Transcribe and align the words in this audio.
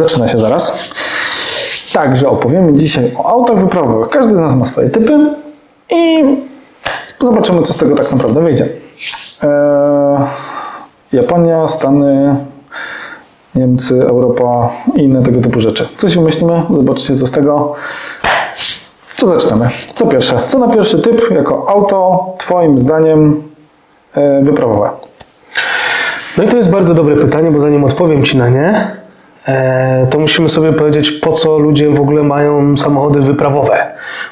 Zaczyna 0.00 0.28
się 0.28 0.38
zaraz. 0.38 0.92
Także 1.92 2.28
opowiemy 2.28 2.72
dzisiaj 2.72 3.12
o 3.18 3.26
autach 3.26 3.58
wyprawowych. 3.58 4.08
Każdy 4.08 4.34
z 4.34 4.38
nas 4.38 4.54
ma 4.54 4.64
swoje 4.64 4.88
typy 4.88 5.34
i 5.90 6.24
zobaczymy, 7.20 7.62
co 7.62 7.72
z 7.72 7.76
tego 7.76 7.94
tak 7.94 8.12
naprawdę 8.12 8.40
wyjdzie. 8.40 8.68
Eee, 9.42 9.50
Japonia, 11.12 11.68
Stany, 11.68 12.36
Niemcy, 13.54 14.06
Europa 14.08 14.70
i 14.94 15.00
inne 15.00 15.22
tego 15.22 15.40
typu 15.40 15.60
rzeczy. 15.60 15.88
Coś 15.96 16.14
wymyślimy, 16.14 16.62
zobaczycie 16.70 17.14
co 17.14 17.26
z 17.26 17.30
tego. 17.30 17.74
Co 19.16 19.26
zaczynamy? 19.26 19.68
Co 19.94 20.06
pierwsze? 20.06 20.38
Co 20.46 20.58
na 20.58 20.68
pierwszy 20.68 20.98
typ 20.98 21.30
jako 21.30 21.68
auto, 21.68 22.26
Twoim 22.38 22.78
zdaniem, 22.78 23.42
e, 24.14 24.42
wyprawowe? 24.44 24.90
No 26.38 26.44
i 26.44 26.48
to 26.48 26.56
jest 26.56 26.70
bardzo 26.70 26.94
dobre 26.94 27.16
pytanie, 27.16 27.50
bo 27.50 27.60
zanim 27.60 27.84
odpowiem 27.84 28.24
Ci 28.24 28.36
na 28.36 28.48
nie, 28.48 28.99
to 30.10 30.18
musimy 30.18 30.48
sobie 30.48 30.72
powiedzieć, 30.72 31.10
po 31.12 31.32
co 31.32 31.58
ludzie 31.58 31.90
w 31.90 32.00
ogóle 32.00 32.22
mają 32.22 32.76
samochody 32.76 33.20
wyprawowe. 33.20 33.86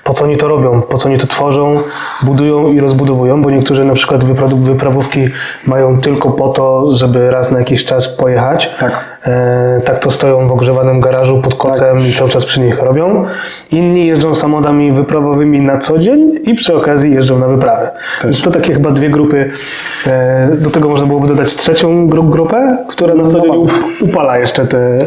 Po 0.04 0.14
co 0.14 0.24
oni 0.24 0.36
to 0.36 0.48
robią, 0.48 0.82
po 0.82 0.98
co 0.98 1.08
oni 1.08 1.18
to 1.18 1.26
tworzą, 1.26 1.80
budują 2.22 2.68
i 2.72 2.80
rozbudowują, 2.80 3.42
bo 3.42 3.50
niektórzy 3.50 3.84
na 3.84 3.94
przykład 3.94 4.24
wypra- 4.24 4.64
wyprawówki 4.64 5.28
mają 5.66 6.00
tylko 6.00 6.30
po 6.30 6.48
to, 6.48 6.90
żeby 6.90 7.30
raz 7.30 7.50
na 7.50 7.58
jakiś 7.58 7.84
czas 7.84 8.08
pojechać. 8.08 8.74
Tak. 8.80 9.17
E, 9.26 9.80
tak 9.84 9.98
to 9.98 10.10
stoją 10.10 10.48
w 10.48 10.52
ogrzewanym 10.52 11.00
garażu 11.00 11.40
pod 11.42 11.54
kocem 11.54 11.98
i 12.10 12.12
cały 12.12 12.30
czas 12.30 12.46
przy 12.46 12.60
nich 12.60 12.82
robią. 12.82 13.24
Inni 13.72 14.06
jeżdżą 14.06 14.34
samochodami 14.34 14.92
wyprawowymi 14.92 15.60
na 15.60 15.78
co 15.78 15.98
dzień 15.98 16.38
i 16.44 16.54
przy 16.54 16.76
okazji 16.76 17.12
jeżdżą 17.12 17.38
na 17.38 17.48
wyprawy. 17.48 17.88
Więc 18.24 18.42
to 18.42 18.50
takie 18.50 18.72
chyba 18.72 18.90
dwie 18.90 19.10
grupy. 19.10 19.50
E, 20.06 20.48
do 20.60 20.70
tego 20.70 20.88
można 20.88 21.06
byłoby 21.06 21.28
dodać 21.28 21.56
trzecią 21.56 22.08
gru- 22.08 22.30
grupę, 22.30 22.78
która 22.88 23.14
na 23.14 23.26
co 23.26 23.40
dzień 23.40 23.56
up- 23.56 23.72
upala 24.00 24.38
jeszcze 24.38 24.66
te 24.66 24.78
e, 24.78 24.98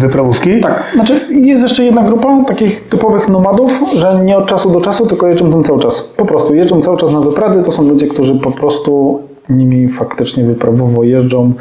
wyprawówki. 0.00 0.60
Tak, 0.60 0.82
znaczy 0.94 1.20
jest 1.30 1.62
jeszcze 1.62 1.84
jedna 1.84 2.02
grupa 2.02 2.44
takich 2.46 2.80
typowych 2.88 3.28
nomadów, 3.28 3.80
że 3.96 4.18
nie 4.24 4.36
od 4.36 4.46
czasu 4.46 4.70
do 4.70 4.80
czasu, 4.80 5.06
tylko 5.06 5.26
jeżdżą 5.28 5.52
tam 5.52 5.64
cały 5.64 5.78
czas. 5.80 6.00
Po 6.16 6.24
prostu 6.26 6.54
jeżdżą 6.54 6.82
cały 6.82 6.96
czas 6.96 7.10
na 7.10 7.20
wyprawy. 7.20 7.62
To 7.62 7.70
są 7.70 7.88
ludzie, 7.88 8.06
którzy 8.06 8.34
po 8.34 8.50
prostu 8.50 9.20
nimi 9.48 9.88
faktycznie 9.88 10.44
wyprawowo 10.44 11.04
jeżdżą, 11.04 11.52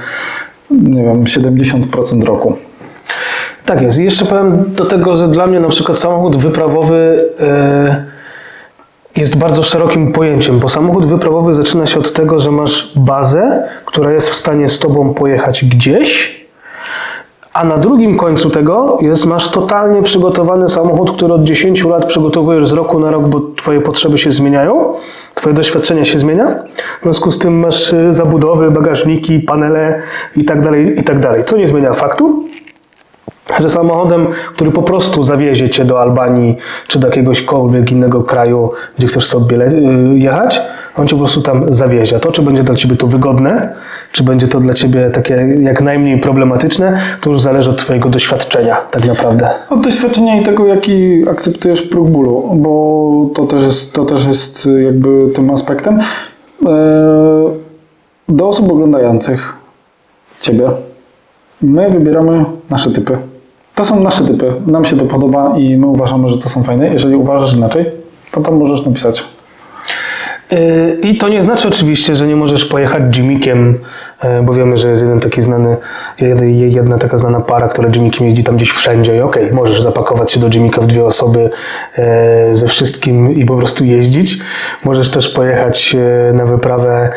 nie 0.71 1.03
wiem, 1.03 1.23
70% 1.23 2.23
roku. 2.23 2.57
Tak 3.65 3.81
jest. 3.81 3.99
I 3.99 4.03
jeszcze 4.03 4.25
powiem 4.25 4.63
do 4.75 4.85
tego, 4.85 5.15
że 5.15 5.27
dla 5.27 5.47
mnie 5.47 5.59
na 5.59 5.69
przykład 5.69 5.99
samochód 5.99 6.37
wyprawowy 6.37 7.29
e, 7.39 8.05
jest 9.15 9.37
bardzo 9.37 9.63
szerokim 9.63 10.11
pojęciem, 10.11 10.59
bo 10.59 10.69
samochód 10.69 11.05
wyprawowy 11.05 11.53
zaczyna 11.53 11.87
się 11.87 11.99
od 11.99 12.13
tego, 12.13 12.39
że 12.39 12.51
masz 12.51 12.93
bazę, 12.95 13.67
która 13.85 14.11
jest 14.11 14.29
w 14.29 14.35
stanie 14.35 14.69
z 14.69 14.79
tobą 14.79 15.13
pojechać 15.13 15.65
gdzieś, 15.65 16.41
a 17.53 17.63
na 17.63 17.77
drugim 17.77 18.17
końcu 18.17 18.49
tego 18.49 18.97
jest, 19.01 19.25
masz 19.25 19.51
totalnie 19.51 20.01
przygotowany 20.01 20.69
samochód, 20.69 21.11
który 21.11 21.33
od 21.33 21.43
10 21.43 21.83
lat 21.83 22.05
przygotowujesz 22.05 22.69
z 22.69 22.73
roku 22.73 22.99
na 22.99 23.11
rok, 23.11 23.27
bo 23.27 23.41
twoje 23.55 23.81
potrzeby 23.81 24.17
się 24.17 24.31
zmieniają, 24.31 24.93
twoje 25.41 25.53
doświadczenie 25.53 26.05
się 26.05 26.19
zmienia. 26.19 26.55
W 26.99 27.03
związku 27.03 27.31
z 27.31 27.39
tym 27.39 27.59
masz 27.59 27.93
y, 27.93 28.13
zabudowy, 28.13 28.71
bagażniki, 28.71 29.39
panele 29.39 30.01
i 30.35 30.45
tak 30.45 30.61
dalej, 30.61 30.99
i 30.99 31.03
tak. 31.03 31.45
Co 31.45 31.57
nie 31.57 31.67
zmienia 31.67 31.93
faktu, 31.93 32.45
że 33.59 33.69
samochodem, 33.69 34.27
który 34.55 34.71
po 34.71 34.83
prostu 34.83 35.23
zawiezie 35.23 35.69
cię 35.69 35.85
do 35.85 36.01
Albanii 36.01 36.57
czy 36.87 36.99
do 36.99 37.07
jakiegośkolwiek 37.07 37.91
innego 37.91 38.23
kraju, 38.23 38.71
gdzie 38.97 39.07
chcesz 39.07 39.27
sobie 39.27 39.67
y, 39.67 40.19
jechać, 40.19 40.61
on 40.95 41.07
cię 41.07 41.15
po 41.15 41.19
prostu 41.19 41.41
tam 41.41 41.73
zawiezie. 41.73 42.19
To, 42.19 42.31
czy 42.31 42.41
będzie 42.41 42.63
dla 42.63 42.75
ciebie 42.75 42.95
to 42.95 43.07
wygodne, 43.07 43.75
czy 44.11 44.23
będzie 44.23 44.47
to 44.47 44.59
dla 44.59 44.73
ciebie 44.73 45.09
takie 45.09 45.33
jak 45.61 45.81
najmniej 45.81 46.19
problematyczne, 46.19 46.99
to 47.21 47.29
już 47.29 47.41
zależy 47.41 47.69
od 47.69 47.77
twojego 47.77 48.09
doświadczenia 48.09 48.75
tak 48.91 49.07
naprawdę. 49.07 49.49
Od 49.69 49.81
doświadczenia 49.81 50.41
i 50.41 50.43
tego, 50.43 50.65
jaki 50.65 51.29
akceptujesz 51.29 51.81
próg 51.81 52.09
bólu, 52.09 52.49
bo 52.55 53.29
to 53.35 53.45
też 53.45 53.63
jest, 53.63 53.93
to 53.93 54.05
też 54.05 54.25
jest 54.25 54.69
jakby 54.83 55.29
tym 55.33 55.49
aspektem. 55.49 55.99
Eee, 55.99 56.67
Do 58.29 58.47
osób 58.47 58.71
oglądających 58.71 59.61
Ciebie, 60.41 60.69
my 61.61 61.89
wybieramy 61.89 62.45
nasze 62.69 62.91
typy. 62.91 63.17
To 63.75 63.85
są 63.85 64.03
nasze 64.03 64.25
typy. 64.25 64.53
Nam 64.67 64.85
się 64.85 64.97
to 64.97 65.05
podoba 65.05 65.57
i 65.57 65.77
my 65.77 65.87
uważamy, 65.87 66.29
że 66.29 66.37
to 66.37 66.49
są 66.49 66.63
fajne. 66.63 66.87
Jeżeli 66.87 67.15
uważasz 67.15 67.55
inaczej, 67.55 67.85
to 68.31 68.41
tam 68.41 68.55
możesz 68.55 68.85
napisać. 68.85 69.23
Yy, 70.51 70.97
I 71.03 71.17
to 71.17 71.29
nie 71.29 71.43
znaczy 71.43 71.67
oczywiście, 71.67 72.15
że 72.15 72.27
nie 72.27 72.35
możesz 72.35 72.65
pojechać 72.65 73.03
Jimikiem, 73.17 73.77
yy, 74.23 74.29
bo 74.43 74.53
wiemy, 74.53 74.77
że 74.77 74.89
jest 74.89 75.01
jeden 75.01 75.19
taki 75.19 75.41
znany, 75.41 75.77
jed- 76.19 76.73
jedna 76.75 76.97
taka 76.97 77.17
znana 77.17 77.39
para, 77.39 77.67
która 77.67 77.89
Jimikiem 77.89 78.27
jeździ 78.27 78.43
tam 78.43 78.55
gdzieś 78.55 78.69
wszędzie 78.71 79.15
i 79.15 79.21
okej, 79.21 79.51
możesz 79.51 79.81
zapakować 79.81 80.31
się 80.31 80.39
do 80.39 80.47
Jimika 80.47 80.81
w 80.81 80.87
dwie 80.87 81.03
osoby 81.05 81.49
yy, 81.97 82.55
ze 82.55 82.67
wszystkim 82.67 83.33
i 83.33 83.45
po 83.45 83.57
prostu 83.57 83.85
jeździć. 83.85 84.37
Możesz 84.83 85.11
też 85.11 85.29
pojechać 85.29 85.95
na 86.33 86.45
wyprawę 86.45 87.09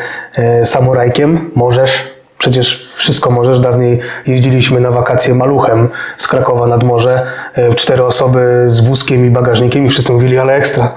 samurajkiem, 0.63 1.51
możesz. 1.55 2.14
Przecież 2.37 2.89
wszystko 2.95 3.31
możesz. 3.31 3.59
Dawniej 3.59 3.99
jeździliśmy 4.27 4.79
na 4.79 4.91
wakacje 4.91 5.35
maluchem 5.35 5.89
z 6.17 6.27
Krakowa 6.27 6.67
nad 6.67 6.83
morze. 6.83 7.21
e, 7.53 7.73
Cztery 7.73 8.03
osoby 8.05 8.63
z 8.65 8.79
wózkiem 8.79 9.25
i 9.25 9.29
bagażnikiem 9.29 9.85
i 9.85 9.89
wszyscy 9.89 10.11
mówili, 10.13 10.37
ale 10.37 10.53
ekstra. 10.53 10.91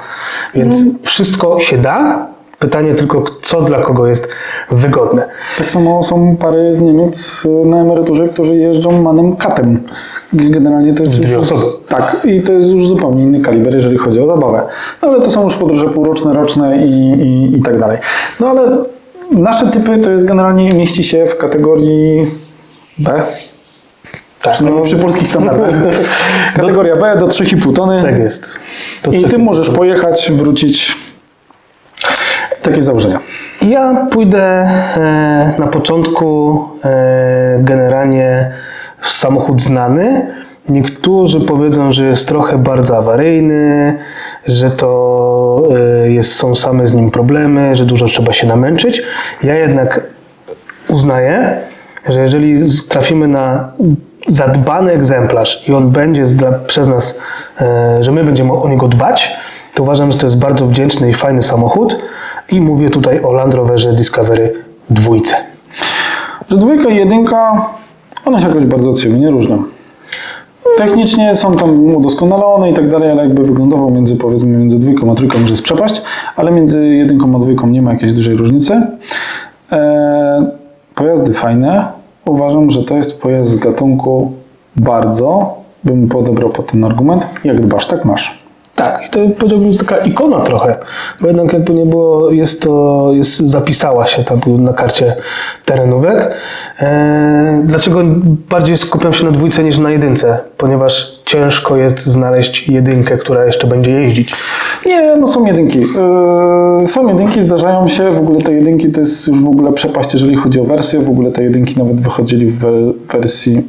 Więc 0.54 1.03
wszystko 1.03 1.60
się 1.60 1.78
da. 1.78 2.26
Pytanie 2.59 2.94
tylko, 2.94 3.25
co 3.43 3.62
dla 3.62 3.78
kogo 3.78 4.06
jest 4.06 4.28
wygodne. 4.71 5.28
Tak 5.59 5.71
samo 5.71 6.03
są 6.03 6.37
pary 6.37 6.75
z 6.75 6.81
Niemiec 6.81 7.44
y, 7.44 7.66
na 7.66 7.81
emeryturze, 7.81 8.28
którzy 8.28 8.56
jeżdżą 8.56 9.03
manem 9.03 9.37
katem. 9.37 9.82
Generalnie 10.32 10.94
to 10.94 11.03
jest 11.03 11.20
Dwie 11.20 11.34
już, 11.34 11.43
osoby. 11.43 11.62
Tak, 11.88 12.16
i 12.25 12.43
to 12.43 12.53
jest 12.53 12.69
już 12.70 12.87
zupełnie 12.88 13.22
inny 13.22 13.41
kaliber, 13.41 13.75
jeżeli 13.75 13.99
chodzi 13.99 14.20
o 14.20 14.26
zabawę. 14.26 14.62
No 15.03 15.09
ale 15.09 15.20
to 15.20 15.31
są 15.31 15.44
już 15.44 15.56
podróże 15.56 15.88
półroczne, 15.88 16.32
roczne 16.34 16.87
i, 16.87 17.12
i, 17.12 17.56
i 17.59 17.62
tak 17.62 17.78
dalej. 17.78 17.99
No 18.41 18.49
ale 18.49 18.76
nasze 19.30 19.70
typy 19.70 19.98
to 19.98 20.10
jest 20.10 20.24
generalnie 20.24 20.72
mieści 20.72 21.04
się 21.04 21.26
w 21.26 21.36
kategorii 21.36 22.26
B. 22.98 23.22
Tak, 24.42 24.52
Przynajmniej 24.52 24.84
przy 24.84 24.96
polskich 24.96 25.28
standardach. 25.28 25.70
Kategoria 26.54 26.96
B 26.96 27.16
do 27.16 27.26
3,5 27.26 27.74
tony. 27.74 28.02
tak 28.02 28.18
jest. 28.18 28.58
To 29.02 29.10
I 29.10 29.24
ty 29.24 29.38
możesz 29.38 29.70
pojechać, 29.70 30.32
wrócić. 30.32 30.96
Takie 32.62 32.82
założenia. 32.82 33.20
Ja 33.62 34.06
pójdę 34.10 34.42
e, 34.42 35.54
na 35.58 35.66
początku 35.66 36.60
e, 36.84 37.58
generalnie 37.60 38.52
w 39.00 39.08
samochód 39.08 39.62
znany. 39.62 40.34
Niektórzy 40.68 41.40
powiedzą, 41.40 41.92
że 41.92 42.04
jest 42.04 42.28
trochę 42.28 42.58
bardzo 42.58 42.96
awaryjny, 42.96 43.98
że 44.46 44.70
to 44.70 45.38
e, 45.66 46.10
jest, 46.10 46.32
są 46.32 46.54
same 46.54 46.86
z 46.86 46.94
nim 46.94 47.10
problemy, 47.10 47.76
że 47.76 47.84
dużo 47.84 48.06
trzeba 48.06 48.32
się 48.32 48.46
namęczyć. 48.46 49.02
Ja 49.42 49.54
jednak 49.54 50.00
uznaję, 50.88 51.58
że 52.08 52.20
jeżeli 52.20 52.54
trafimy 52.88 53.28
na 53.28 53.72
zadbany 54.26 54.92
egzemplarz 54.92 55.69
i 55.69 55.72
on 55.72 55.91
będzie 55.91 56.24
przez 56.66 56.88
nas, 56.88 57.20
e, 57.60 58.04
że 58.04 58.12
my 58.12 58.24
będziemy 58.24 58.52
o 58.52 58.69
niego 58.69 58.88
dbać, 58.88 59.36
to 59.74 59.82
uważam, 59.82 60.12
że 60.12 60.19
to 60.19 60.26
jest 60.26 60.38
bardzo 60.38 60.66
wdzięczny 60.66 61.10
i 61.10 61.14
fajny 61.14 61.42
samochód. 61.42 61.96
I 62.50 62.60
mówię 62.60 62.90
tutaj 62.90 63.22
o 63.22 63.32
Land 63.32 63.54
Roverze 63.54 63.92
Discovery 63.92 64.54
dwójce. 64.90 65.36
Że 66.50 66.56
dwójka 66.56 66.88
i 66.88 66.96
jedynka, 66.96 67.69
one 68.25 68.40
się 68.40 68.49
jakoś 68.49 68.64
bardzo 68.64 68.90
od 68.90 69.00
siebie 69.00 69.19
nie 69.19 69.31
różnią. 69.31 69.64
Technicznie 70.76 71.37
są 71.37 71.56
tam 71.56 71.94
udoskonalone 71.94 72.70
i 72.70 72.75
tak 72.75 72.91
dalej, 72.91 73.11
ale 73.11 73.23
jakby 73.23 73.44
wyglądowo 73.44 73.91
między 73.91 74.17
powiedzmy 74.17 74.59
między 74.59 74.79
dwójką 74.79 75.12
a 75.12 75.15
trójką 75.15 75.38
już 75.38 75.50
jest 75.50 75.62
przepaść, 75.62 76.03
ale 76.37 76.50
między 76.50 76.87
jedynką 76.87 77.37
a 77.37 77.38
dwójką 77.38 77.67
nie 77.67 77.82
ma 77.82 77.93
jakiejś 77.93 78.12
dużej 78.12 78.37
różnicy. 78.37 78.82
Eee, 79.70 80.44
pojazdy 80.94 81.32
fajne. 81.32 81.87
Uważam, 82.25 82.70
że 82.70 82.82
to 82.82 82.97
jest 82.97 83.20
pojazd 83.23 83.50
z 83.50 83.56
gatunku 83.56 84.32
bardzo, 84.76 85.55
bym 85.85 86.09
podebrał 86.09 86.50
pod 86.50 86.67
ten 86.67 86.85
argument, 86.85 87.26
jak 87.44 87.61
dbasz, 87.61 87.87
tak 87.87 88.05
masz. 88.05 88.38
Tak, 88.78 89.06
i 89.06 89.10
to 89.10 89.19
powiedziałbym, 89.38 89.72
że 89.72 89.78
taka 89.78 89.96
ikona 89.96 90.40
trochę, 90.40 90.76
bo 91.20 91.26
jednak 91.26 91.52
jakby 91.52 91.75
nie 91.75 91.86
było, 91.86 92.30
jest 92.30 92.62
to, 92.62 93.08
jest, 93.12 93.38
zapisała 93.38 94.06
się 94.06 94.25
tam 94.25 94.40
na 94.46 94.72
karcie 94.72 95.16
terenówek. 95.64 96.30
Eee, 96.80 97.60
dlaczego 97.64 98.00
bardziej 98.50 98.78
skupiam 98.78 99.12
się 99.12 99.25
na 99.25 99.30
dwójce 99.30 99.64
niż 99.64 99.78
na 99.78 99.90
jedynce? 99.90 100.38
Ponieważ 100.56 101.20
ciężko 101.25 101.76
jest 101.76 102.06
znaleźć 102.06 102.69
jedynkę, 102.69 103.19
która 103.19 103.44
jeszcze 103.44 103.66
będzie 103.66 103.90
jeździć. 103.90 104.34
Nie, 104.86 105.16
no 105.16 105.26
są 105.28 105.46
jedynki. 105.46 105.81
Yy, 106.81 106.86
są 106.86 107.08
jedynki, 107.08 107.40
zdarzają 107.40 107.88
się. 107.88 108.10
W 108.10 108.19
ogóle 108.19 108.40
te 108.42 108.52
jedynki 108.52 108.92
to 108.92 109.00
jest 109.00 109.28
już 109.28 109.40
w 109.40 109.48
ogóle 109.48 109.72
przepaść, 109.72 110.14
jeżeli 110.14 110.36
chodzi 110.36 110.60
o 110.60 110.64
wersję. 110.64 111.00
W 111.00 111.08
ogóle 111.08 111.31
te 111.31 111.42
jedynki 111.42 111.78
nawet 111.78 112.00
wychodzili 112.00 112.46
w 112.46 112.58
we- 112.58 112.92
wersji, 113.19 113.62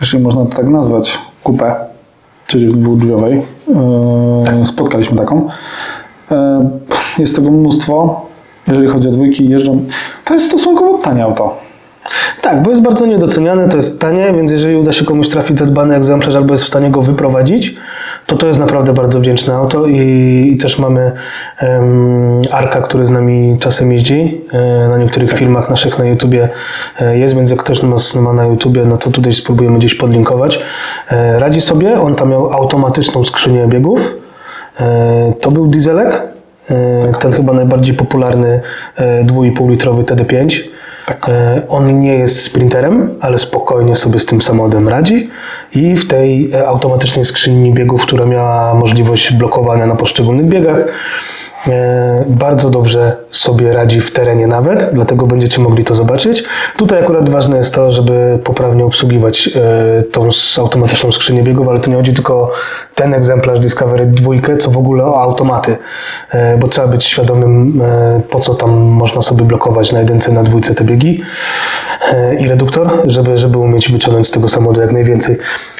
jeśli 0.00 0.18
można 0.18 0.44
to 0.46 0.56
tak 0.56 0.66
nazwać, 0.68 1.18
coupé, 1.44 1.74
czyli 2.46 2.72
dwudrzwiowej. 2.72 3.42
Yy, 4.58 4.66
Spotkaliśmy 4.66 5.16
taką. 5.16 5.48
Yy, 6.30 6.36
Jest 7.18 7.36
tego 7.36 7.50
mnóstwo. 7.50 8.26
Jeżeli 8.68 8.88
chodzi 8.88 9.08
o 9.08 9.10
dwójki, 9.10 9.48
jeżdżą. 9.48 9.84
To 10.24 10.34
jest 10.34 10.46
stosunkowo 10.46 10.98
tanie 10.98 11.24
auto. 11.24 11.58
Tak, 12.42 12.62
bo 12.62 12.70
jest 12.70 12.82
bardzo 12.82 13.06
niedoceniane, 13.06 13.68
to 13.68 13.76
jest 13.76 14.00
tanie, 14.00 14.32
więc 14.36 14.50
jeżeli 14.50 14.76
uda 14.76 14.92
się 14.92 15.04
komuś 15.04 15.28
trafić 15.28 15.58
zadbany 15.58 15.96
egzemplarz 15.96 16.36
albo 16.36 16.54
jest 16.54 16.64
w 16.64 16.68
stanie 16.68 16.90
go 16.90 17.02
wyprowadzić, 17.02 17.76
to 18.26 18.36
to 18.36 18.46
jest 18.46 18.60
naprawdę 18.60 18.92
bardzo 18.92 19.20
wdzięczne 19.20 19.54
auto 19.54 19.86
i, 19.86 20.50
i 20.54 20.56
też 20.56 20.78
mamy 20.78 21.12
em, 21.58 22.42
Arka, 22.50 22.80
który 22.80 23.06
z 23.06 23.10
nami 23.10 23.56
czasem 23.60 23.92
jeździ. 23.92 24.40
E, 24.52 24.88
na 24.88 24.98
niektórych 24.98 25.32
filmach 25.32 25.70
naszych 25.70 25.98
na 25.98 26.04
YouTubie 26.04 26.48
e, 27.00 27.18
jest, 27.18 27.36
więc 27.36 27.50
jak 27.50 27.58
ktoś 27.58 27.82
nas 27.82 28.14
ma 28.14 28.32
na 28.32 28.44
YouTubie, 28.44 28.84
no 28.84 28.96
to 28.96 29.10
tutaj 29.10 29.32
spróbujemy 29.32 29.78
gdzieś 29.78 29.94
podlinkować. 29.94 30.60
E, 31.08 31.38
radzi 31.38 31.60
sobie, 31.60 32.00
on 32.00 32.14
tam 32.14 32.30
miał 32.30 32.52
automatyczną 32.52 33.24
skrzynię 33.24 33.66
biegów. 33.66 34.14
E, 34.80 35.32
to 35.40 35.50
był 35.50 35.66
dieselek, 35.66 36.22
e, 36.70 37.12
ten 37.20 37.32
chyba 37.32 37.52
najbardziej 37.52 37.94
popularny 37.94 38.60
e, 38.96 39.24
2,5 39.24 39.70
litrowy 39.70 40.02
TD5. 40.02 40.73
E, 41.28 41.62
On 41.68 42.00
nie 42.00 42.14
jest 42.14 42.42
sprinterem, 42.42 43.14
ale 43.20 43.38
spokojnie 43.38 43.96
sobie 43.96 44.18
z 44.18 44.26
tym 44.26 44.40
samochodem 44.40 44.88
radzi 44.88 45.30
i 45.72 45.96
w 45.96 46.08
tej 46.08 46.50
automatycznej 46.66 47.24
skrzyni 47.24 47.72
biegów, 47.72 48.02
która 48.02 48.26
miała 48.26 48.74
możliwość 48.74 49.32
blokowania 49.32 49.86
na 49.86 49.96
poszczególnych 49.96 50.46
biegach, 50.46 50.86
bardzo 52.26 52.70
dobrze 52.70 53.16
sobie 53.30 53.72
radzi 53.72 54.00
w 54.00 54.12
terenie 54.12 54.46
nawet, 54.46 54.90
dlatego 54.92 55.26
będziecie 55.26 55.60
mogli 55.60 55.84
to 55.84 55.94
zobaczyć. 55.94 56.44
Tutaj 56.76 57.02
akurat 57.02 57.28
ważne 57.30 57.56
jest 57.56 57.74
to, 57.74 57.92
żeby 57.92 58.38
poprawnie 58.44 58.84
obsługiwać 58.84 59.50
e, 59.56 60.02
tą 60.02 60.28
automatyczną 60.58 61.12
skrzynię 61.12 61.42
biegów, 61.42 61.68
ale 61.68 61.80
to 61.80 61.90
nie 61.90 61.96
chodzi 61.96 62.14
tylko 62.14 62.34
o 62.34 62.50
ten 62.94 63.14
egzemplarz 63.14 63.60
Discovery 63.60 64.06
2, 64.06 64.32
co 64.60 64.70
w 64.70 64.78
ogóle 64.78 65.04
o 65.04 65.22
automaty, 65.22 65.76
e, 66.30 66.56
bo 66.56 66.68
trzeba 66.68 66.88
być 66.88 67.04
świadomym, 67.04 67.82
e, 67.82 68.20
po 68.30 68.40
co 68.40 68.54
tam 68.54 68.70
można 68.70 69.22
sobie 69.22 69.44
blokować 69.44 69.92
na 69.92 69.98
jedynce, 69.98 70.32
na 70.32 70.42
dwójce 70.42 70.74
te 70.74 70.84
biegi 70.84 71.22
e, 72.12 72.34
i 72.34 72.48
reduktor, 72.48 72.90
żeby, 73.06 73.38
żeby 73.38 73.58
umieć 73.58 73.92
wyciągnąć 73.92 74.28
z 74.28 74.30
tego 74.30 74.48
samochodu 74.48 74.80
jak 74.80 74.92
najwięcej. 74.92 75.36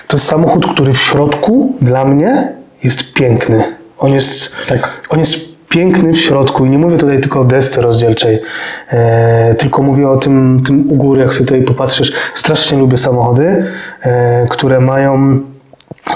To 0.08 0.16
jest 0.16 0.26
samochód, 0.26 0.66
który 0.74 0.92
w 0.92 0.98
środku 0.98 1.72
dla 1.80 2.04
mnie 2.04 2.52
jest 2.82 3.12
piękny. 3.12 3.64
On 3.98 4.12
jest, 4.12 4.56
Tak. 4.68 4.88
on 5.08 5.18
jest 5.18 5.53
piękny 5.74 6.12
w 6.12 6.20
środku 6.20 6.66
i 6.66 6.70
nie 6.70 6.78
mówię 6.78 6.96
tutaj 6.98 7.20
tylko 7.20 7.40
o 7.40 7.44
desce 7.44 7.82
rozdzielczej, 7.82 8.42
e, 8.88 9.54
tylko 9.54 9.82
mówię 9.82 10.08
o 10.08 10.16
tym, 10.16 10.62
tym 10.66 10.92
u 10.92 10.96
góry, 10.96 11.22
jak 11.22 11.34
sobie 11.34 11.46
tutaj 11.46 11.62
popatrzysz. 11.62 12.12
Strasznie 12.34 12.78
lubię 12.78 12.98
samochody, 12.98 13.64
e, 14.00 14.46
które 14.50 14.80
mają, 14.80 15.40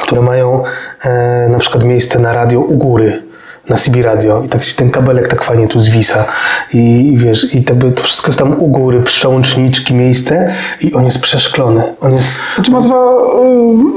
które 0.03 0.23
mają 0.23 0.63
e, 1.05 1.49
na 1.49 1.59
przykład 1.59 1.85
miejsce 1.85 2.19
na 2.19 2.33
radio 2.33 2.61
u 2.61 2.77
góry 2.77 3.28
na 3.69 3.77
CB 3.77 4.03
radio 4.03 4.43
i 4.43 4.49
tak 4.49 4.63
się 4.63 4.77
ten 4.77 4.91
kabelek 4.91 5.29
tak 5.29 5.45
fajnie 5.45 5.69
tu 5.69 5.81
zwisa 5.81 6.25
i, 6.75 6.79
i 7.13 7.17
wiesz, 7.17 7.55
i 7.55 7.65
jakby 7.69 7.93
to 7.93 8.03
wszystko 8.03 8.29
jest 8.29 8.39
tam 8.39 8.61
u 8.61 8.67
góry, 8.69 9.01
przełączniczki, 9.03 9.95
miejsce 9.95 10.51
i 10.81 10.95
on 10.95 11.05
jest 11.05 11.21
przeszklony. 11.21 11.83
On 12.01 12.13
jest, 12.13 12.29
Czy 12.63 12.71
ma 12.71 12.81
dwa, 12.81 13.13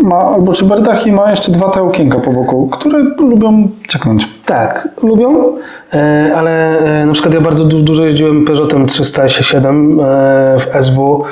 y, 0.01 0.03
ma, 0.03 0.15
albo 0.15 0.53
czy 0.53 0.65
berdach 0.65 1.07
i 1.07 1.11
ma 1.11 1.29
jeszcze 1.29 1.51
dwa 1.51 1.69
te 1.69 1.81
okienka 1.81 2.19
po 2.19 2.33
boku, 2.33 2.69
które 2.69 2.99
lubią 3.19 3.69
cieknąć. 3.87 4.29
Tak, 4.45 4.87
lubią, 5.03 5.57
e, 5.93 6.31
ale 6.35 6.79
e, 7.01 7.05
na 7.05 7.13
przykład 7.13 7.33
ja 7.33 7.41
bardzo 7.41 7.65
du- 7.65 7.81
dużo 7.81 8.05
jeździłem 8.05 8.45
Peugeotem 8.45 8.87
307 8.87 9.99
e, 9.99 10.03
w 10.59 10.85
SW 10.85 11.23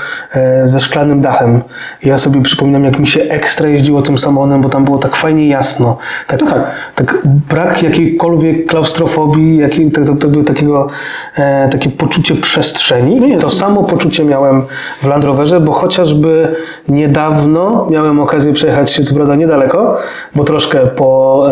ze 0.63 0.79
szklanym 0.79 1.21
dachem. 1.21 1.61
Ja 2.03 2.17
sobie 2.17 2.41
przypominam, 2.41 2.83
jak 2.83 2.99
mi 2.99 3.07
się 3.07 3.21
ekstra 3.21 3.67
jeździło 3.67 4.01
tym 4.01 4.19
samochodem, 4.19 4.61
bo 4.61 4.69
tam 4.69 4.85
było 4.85 4.97
tak 4.97 5.15
fajnie 5.15 5.47
jasno. 5.47 5.97
Tak, 6.27 6.39
tak. 6.39 6.71
tak 6.95 7.17
brak 7.49 7.83
jakiejkolwiek 7.83 8.28
klaustrofobii, 8.67 9.57
jakiej, 9.57 9.91
tak, 9.91 10.05
tak, 10.05 10.17
tak, 10.19 10.45
takiego, 10.45 10.87
e, 11.35 11.69
takie 11.69 11.89
poczucie 11.89 12.35
przestrzeni. 12.35 13.21
No. 13.21 13.39
To 13.39 13.49
samo 13.49 13.83
poczucie 13.83 14.25
miałem 14.25 14.61
w 15.01 15.05
Land 15.05 15.23
Roverze, 15.23 15.59
bo 15.59 15.71
chociażby 15.71 16.55
niedawno 16.89 17.87
miałem 17.89 18.19
okazję 18.19 18.53
przejechać 18.53 18.91
się, 18.91 19.03
co 19.03 19.15
prawda 19.15 19.35
niedaleko, 19.35 19.97
bo 20.35 20.43
troszkę 20.43 20.87
po, 20.87 21.45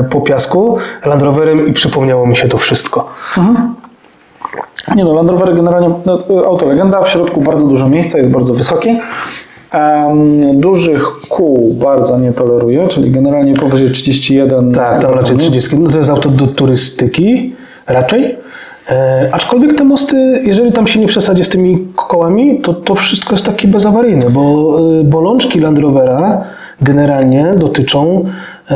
e, 0.00 0.04
po 0.10 0.20
piasku 0.20 0.78
Land 1.06 1.22
Roverem 1.22 1.68
i 1.68 1.72
przypomniało 1.72 2.26
mi 2.26 2.36
się 2.36 2.48
to 2.48 2.58
wszystko. 2.58 3.10
Nie 4.96 5.04
no, 5.04 5.12
Land 5.12 5.30
Rover 5.30 5.54
generalnie 5.54 5.90
no, 6.06 6.18
auto 6.46 6.66
legenda, 6.66 7.02
w 7.02 7.08
środku 7.08 7.40
bardzo 7.40 7.66
dużo 7.66 7.88
miejsca, 7.88 8.18
jest 8.18 8.30
bardzo 8.30 8.54
wysoki. 8.54 9.00
Dużych 10.54 11.02
kół 11.28 11.74
bardzo 11.74 12.18
nie 12.18 12.32
toleruje, 12.32 12.88
czyli 12.88 13.10
generalnie 13.10 13.54
powyżej 13.54 13.90
31. 13.90 14.72
Tak, 14.72 15.02
tam 15.02 15.14
raczej 15.14 15.36
30. 15.36 15.78
No 15.78 15.90
to 15.90 15.98
jest 15.98 16.10
auto 16.10 16.28
do 16.28 16.46
turystyki 16.46 17.54
raczej. 17.86 18.36
E, 18.90 19.28
aczkolwiek 19.32 19.74
te 19.74 19.84
mosty, 19.84 20.42
jeżeli 20.44 20.72
tam 20.72 20.86
się 20.86 21.00
nie 21.00 21.06
przesadzi 21.06 21.44
z 21.44 21.48
tymi 21.48 21.86
kołami, 21.96 22.60
to 22.60 22.74
to 22.74 22.94
wszystko 22.94 23.30
jest 23.34 23.44
takie 23.44 23.68
bezawaryjne, 23.68 24.30
bo 24.30 24.76
e, 25.00 25.04
bolączki 25.04 25.60
Land 25.60 25.78
Rovera 25.78 26.44
generalnie 26.82 27.54
dotyczą 27.56 28.24
e, 28.70 28.74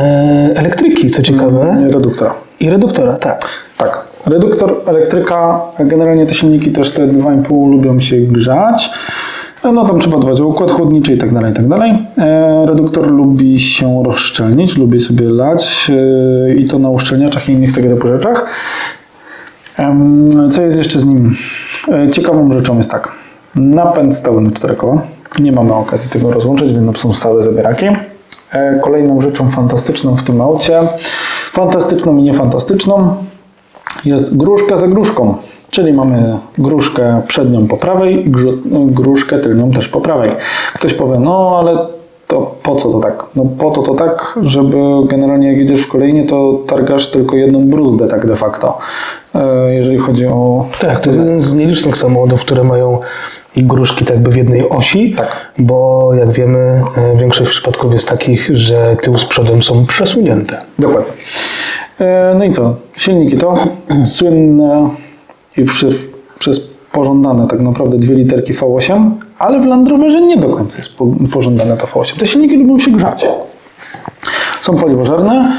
elektryki, 0.55 1.09
co 1.09 1.23
ciekawe, 1.23 1.77
Nie 1.79 1.87
reduktora. 1.87 2.33
i 2.59 2.69
reduktora, 2.69 3.13
tak. 3.13 3.45
Tak. 3.77 4.05
Reduktor, 4.25 4.81
elektryka, 4.85 5.61
generalnie 5.79 6.25
te 6.25 6.33
silniki 6.33 6.71
też 6.71 6.91
te 6.91 7.07
2,5 7.07 7.69
lubią 7.71 7.99
się 7.99 8.17
grzać. 8.17 8.89
No 9.71 9.85
tam 9.85 9.99
trzeba 9.99 10.17
dbać 10.17 10.41
o 10.41 10.47
układ 10.47 10.71
chłodniczy 10.71 11.13
i 11.13 11.17
tak 11.17 11.33
dalej, 11.33 11.51
i 11.51 11.55
tak 11.55 11.67
dalej. 11.67 11.91
E, 12.17 12.65
Reduktor 12.65 13.11
lubi 13.11 13.59
się 13.59 14.03
rozszczelnić, 14.03 14.77
lubi 14.77 14.99
sobie 14.99 15.29
lać 15.29 15.91
e, 16.49 16.55
i 16.55 16.65
to 16.65 16.79
na 16.79 16.89
uszczelniaczach 16.89 17.49
i 17.49 17.51
innych 17.51 17.71
tego 17.71 17.89
typu 17.95 18.07
rzeczach. 18.07 18.45
Co 20.51 20.61
jest 20.61 20.77
jeszcze 20.77 20.99
z 20.99 21.05
nim? 21.05 21.35
E, 21.91 22.09
Ciekawą 22.09 22.51
rzeczą 22.51 22.77
jest 22.77 22.91
tak. 22.91 23.11
Napęd 23.55 24.15
stały 24.15 24.41
na 24.41 24.51
cztery 24.51 24.75
koła. 24.75 25.01
Nie 25.39 25.51
mamy 25.51 25.73
okazji 25.73 26.09
tego 26.11 26.31
rozłączyć, 26.31 26.73
więc 26.73 26.97
są 26.97 27.13
stałe 27.13 27.41
zabieraki. 27.41 27.85
Kolejną 28.81 29.21
rzeczą 29.21 29.49
fantastyczną 29.49 30.15
w 30.15 30.23
tym 30.23 30.41
aucie, 30.41 30.79
fantastyczną 31.53 32.17
i 32.17 32.23
niefantastyczną, 32.23 33.15
jest 34.05 34.37
gruszka 34.37 34.77
za 34.77 34.87
gruszką. 34.87 35.35
Czyli 35.73 35.93
mamy 35.93 36.37
gruszkę 36.57 37.21
przednią 37.27 37.67
po 37.67 37.77
prawej 37.77 38.27
i 38.27 38.31
gruszkę 38.87 39.39
tylnią 39.39 39.71
też 39.71 39.87
po 39.87 40.01
prawej. 40.01 40.31
Ktoś 40.73 40.93
powie, 40.93 41.19
no 41.19 41.57
ale 41.59 41.77
to 42.27 42.55
po 42.63 42.75
co 42.75 42.89
to 42.91 42.99
tak? 42.99 43.23
No 43.35 43.45
po 43.59 43.71
to 43.71 43.81
to 43.83 43.95
tak, 43.95 44.39
żeby 44.41 44.77
generalnie 45.07 45.47
jak 45.47 45.57
jedziesz 45.57 45.81
w 45.81 45.87
kolejnie, 45.87 46.25
to 46.25 46.59
targasz 46.67 47.11
tylko 47.11 47.35
jedną 47.35 47.67
bruzdę 47.67 48.07
tak 48.07 48.25
de 48.27 48.35
facto. 48.35 48.77
E, 49.35 49.73
Jeżeli 49.75 49.97
chodzi 49.97 50.27
o... 50.27 50.65
Tak, 50.81 50.99
to 50.99 51.09
jest 51.09 51.19
jeden 51.19 51.41
z 51.41 51.53
nielicznych 51.53 51.97
samochodów, 51.97 52.41
które 52.41 52.63
mają 52.63 52.99
gruszki 53.57 54.05
tak 54.05 54.15
jakby 54.15 54.31
w 54.31 54.35
jednej 54.35 54.69
osi, 54.69 55.13
Tak. 55.17 55.35
bo 55.59 56.09
jak 56.13 56.31
wiemy, 56.31 56.81
e, 56.97 57.17
większość 57.17 57.49
przypadków 57.51 57.93
jest 57.93 58.09
takich, 58.09 58.49
że 58.53 58.95
tył 59.01 59.17
z 59.17 59.25
przodem 59.25 59.63
są 59.63 59.85
przesunięte. 59.85 60.61
Dokładnie. 60.79 61.11
E, 61.99 62.35
No 62.37 62.43
i 62.43 62.51
co? 62.51 62.75
Silniki 62.97 63.37
to 63.37 63.53
słynne 64.05 64.89
i 65.57 65.65
przez 66.39 66.73
pożądane 66.91 67.47
tak 67.47 67.59
naprawdę 67.59 67.97
dwie 67.97 68.15
literki 68.15 68.53
V8, 68.53 69.09
ale 69.39 69.59
w 69.59 69.65
Land 69.65 69.89
Roverze 69.89 70.21
nie 70.21 70.37
do 70.37 70.49
końca 70.49 70.77
jest 70.77 70.97
po, 70.97 71.07
pożądane 71.33 71.77
to 71.77 71.87
V8. 71.87 72.19
Te 72.19 72.25
silniki 72.25 72.57
lubią 72.57 72.79
się 72.79 72.91
grzać. 72.91 73.27
Są 74.61 74.77
paliwożerne. 74.77 75.53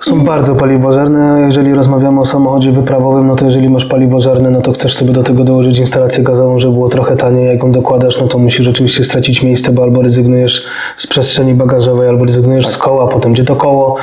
Są 0.00 0.20
bardzo 0.20 0.54
paliwożerne. 0.54 1.42
Jeżeli 1.46 1.74
rozmawiamy 1.74 2.20
o 2.20 2.24
samochodzie 2.24 2.72
wyprawowym, 2.72 3.26
no 3.26 3.36
to 3.36 3.44
jeżeli 3.44 3.68
masz 3.68 3.84
paliwożerne, 3.84 4.50
no 4.50 4.60
to 4.60 4.72
chcesz 4.72 4.96
sobie 4.96 5.12
do 5.12 5.22
tego 5.22 5.44
dołożyć 5.44 5.78
instalację 5.78 6.24
gazową, 6.24 6.58
żeby 6.58 6.74
było 6.74 6.88
trochę 6.88 7.16
taniej. 7.16 7.46
Jak 7.46 7.62
ją 7.62 7.72
dokładasz, 7.72 8.20
no 8.20 8.28
to 8.28 8.38
musisz 8.38 8.66
rzeczywiście 8.66 9.04
stracić 9.04 9.42
miejsce, 9.42 9.72
bo 9.72 9.82
albo 9.82 10.02
rezygnujesz 10.02 10.66
z 10.96 11.06
przestrzeni 11.06 11.54
bagażowej, 11.54 12.08
albo 12.08 12.24
rezygnujesz 12.24 12.68
z 12.68 12.78
koła, 12.78 13.08
potem 13.08 13.32
gdzie 13.32 13.44
to 13.44 13.56
koło, 13.56 13.96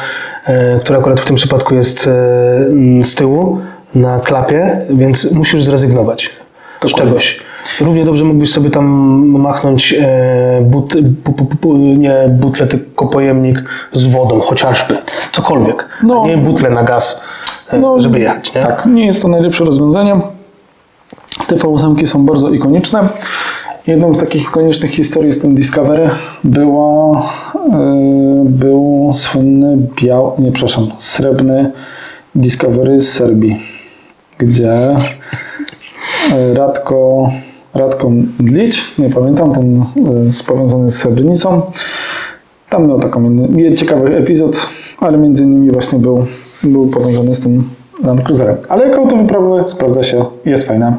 e, 0.45 0.79
które 0.79 0.99
akurat 0.99 1.19
w 1.19 1.25
tym 1.25 1.35
przypadku 1.35 1.75
jest 1.75 2.07
e, 2.07 2.11
z 3.03 3.15
tyłu 3.15 3.59
na 3.95 4.19
klapie, 4.19 4.85
więc 4.89 5.31
musisz 5.31 5.63
zrezygnować 5.63 6.29
z 6.85 6.93
czegoś. 6.93 7.39
Równie 7.81 8.05
dobrze 8.05 8.25
mógłbyś 8.25 8.51
sobie 8.51 8.69
tam 8.69 8.85
machnąć 9.27 9.93
e, 9.93 10.61
but, 10.61 11.01
bu, 11.01 11.31
bu, 11.31 11.55
bu, 11.61 11.77
nie 11.77 12.29
butlę, 12.29 12.67
tylko 12.67 13.07
pojemnik 13.07 13.63
z 13.93 14.05
wodą, 14.05 14.39
chociażby. 14.39 14.97
Cokolwiek. 15.31 15.85
No. 16.03 16.25
Nie 16.27 16.37
butlę 16.37 16.69
na 16.69 16.83
gaz, 16.83 17.21
e, 17.73 17.81
żeby 17.97 18.19
jechać. 18.19 18.53
Nie? 18.55 18.61
Tak, 18.61 18.85
nie 18.85 19.05
jest 19.05 19.21
to 19.21 19.27
najlepsze 19.27 19.65
rozwiązanie. 19.65 20.19
Te 21.47 21.55
V8 21.55 22.05
są 22.05 22.25
bardzo 22.25 22.49
ikoniczne. 22.49 23.07
Jedną 23.87 24.13
z 24.13 24.17
takich 24.17 24.43
ikonicznych 24.43 24.91
historii 24.91 25.33
z 25.33 25.39
tym 25.39 25.55
Discovery 25.55 26.09
była, 26.43 27.29
yy, 27.55 27.71
był 28.45 29.11
słynny 29.13 29.77
biały, 30.01 30.31
nie 30.39 30.51
przepraszam, 30.51 30.87
srebrny 30.97 31.71
Discovery 32.35 33.01
z 33.01 33.11
Serbii, 33.11 33.61
gdzie 34.37 34.95
yy, 36.31 36.53
Radko, 36.53 37.29
Radko 37.73 38.09
Mdlić, 38.09 38.97
nie 38.99 39.09
pamiętam, 39.09 39.53
ten 39.53 39.75
yy, 39.77 40.45
powiązany 40.47 40.89
z 40.89 40.97
Srebrenicą, 40.97 41.61
tam 42.69 42.87
miał 42.87 42.99
taką 42.99 43.47
ciekawy 43.75 44.15
epizod, 44.17 44.69
ale 44.99 45.17
między 45.17 45.43
innymi 45.43 45.71
właśnie 45.71 45.99
był, 45.99 46.25
był 46.63 46.87
powiązany 46.87 47.35
z 47.35 47.39
tym 47.39 47.69
Land 48.03 48.21
Cruiserem. 48.21 48.57
Ale 48.69 48.87
jako 48.87 49.01
auto 49.01 49.15
wyprawowe 49.15 49.67
sprawdza 49.67 50.03
się, 50.03 50.25
jest 50.45 50.67
fajne, 50.67 50.95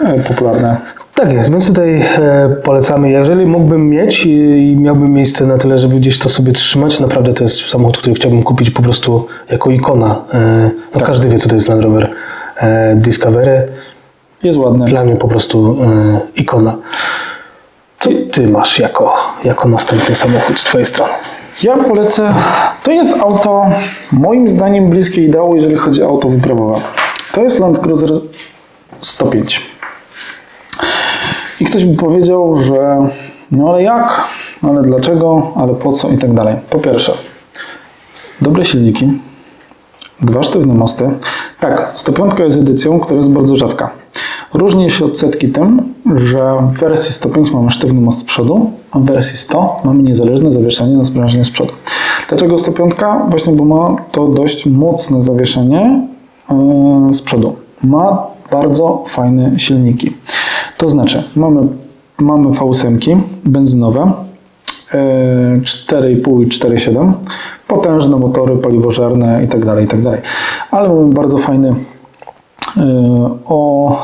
e, 0.00 0.20
popularne. 0.20 0.76
Tak 1.14 1.32
jest, 1.32 1.50
więc 1.50 1.68
tutaj 1.68 2.00
e, 2.00 2.56
polecamy. 2.64 3.10
Jeżeli 3.10 3.46
mógłbym 3.46 3.90
mieć 3.90 4.26
i, 4.26 4.76
miałbym 4.80 5.12
miejsce 5.14 5.46
na 5.46 5.58
tyle, 5.58 5.78
żeby 5.78 5.96
gdzieś 5.96 6.18
to 6.18 6.28
sobie 6.28 6.52
trzymać, 6.52 7.00
naprawdę 7.00 7.34
to 7.34 7.44
jest 7.44 7.68
samochód, 7.68 7.98
który 7.98 8.14
chciałbym 8.14 8.42
kupić 8.42 8.70
po 8.70 8.82
prostu 8.82 9.26
jako 9.50 9.70
ikona. 9.70 10.24
E, 10.32 10.70
no 10.94 11.00
Każdy 11.00 11.28
wie, 11.28 11.38
co 11.38 11.48
to 11.48 11.54
jest 11.54 11.68
Land 11.68 11.82
Rover 11.82 12.04
e, 12.04 12.08
Discovery. 12.94 13.68
Jest 14.42 14.58
ładny. 14.58 14.84
Dla 14.84 15.04
mnie 15.04 15.16
po 15.16 15.28
prostu 15.28 15.76
e, 15.82 16.40
ikona. 16.40 16.76
Co 18.00 18.10
ty 18.32 18.48
masz 18.48 18.78
jako, 18.78 19.14
jako 19.44 19.68
następny 19.68 20.14
samochód 20.14 20.60
z 20.60 20.64
twojej 20.64 20.86
strony? 20.86 21.12
Ja 21.62 21.76
polecę. 21.76 22.34
To 22.82 22.90
jest 22.90 23.10
auto, 23.20 23.66
moim 24.12 24.48
zdaniem, 24.48 24.90
bliskie 24.90 25.22
ideału, 25.22 25.54
jeżeli 25.54 25.76
chodzi 25.76 26.02
o 26.02 26.08
auto 26.08 26.28
wyprawowe. 26.28 26.80
To 27.32 27.42
jest 27.42 27.60
Land 27.60 27.78
Cruiser 27.78 28.10
105. 29.00 29.62
I 31.60 31.64
ktoś 31.64 31.84
by 31.84 31.96
powiedział, 31.96 32.56
że 32.56 33.08
no 33.50 33.68
ale 33.68 33.82
jak, 33.82 34.24
ale 34.62 34.82
dlaczego, 34.82 35.52
ale 35.56 35.74
po 35.74 35.92
co 35.92 36.10
i 36.10 36.18
tak 36.18 36.34
dalej. 36.34 36.56
Po 36.70 36.78
pierwsze, 36.78 37.12
dobre 38.40 38.64
silniki, 38.64 39.08
dwa 40.22 40.42
sztywne 40.42 40.74
mosty. 40.74 41.10
Tak, 41.60 41.92
105 41.94 42.32
jest 42.38 42.58
edycją, 42.58 43.00
która 43.00 43.16
jest 43.16 43.30
bardzo 43.30 43.56
rzadka. 43.56 43.90
Różni 44.54 44.90
się 44.90 45.04
od 45.04 45.18
setki 45.18 45.48
tym, 45.48 45.94
że 46.14 46.56
w 46.72 46.78
wersji 46.78 47.12
105 47.12 47.50
mamy 47.50 47.70
sztywny 47.70 48.00
most 48.00 48.18
z 48.18 48.24
przodu, 48.24 48.70
a 48.90 48.98
w 48.98 49.04
wersji 49.04 49.38
100 49.38 49.80
mamy 49.84 50.02
niezależne 50.02 50.52
zawieszenie 50.52 50.96
na 50.96 51.04
sprężynie 51.04 51.44
z 51.44 51.50
przodu. 51.50 51.72
Dlaczego 52.28 52.58
105? 52.58 52.92
Właśnie, 53.28 53.52
bo 53.52 53.64
ma 53.64 53.96
to 54.12 54.28
dość 54.28 54.66
mocne 54.66 55.22
zawieszenie 55.22 56.08
yy, 57.06 57.12
z 57.12 57.22
przodu. 57.22 57.56
Ma 57.82 58.26
bardzo 58.50 59.04
fajne 59.06 59.58
silniki. 59.58 60.12
To 60.76 60.90
znaczy, 60.90 61.22
mamy, 61.36 61.66
mamy 62.18 62.48
V8 62.48 63.18
benzynowe, 63.44 64.12
4,5 64.92 66.42
i 66.42 66.46
4,7, 66.46 67.12
potężne 67.68 68.16
motory 68.16 68.56
paliwożerne 68.56 69.42
itd., 69.42 69.80
itd. 69.80 70.18
Ale 70.70 70.88
mamy 70.88 71.14
bardzo 71.14 71.38
fajny 71.38 71.74
yy, 72.76 72.84
o 73.46 73.96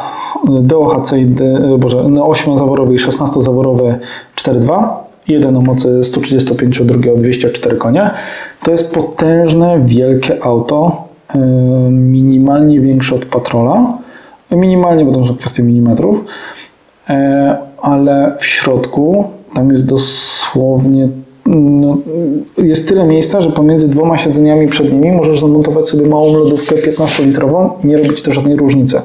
DOHC, 0.48 1.12
yy, 1.12 1.78
Boże, 1.78 1.98
8-zaworowy 1.98 2.94
i 2.94 2.98
16-zaworowy 2.98 3.94
4.2, 4.36 4.88
jeden 5.28 5.56
o 5.56 5.60
mocy 5.60 6.04
135, 6.04 6.82
drugi 6.82 7.10
o 7.10 7.16
204 7.16 7.76
konie. 7.76 8.10
To 8.62 8.70
jest 8.70 8.94
potężne, 8.94 9.80
wielkie 9.84 10.44
auto, 10.44 11.08
minimalnie 11.90 12.80
większe 12.80 13.14
od 13.14 13.24
Patrola, 13.24 13.98
minimalnie, 14.50 15.04
bo 15.04 15.12
to 15.12 15.26
są 15.26 15.36
kwestie 15.36 15.62
milimetrów, 15.62 16.24
E, 17.08 17.56
ale 17.82 18.36
w 18.38 18.46
środku 18.46 19.30
tam 19.54 19.70
jest 19.70 19.86
dosłownie 19.86 21.08
no, 21.56 21.98
jest 22.58 22.88
tyle 22.88 23.06
miejsca, 23.06 23.40
że 23.40 23.50
pomiędzy 23.50 23.88
dwoma 23.88 24.18
siedzeniami 24.18 24.68
przednimi 24.68 25.12
możesz 25.12 25.40
zamontować 25.40 25.88
sobie 25.88 26.08
małą 26.08 26.36
lodówkę 26.36 26.76
15-litrową 26.76 27.70
i 27.84 27.86
nie 27.86 27.96
robić 27.96 28.22
to 28.22 28.32
żadnej 28.32 28.56
różnicy. 28.56 29.00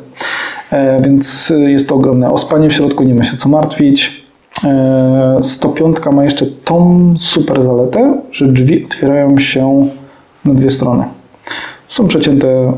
E, 0.71 1.01
więc 1.01 1.53
jest 1.57 1.87
to 1.87 1.95
ogromne. 1.95 2.31
O 2.31 2.37
spanie 2.37 2.69
w 2.69 2.73
środku 2.73 3.03
nie 3.03 3.15
ma 3.15 3.23
się 3.23 3.37
co 3.37 3.49
martwić. 3.49 4.23
E, 4.63 5.37
105 5.41 5.97
ma 6.13 6.23
jeszcze 6.23 6.45
tą 6.45 7.13
super 7.17 7.61
zaletę, 7.61 8.17
że 8.31 8.47
drzwi 8.47 8.85
otwierają 8.85 9.37
się 9.37 9.87
na 10.45 10.53
dwie 10.53 10.69
strony. 10.69 11.03
Są 11.87 12.07
przecięte 12.07 12.73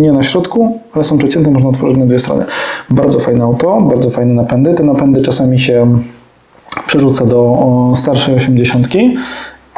nie 0.00 0.12
na 0.12 0.22
środku, 0.22 0.78
ale 0.92 1.04
są 1.04 1.18
przecięte, 1.18 1.50
można 1.50 1.68
otworzyć 1.68 1.98
na 1.98 2.06
dwie 2.06 2.18
strony. 2.18 2.44
Bardzo 2.90 3.20
fajne 3.20 3.44
auto, 3.44 3.80
bardzo 3.80 4.10
fajne 4.10 4.34
napędy. 4.34 4.74
Te 4.74 4.84
napędy 4.84 5.22
czasami 5.22 5.58
się 5.58 5.98
przerzuca 6.86 7.26
do 7.26 7.92
starszej 7.94 8.34
80. 8.34 8.88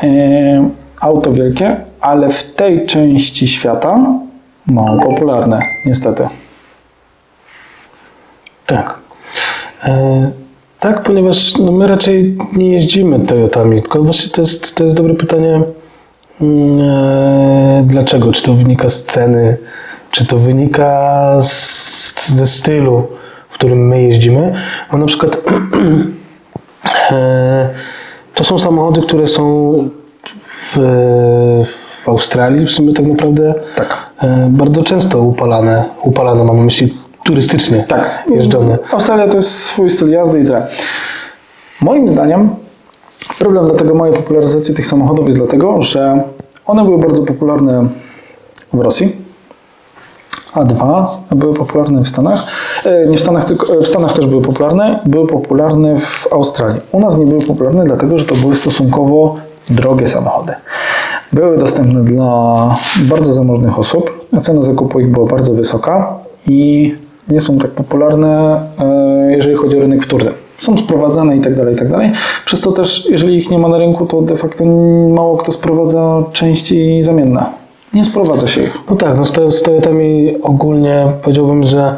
E, 0.02 0.70
auto 1.00 1.32
wielkie, 1.32 1.76
ale 2.00 2.28
w 2.28 2.54
tej 2.54 2.86
części 2.86 3.48
świata 3.48 4.14
mało 4.66 5.02
popularne, 5.02 5.60
niestety. 5.86 6.28
Tak. 8.66 8.98
E, 9.84 10.30
tak, 10.80 11.02
ponieważ 11.02 11.58
no, 11.58 11.72
my 11.72 11.86
raczej 11.86 12.38
nie 12.52 12.72
jeździmy 12.72 13.20
Toyotami, 13.20 13.82
tylko 13.82 14.02
właśnie 14.02 14.30
to 14.30 14.40
jest, 14.40 14.76
to 14.76 14.84
jest 14.84 14.96
dobre 14.96 15.14
pytanie, 15.14 15.62
mm, 16.40 16.80
e, 16.80 17.82
dlaczego? 17.86 18.32
Czy 18.32 18.42
to 18.42 18.54
wynika 18.54 18.88
z 18.88 19.04
ceny, 19.04 19.56
czy 20.10 20.26
to 20.26 20.38
wynika 20.38 21.36
z, 21.40 22.34
ze 22.34 22.46
stylu, 22.46 23.06
w 23.50 23.54
którym 23.54 23.88
my 23.88 24.02
jeździmy? 24.02 24.54
Bo 24.92 24.98
na 24.98 25.06
przykład 25.06 25.36
to 28.34 28.44
są 28.44 28.58
samochody, 28.58 29.02
które 29.02 29.26
są 29.26 29.72
w, 30.72 30.78
w 32.04 32.08
Australii 32.08 32.66
w 32.66 32.70
sumie 32.70 32.92
tak 32.94 33.06
naprawdę 33.06 33.54
Tak. 33.76 33.98
e, 34.22 34.46
bardzo 34.50 34.82
często 34.82 35.22
upalane, 35.22 35.84
upalane 36.02 36.44
mam 36.44 36.56
na 36.56 36.62
myśli 36.62 36.94
turystycznie 37.24 37.84
Tak. 37.88 38.24
jeżdżone. 38.30 38.78
Australia 38.92 39.28
to 39.28 39.36
jest 39.36 39.54
swój 39.64 39.90
styl 39.90 40.10
jazdy 40.10 40.40
i 40.40 40.44
tyle. 40.44 40.66
Moim 41.80 42.08
zdaniem 42.08 42.50
problem 43.38 43.66
dlatego 43.66 43.94
mojej 43.94 44.16
popularyzacji 44.16 44.74
tych 44.74 44.86
samochodów 44.86 45.26
jest 45.26 45.38
dlatego, 45.38 45.82
że 45.82 46.22
one 46.66 46.84
były 46.84 46.98
bardzo 46.98 47.22
popularne 47.22 47.88
w 48.72 48.80
Rosji, 48.80 49.16
a 50.52 50.64
dwa 50.64 51.18
były 51.32 51.54
popularne 51.54 52.02
w 52.02 52.08
Stanach. 52.08 52.46
E, 52.84 53.06
Nie 53.06 53.16
w 53.16 53.20
Stanach, 53.20 53.44
tylko 53.44 53.74
e, 53.74 53.80
w 53.82 53.86
Stanach 53.86 54.12
też 54.12 54.26
były 54.26 54.42
popularne, 54.42 54.98
były 55.06 55.26
popularne 55.26 55.96
w 56.00 56.28
Australii. 56.32 56.80
U 56.92 57.00
nas 57.00 57.16
nie 57.16 57.26
były 57.26 57.42
popularne, 57.42 57.84
dlatego 57.84 58.18
że 58.18 58.24
to 58.24 58.34
były 58.34 58.56
stosunkowo 58.56 59.36
drogie 59.70 60.08
samochody. 60.08 60.52
Były 61.32 61.58
dostępne 61.58 62.04
dla 62.04 62.76
bardzo 63.08 63.32
zamożnych 63.32 63.78
osób, 63.78 64.26
cena 64.42 64.62
zakupu 64.62 65.00
ich 65.00 65.10
była 65.10 65.26
bardzo 65.26 65.52
wysoka 65.54 66.14
i 66.46 66.94
nie 67.28 67.40
są 67.40 67.58
tak 67.58 67.70
popularne, 67.70 68.60
e, 68.78 69.32
jeżeli 69.36 69.56
chodzi 69.56 69.78
o 69.78 69.80
rynek 69.80 70.04
wtórny. 70.04 70.30
Są 70.58 70.78
sprowadzane 70.78 71.36
i 71.36 71.40
tak 71.40 71.56
dalej, 71.56 71.74
i 71.74 71.78
tak 71.78 71.88
dalej. 71.88 72.12
Przez 72.44 72.60
to 72.60 72.72
też, 72.72 73.06
jeżeli 73.10 73.36
ich 73.36 73.50
nie 73.50 73.58
ma 73.58 73.68
na 73.68 73.78
rynku, 73.78 74.06
to 74.06 74.22
de 74.22 74.36
facto 74.36 74.64
mało 75.14 75.36
kto 75.36 75.52
sprowadza 75.52 76.22
części 76.32 77.02
zamienne. 77.02 77.59
Nie 77.94 78.04
sprowadza 78.04 78.46
się 78.46 78.62
ich. 78.62 78.78
No 78.90 78.96
tak, 78.96 79.16
no 79.16 79.24
z, 79.24 79.32
to, 79.32 79.50
z 79.50 79.62
Toyotami 79.62 80.34
ogólnie 80.42 81.06
powiedziałbym, 81.22 81.62
że 81.64 81.96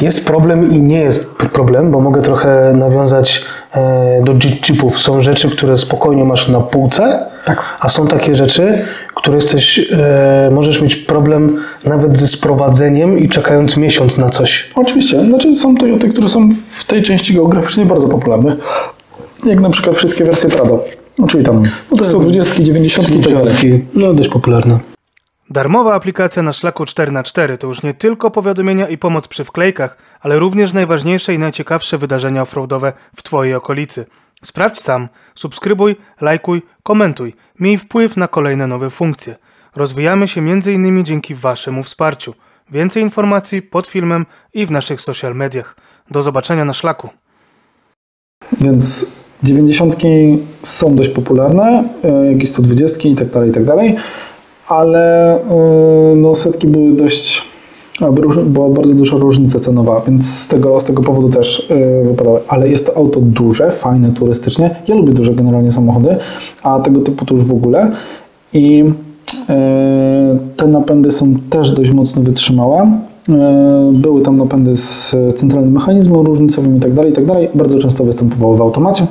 jest 0.00 0.26
problem 0.26 0.72
i 0.72 0.82
nie 0.82 1.00
jest 1.00 1.36
problem, 1.36 1.90
bo 1.90 2.00
mogę 2.00 2.22
trochę 2.22 2.72
nawiązać 2.76 3.44
e, 3.72 4.22
do 4.24 4.32
Jeepów. 4.68 5.00
Są 5.00 5.22
rzeczy, 5.22 5.50
które 5.50 5.78
spokojnie 5.78 6.24
masz 6.24 6.48
na 6.48 6.60
półce, 6.60 7.26
Tak. 7.44 7.62
a 7.80 7.88
są 7.88 8.06
takie 8.06 8.34
rzeczy, 8.34 8.84
które 9.14 9.36
jesteś, 9.36 9.78
e, 9.92 10.50
możesz 10.52 10.82
mieć 10.82 10.96
problem 10.96 11.62
nawet 11.84 12.18
ze 12.18 12.26
sprowadzeniem 12.26 13.18
i 13.18 13.28
czekając 13.28 13.76
miesiąc 13.76 14.16
na 14.16 14.30
coś. 14.30 14.70
Oczywiście, 14.74 15.24
znaczy 15.24 15.54
są 15.54 15.74
Toyoty, 15.74 16.08
które 16.08 16.28
są 16.28 16.48
w 16.76 16.84
tej 16.84 17.02
części 17.02 17.34
geograficznej 17.34 17.86
bardzo 17.86 18.08
popularne. 18.08 18.56
Jak 19.44 19.60
na 19.60 19.70
przykład 19.70 19.96
wszystkie 19.96 20.24
wersje 20.24 20.48
Prado. 20.48 20.84
No, 21.18 21.26
czyli 21.26 21.44
tam 21.44 21.62
120, 22.02 22.62
90 22.62 23.14
i 23.14 23.20
tak 23.20 23.34
dalej. 23.34 23.84
No 23.94 24.14
dość 24.14 24.28
popularne. 24.28 24.95
Darmowa 25.50 25.94
aplikacja 25.94 26.42
na 26.42 26.52
szlaku 26.52 26.84
4x4 26.84 27.58
to 27.58 27.66
już 27.66 27.82
nie 27.82 27.94
tylko 27.94 28.30
powiadomienia 28.30 28.88
i 28.88 28.98
pomoc 28.98 29.28
przy 29.28 29.44
wklejkach, 29.44 29.98
ale 30.20 30.38
również 30.38 30.72
najważniejsze 30.72 31.34
i 31.34 31.38
najciekawsze 31.38 31.98
wydarzenia 31.98 32.42
offroadowe 32.42 32.92
w 33.16 33.22
Twojej 33.22 33.54
okolicy. 33.54 34.06
Sprawdź 34.44 34.80
sam, 34.80 35.08
subskrybuj, 35.34 35.96
lajkuj, 36.20 36.62
komentuj, 36.82 37.34
miej 37.60 37.78
wpływ 37.78 38.16
na 38.16 38.28
kolejne 38.28 38.66
nowe 38.66 38.90
funkcje. 38.90 39.36
Rozwijamy 39.76 40.28
się 40.28 40.40
m.in. 40.40 41.04
dzięki 41.04 41.34
Waszemu 41.34 41.82
wsparciu. 41.82 42.34
Więcej 42.70 43.02
informacji 43.02 43.62
pod 43.62 43.86
filmem 43.86 44.26
i 44.54 44.66
w 44.66 44.70
naszych 44.70 45.00
social 45.00 45.34
mediach. 45.34 45.76
Do 46.10 46.22
zobaczenia 46.22 46.64
na 46.64 46.72
szlaku. 46.72 47.08
Więc 48.60 49.06
90 49.42 49.96
są 50.62 50.96
dość 50.96 51.08
popularne, 51.08 51.84
e, 52.04 52.32
jak 52.32 52.42
i 52.42 52.46
120 52.46 53.08
i 53.08 53.14
tak 53.14 53.30
dalej, 53.30 53.50
i 53.50 53.52
tak 53.52 53.64
dalej, 53.64 53.96
ale 54.68 55.34
e, 55.34 56.16
no, 56.16 56.34
setki 56.34 56.66
były 56.66 56.92
dość, 56.92 57.42
była 58.46 58.68
bardzo 58.68 58.94
duża 58.94 59.16
różnica 59.16 59.58
cenowa, 59.58 60.02
więc 60.06 60.38
z 60.38 60.48
tego, 60.48 60.80
z 60.80 60.84
tego 60.84 61.02
powodu 61.02 61.28
też 61.28 61.70
e, 61.70 62.04
wypadały. 62.04 62.40
Ale 62.48 62.68
jest 62.68 62.86
to 62.86 62.96
auto 62.96 63.20
duże, 63.20 63.70
fajne 63.70 64.12
turystycznie. 64.12 64.76
Ja 64.88 64.94
lubię 64.94 65.12
duże 65.12 65.34
generalnie 65.34 65.72
samochody, 65.72 66.16
a 66.62 66.80
tego 66.80 67.00
typu 67.00 67.24
to 67.24 67.34
już 67.34 67.44
w 67.44 67.52
ogóle. 67.52 67.90
I 68.52 68.84
e, 69.48 70.38
te 70.56 70.66
napędy 70.66 71.10
są 71.10 71.34
też 71.50 71.70
dość 71.70 71.90
mocno 71.90 72.22
wytrzymałe. 72.22 72.90
Były 73.92 74.22
tam 74.22 74.36
napędy 74.36 74.76
z 74.76 75.16
centralnym 75.34 75.72
mechanizmem 75.72 76.26
różnicowym 76.26 76.76
i 76.76 76.80
tak 76.80 76.94
dalej, 76.94 77.12
i 77.12 77.14
tak 77.14 77.26
dalej. 77.26 77.48
Bardzo 77.54 77.78
często 77.78 78.04
występowały 78.04 78.56
w 78.56 78.60
automacie. 78.60 79.06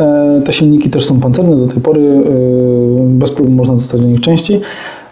E, 0.00 0.42
Te 0.44 0.52
silniki 0.52 0.90
też 0.90 1.04
są 1.06 1.20
pancerne 1.20 1.56
do 1.56 1.66
tej 1.66 1.82
pory, 1.82 2.00
e, 2.00 2.22
bez 3.06 3.30
problemu 3.30 3.56
można 3.56 3.74
dostać 3.74 4.00
do 4.00 4.06
nich 4.06 4.20
części, 4.20 4.60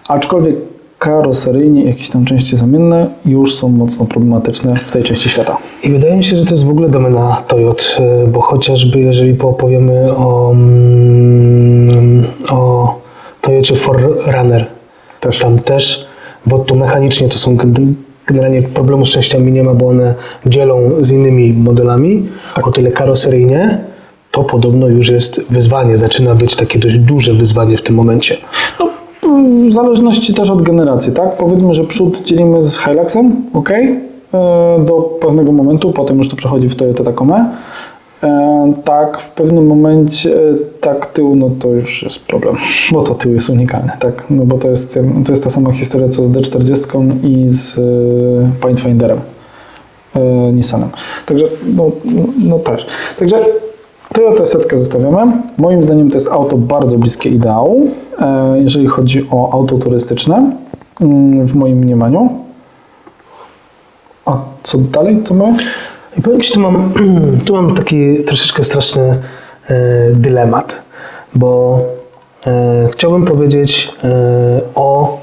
aczkolwiek 0.09 0.57
karoseryjnie 0.99 1.85
jakieś 1.85 2.11
tam 2.11 2.25
części 2.25 2.57
zamienne 2.57 3.07
już 3.27 3.55
są 3.55 3.69
mocno 3.69 4.05
problematyczne 4.07 4.81
w 4.87 4.91
tej 4.91 5.03
części 5.03 5.29
świata. 5.29 5.57
I 5.85 5.91
wydaje 5.91 6.17
mi 6.17 6.25
się, 6.25 6.37
że 6.37 6.45
to 6.45 6.55
jest 6.55 6.65
w 6.65 6.71
ogóle 6.71 6.89
domena 6.89 7.43
Toyot, 7.49 7.97
y, 8.25 8.27
bo 8.29 8.41
chociażby 8.41 9.01
jeżeli 9.01 9.35
poopowiemy 9.35 10.17
o, 10.17 10.53
mm, 10.53 12.25
o 12.51 12.95
Toyocie 13.41 13.77
Forerunner, 13.77 14.67
Też. 15.21 15.39
tam 15.39 15.59
też, 15.59 16.07
bo 16.47 16.59
tu 16.59 16.77
mechanicznie 16.77 17.29
to 17.29 17.39
są 17.39 17.57
gen- 17.57 17.95
generalnie 18.27 18.63
problemu 18.63 19.07
z 19.07 19.09
częściami 19.09 19.53
nie 19.53 19.63
ma, 19.63 19.75
bo 19.75 19.89
one 19.89 20.15
dzielą 20.47 20.77
z 21.01 21.11
innymi 21.11 21.53
modelami, 21.53 22.29
o 22.63 22.71
tyle 22.73 22.91
karoseryjnie 22.91 23.79
to 24.31 24.45
podobno 24.45 24.89
już 24.89 25.09
jest 25.09 25.43
wyzwanie, 25.51 25.97
zaczyna 25.97 26.35
być 26.35 26.57
takie 26.57 26.79
dość 26.79 26.99
duże 26.99 27.35
wyzwanie 27.35 27.77
w 27.77 27.83
tym 27.83 27.95
momencie. 27.97 28.37
No, 28.81 28.89
w 29.71 29.73
zależności 29.73 30.35
też 30.35 30.51
od 30.51 30.63
generacji, 30.63 31.13
tak? 31.13 31.37
Powiedzmy, 31.37 31.75
że 31.75 31.85
przód 31.85 32.23
dzielimy 32.25 32.63
z 32.63 32.79
Hiluxem, 32.79 33.37
ok? 33.55 33.71
Do 34.87 35.19
pewnego 35.21 35.53
momentu, 35.53 35.93
potem 35.93 36.19
już 36.19 36.29
to 36.29 36.37
przechodzi 36.37 36.69
w 36.69 36.75
Toyota 36.77 37.05
Tacoma. 37.05 37.49
E, 38.23 38.73
Tak, 38.85 39.19
w 39.19 39.31
pewnym 39.31 39.67
momencie 39.67 40.35
e, 40.35 40.55
tak 40.81 41.07
tył, 41.07 41.37
no 41.37 41.51
to 41.59 41.69
już 41.69 42.03
jest 42.03 42.19
problem, 42.19 42.57
bo 42.93 43.03
to 43.03 43.15
tył 43.15 43.33
jest 43.35 43.51
unikalny, 43.51 43.93
tak? 44.01 44.25
No 44.31 44.45
bo 44.45 44.59
to 44.59 44.69
jest, 44.69 44.99
to 45.25 45.33
jest 45.33 45.45
ta 45.45 45.51
sama 45.51 45.73
historia 45.73 46.09
co 46.09 46.23
z 46.25 46.29
D40 46.31 47.25
i 47.25 47.49
z 47.49 47.79
e, 47.79 47.83
Pathfinderem. 48.61 49.21
e, 50.17 50.21
Nissanem. 50.53 50.89
Także, 51.27 51.47
no, 51.77 51.91
no, 52.05 52.23
no 52.49 52.59
też. 52.59 52.87
Także 53.19 53.37
Toyota 54.15 54.47
setkę 54.47 54.79
zostawiamy. 54.79 55.33
Moim 55.59 55.83
zdaniem 55.83 56.11
to 56.11 56.17
jest 56.17 56.29
auto 56.29 56.57
bardzo 56.57 56.99
bliskie 56.99 57.31
ideału, 57.31 57.91
e, 58.21 58.59
jeżeli 58.59 58.87
chodzi 58.87 59.27
o 59.31 59.53
auto 59.53 59.79
turystyczne, 59.79 60.51
mm, 61.01 61.47
w 61.47 61.55
moim 61.55 61.79
mniemaniu. 61.79 62.29
A 64.25 64.39
co 64.63 64.79
dalej, 64.79 65.23
co 65.25 65.35
my? 65.35 65.55
I 66.19 66.23
powiem 66.23 66.41
Ci, 66.41 66.53
tu 66.53 66.61
mam, 66.61 66.93
tu 67.45 67.55
mam 67.55 67.75
taki 67.75 68.25
troszeczkę 68.25 68.65
straszny 68.65 69.03
e, 69.69 69.79
dylemat, 70.15 70.83
bo 71.35 71.81
e, 72.47 72.89
chciałbym 72.93 73.25
powiedzieć 73.25 73.93
o 74.75 75.19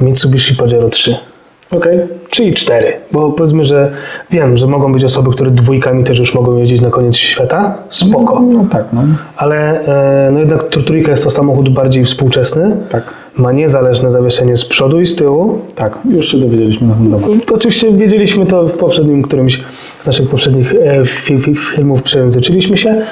Mitsubishi 0.00 0.54
Pajero 0.54 0.88
3. 0.88 1.29
Okej. 1.70 1.98
3 2.30 2.44
i 2.44 2.54
4, 2.54 2.92
bo 3.12 3.32
powiedzmy, 3.32 3.64
że 3.64 3.90
wiem, 4.30 4.56
że 4.56 4.66
mogą 4.66 4.92
być 4.92 5.04
osoby, 5.04 5.30
które 5.30 5.50
dwójkami 5.50 6.04
też 6.04 6.18
już 6.18 6.34
mogą 6.34 6.56
jeździć 6.56 6.80
na 6.80 6.90
koniec 6.90 7.16
świata, 7.16 7.78
spoko. 7.88 8.40
No 8.40 8.66
tak, 8.70 8.84
no. 8.92 9.02
Ale 9.36 9.80
e, 10.28 10.30
no 10.32 10.38
jednak 10.38 10.62
tr- 10.62 10.84
trójka 10.84 11.10
jest 11.10 11.24
to 11.24 11.30
samochód 11.30 11.68
bardziej 11.68 12.04
współczesny, 12.04 12.76
Tak, 12.88 13.14
ma 13.36 13.52
niezależne 13.52 14.10
zawieszenie 14.10 14.56
z 14.56 14.64
przodu 14.64 15.00
i 15.00 15.06
z 15.06 15.16
tyłu, 15.16 15.58
tak. 15.74 15.98
Już 16.10 16.28
się 16.28 16.38
dowiedzieliśmy 16.38 16.86
na 16.86 16.94
ten 16.94 17.10
temat. 17.10 17.46
to 17.46 17.54
oczywiście 17.54 17.92
wiedzieliśmy 17.92 18.46
to 18.46 18.66
w 18.68 18.72
poprzednim 18.72 19.22
którymś 19.22 19.60
z 20.00 20.06
naszych 20.06 20.28
poprzednich 20.28 20.74
e, 20.74 21.04
fi, 21.04 21.38
fi, 21.38 21.54
filmów, 21.54 22.02
przejęzyczyliśmy 22.02 22.76
się, 22.76 23.02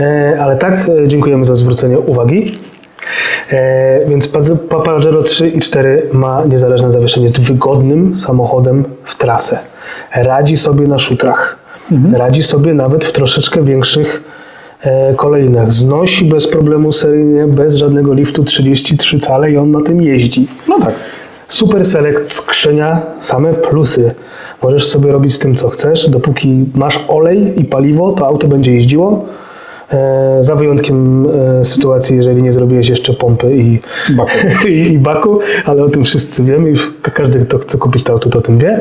e, 0.00 0.38
ale 0.40 0.56
tak, 0.56 0.88
e, 1.04 1.08
dziękujemy 1.08 1.44
za 1.44 1.54
zwrócenie 1.56 1.98
uwagi. 1.98 2.52
E, 3.50 4.06
więc 4.08 4.28
Pajero 4.68 5.22
3 5.22 5.48
i 5.48 5.60
4 5.60 6.08
ma 6.12 6.44
niezależne 6.44 6.90
zawieszenie, 6.90 7.26
jest 7.26 7.40
wygodnym 7.40 8.14
samochodem 8.14 8.84
w 9.04 9.18
trasę. 9.18 9.58
Radzi 10.14 10.56
sobie 10.56 10.86
na 10.86 10.98
szutrach, 10.98 11.56
radzi 12.12 12.42
sobie 12.42 12.74
nawet 12.74 13.04
w 13.04 13.12
troszeczkę 13.12 13.62
większych 13.62 14.22
e, 14.80 15.14
kolejnach. 15.14 15.72
Znosi 15.72 16.24
bez 16.24 16.48
problemu 16.48 16.92
seryjnie, 16.92 17.46
bez 17.46 17.74
żadnego 17.74 18.14
liftu 18.14 18.44
33 18.44 19.18
cale 19.18 19.50
i 19.50 19.56
on 19.56 19.70
na 19.70 19.82
tym 19.82 20.02
jeździ. 20.02 20.48
No 20.68 20.78
tak. 20.78 20.94
Super 21.48 21.84
Select 21.84 22.32
skrzynia, 22.32 23.02
same 23.18 23.54
plusy. 23.54 24.14
Możesz 24.62 24.86
sobie 24.86 25.12
robić 25.12 25.34
z 25.34 25.38
tym, 25.38 25.54
co 25.54 25.68
chcesz. 25.68 26.10
Dopóki 26.10 26.64
masz 26.74 27.00
olej 27.08 27.60
i 27.60 27.64
paliwo, 27.64 28.12
to 28.12 28.26
auto 28.26 28.48
będzie 28.48 28.72
jeździło. 28.72 29.24
E, 29.92 30.36
za 30.40 30.54
wyjątkiem 30.54 31.26
e, 31.60 31.64
sytuacji, 31.64 32.16
jeżeli 32.16 32.42
nie 32.42 32.52
zrobiłeś 32.52 32.88
jeszcze 32.88 33.12
pompy 33.12 33.56
i 33.56 33.80
Baku. 34.16 34.38
i, 34.68 34.72
i 34.72 34.98
baku, 34.98 35.38
ale 35.64 35.84
o 35.84 35.88
tym 35.88 36.04
wszyscy 36.04 36.44
wiemy 36.44 36.70
i 36.70 36.74
każdy, 37.12 37.40
kto 37.40 37.58
chce 37.58 37.78
kupić 37.78 38.02
to 38.02 38.12
auto, 38.12 38.30
to 38.30 38.38
o 38.38 38.42
tym 38.42 38.58
wie. 38.58 38.80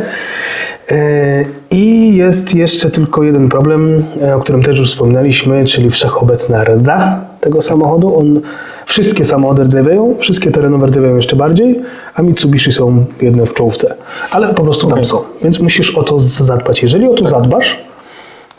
E, 0.92 1.46
I 1.72 2.16
jest 2.16 2.56
jeszcze 2.56 2.90
tylko 2.90 3.24
jeden 3.24 3.50
problem, 3.50 4.04
o 4.36 4.40
którym 4.40 4.64
też 4.64 4.78
już 4.80 4.92
wspominaliśmy, 4.92 5.66
czyli 5.66 5.90
wszechobecna 5.90 6.64
rdza 6.64 7.22
tego 7.42 7.62
samochodu. 7.62 8.18
On, 8.18 8.42
wszystkie 8.86 9.26
samochody 9.26 9.64
rdzewiają, 9.64 10.16
wszystkie 10.20 10.52
terenowe 10.52 10.88
rdzewiają 10.88 11.16
jeszcze 11.16 11.36
bardziej, 11.36 11.82
a 12.16 12.22
Mitsubishi 12.22 12.72
są 12.72 13.06
jedne 13.22 13.46
w 13.46 13.54
czołówce. 13.54 13.96
Ale 14.32 14.54
po 14.54 14.64
prostu 14.64 14.82
tam 14.82 14.94
Okej. 14.94 15.06
są, 15.06 15.18
więc 15.44 15.60
musisz 15.60 15.98
o 15.98 16.04
to 16.04 16.20
zadbać. 16.20 16.82
Jeżeli 16.82 17.08
o 17.08 17.14
to 17.14 17.30
zadbasz, 17.30 17.84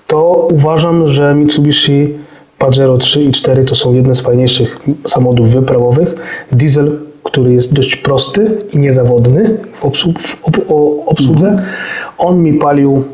to 0.07 0.49
uważam, 0.53 1.11
że 1.11 1.35
Mitsubishi 1.35 2.15
Pajero 2.59 2.99
3 2.99 3.23
i 3.23 3.33
4 3.33 3.65
to 3.65 3.75
są 3.75 3.95
jedne 3.95 4.15
z 4.15 4.21
fajniejszych 4.21 4.81
samochodów 5.07 5.49
wyprawowych. 5.51 6.15
Diesel, 6.53 6.99
który 7.25 7.53
jest 7.53 7.75
dość 7.75 7.97
prosty 7.97 8.59
i 8.73 8.79
niezawodny 8.79 9.59
w, 9.75 9.83
obsłu- 9.85 10.19
w 10.19 10.45
ob- 10.45 10.65
obsłudze. 11.07 11.63
On 12.19 12.43
mi 12.43 12.55
palił, 12.55 13.05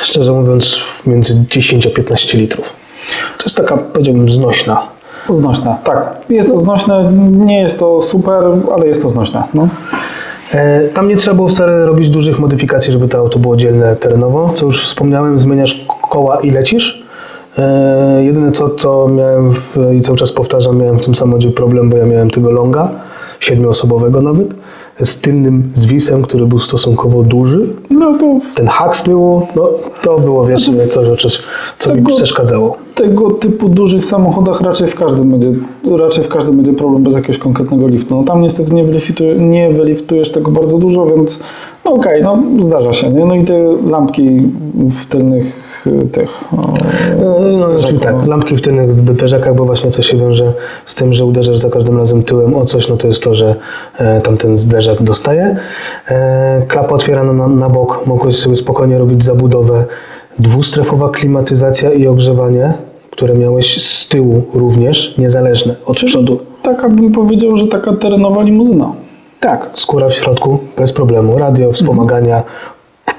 szczerze 0.00 0.32
mówiąc, 0.32 0.80
między 1.06 1.34
10 1.50 1.86
a 1.86 1.90
15 1.90 2.38
litrów. 2.38 2.72
To 3.38 3.44
jest 3.44 3.56
taka, 3.56 3.76
powiedziałbym, 3.76 4.30
znośna. 4.30 4.82
Znośne, 5.30 5.76
tak. 5.84 6.16
Jest 6.28 6.50
to 6.50 6.56
znośne, 6.58 7.12
nie 7.30 7.60
jest 7.60 7.78
to 7.78 8.00
super, 8.00 8.42
ale 8.74 8.86
jest 8.86 9.02
to 9.02 9.08
znośne. 9.08 9.42
No. 9.54 9.68
E, 10.52 10.80
Tam 10.88 11.08
nie 11.08 11.16
trzeba 11.16 11.34
było 11.36 11.48
wcale 11.48 11.86
robić 11.86 12.08
dużych 12.08 12.38
modyfikacji, 12.38 12.92
żeby 12.92 13.08
to 13.08 13.18
auto 13.18 13.38
było 13.38 13.56
dzielne 13.56 13.96
terenowo. 13.96 14.52
Co 14.54 14.66
już 14.66 14.86
wspomniałem, 14.86 15.38
zmieniasz 15.38 15.86
koła 16.10 16.40
i 16.40 16.50
lecisz. 16.50 16.99
E, 17.58 18.24
Jedyne 18.24 18.52
co 18.52 18.68
to 18.68 19.08
miałem 19.08 19.52
w, 19.52 19.76
i 19.96 20.00
cały 20.00 20.18
czas 20.18 20.32
powtarzam, 20.32 20.78
miałem 20.78 20.98
w 20.98 21.04
tym 21.04 21.14
samochodzie 21.14 21.50
problem, 21.50 21.90
bo 21.90 21.96
ja 21.96 22.06
miałem 22.06 22.30
tego 22.30 22.50
longa, 22.50 22.90
siedmioosobowego 23.40 24.22
nawet, 24.22 24.54
z 25.00 25.20
tylnym 25.20 25.72
zwisem, 25.74 26.22
który 26.22 26.46
był 26.46 26.58
stosunkowo 26.58 27.22
duży. 27.22 27.66
no 27.90 28.18
to 28.18 28.38
Ten 28.54 28.66
hak 28.66 28.96
z 28.96 29.02
tyłu, 29.02 29.46
no 29.56 29.68
to 30.02 30.18
było 30.18 30.46
wiecznie 30.46 30.86
coś, 30.86 31.08
o 31.08 31.16
czymś, 31.16 31.42
co 31.78 31.90
mi 31.90 31.96
Tego- 31.96 32.16
przeszkadzało. 32.16 32.76
tego 32.94 33.30
typu 33.30 33.68
dużych 33.68 34.04
samochodach 34.04 34.60
raczej 34.60 34.86
w 34.88 34.94
każdym 34.94 35.30
będzie, 35.30 35.52
raczej 35.98 36.24
w 36.24 36.28
każdym 36.28 36.56
będzie 36.56 36.72
problem 36.72 37.02
bez 37.02 37.14
jakiegoś 37.14 37.38
konkretnego 37.38 37.88
liftu. 37.88 38.16
No 38.16 38.22
tam 38.22 38.40
niestety 38.42 38.74
nie, 38.74 38.84
wyliftu, 38.84 39.24
nie 39.38 39.70
wyliftujesz 39.72 40.32
tego 40.32 40.50
bardzo 40.50 40.78
dużo, 40.78 41.06
więc 41.06 41.40
no 41.84 41.92
okej, 41.92 42.22
no 42.22 42.38
zdarza 42.62 42.92
się, 42.92 43.10
nie? 43.10 43.24
No 43.24 43.34
i 43.34 43.44
te 43.44 43.76
lampki 43.90 44.42
w 44.74 45.06
tylnych 45.06 45.69
tych... 46.12 46.44
O, 46.52 46.74
No, 47.22 47.68
no, 47.68 47.78
czyli 47.78 48.00
tak, 48.00 48.26
lampki 48.26 48.56
w 48.56 48.60
tylnych 48.60 48.92
zderzakach, 48.92 49.54
bo 49.54 49.64
właśnie 49.64 49.90
co 49.90 50.02
się 50.02 50.16
wiąże 50.16 50.52
z 50.84 50.94
tym, 50.94 51.12
że 51.12 51.24
uderzasz 51.24 51.58
za 51.58 51.70
każdym 51.70 51.98
razem 51.98 52.22
tyłem 52.22 52.54
o 52.54 52.64
coś, 52.64 52.88
no 52.88 52.96
to 52.96 53.06
jest 53.06 53.22
to, 53.22 53.34
że 53.34 53.54
e, 53.98 54.20
tamten 54.20 54.58
zderzak 54.58 55.02
dostaje. 55.02 55.56
E, 56.08 56.62
klapa 56.68 56.94
otwierana 56.94 57.32
na, 57.32 57.48
na 57.48 57.68
bok, 57.68 58.06
mogłeś 58.06 58.36
sobie 58.36 58.56
spokojnie 58.56 58.98
robić 58.98 59.24
zabudowę. 59.24 59.84
Dwustrefowa 60.38 61.08
klimatyzacja 61.08 61.92
i 61.92 62.06
ogrzewanie, 62.06 62.74
które 63.10 63.34
miałeś 63.34 63.84
z 63.84 64.08
tyłu 64.08 64.42
również, 64.54 65.18
niezależne 65.18 65.76
od 65.86 65.96
przodu. 65.96 66.40
taka 66.62 66.88
bym 66.88 67.12
powiedział, 67.12 67.56
że 67.56 67.66
taka 67.66 67.92
terenowa 67.92 68.42
limuzyna. 68.42 68.92
Tak, 69.40 69.70
skóra 69.74 70.08
w 70.08 70.14
środku, 70.14 70.58
bez 70.76 70.92
problemu. 70.92 71.38
Radio, 71.38 71.72
wspomagania, 71.72 72.42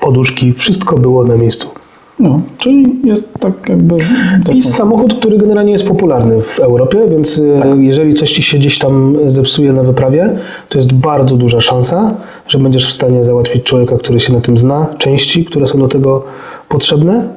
poduszki, 0.02 0.54
wszystko 0.54 0.97
było 0.97 1.24
na 1.24 1.36
miejscu. 1.36 1.80
No, 2.21 2.41
czyli 2.57 2.86
jest 3.03 3.34
tak 3.39 3.69
jakby... 3.69 3.97
I 4.53 4.62
samochód, 4.63 5.13
który 5.13 5.38
generalnie 5.38 5.71
jest 5.71 5.88
popularny 5.88 6.41
w 6.41 6.60
Europie, 6.60 6.99
więc 7.10 7.39
e, 7.39 7.75
jeżeli 7.77 8.13
coś 8.13 8.31
ci 8.31 8.43
się 8.43 8.57
gdzieś 8.57 8.79
tam 8.79 9.17
zepsuje 9.27 9.73
na 9.73 9.84
wyprawie, 9.84 10.38
to 10.69 10.77
jest 10.77 10.93
bardzo 10.93 11.36
duża 11.36 11.62
szansa, 11.62 12.13
że 12.47 12.57
będziesz 12.57 12.89
w 12.89 12.93
stanie 12.93 13.23
załatwić 13.23 13.63
człowieka, 13.63 13.97
który 13.97 14.19
się 14.19 14.34
na 14.34 14.41
tym 14.41 14.57
zna, 14.57 14.88
części, 14.97 15.45
które 15.45 15.67
są 15.67 15.79
do 15.79 15.88
tego 15.88 16.23
potrzebne. 16.69 17.29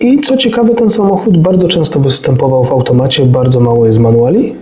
I 0.00 0.20
co 0.20 0.36
ciekawe, 0.36 0.74
ten 0.74 0.90
samochód 0.90 1.38
bardzo 1.38 1.68
często 1.68 2.00
występował 2.00 2.64
w 2.64 2.72
automacie, 2.72 3.26
bardzo 3.26 3.60
mało 3.60 3.86
jest 3.86 3.98
manuali, 3.98 4.54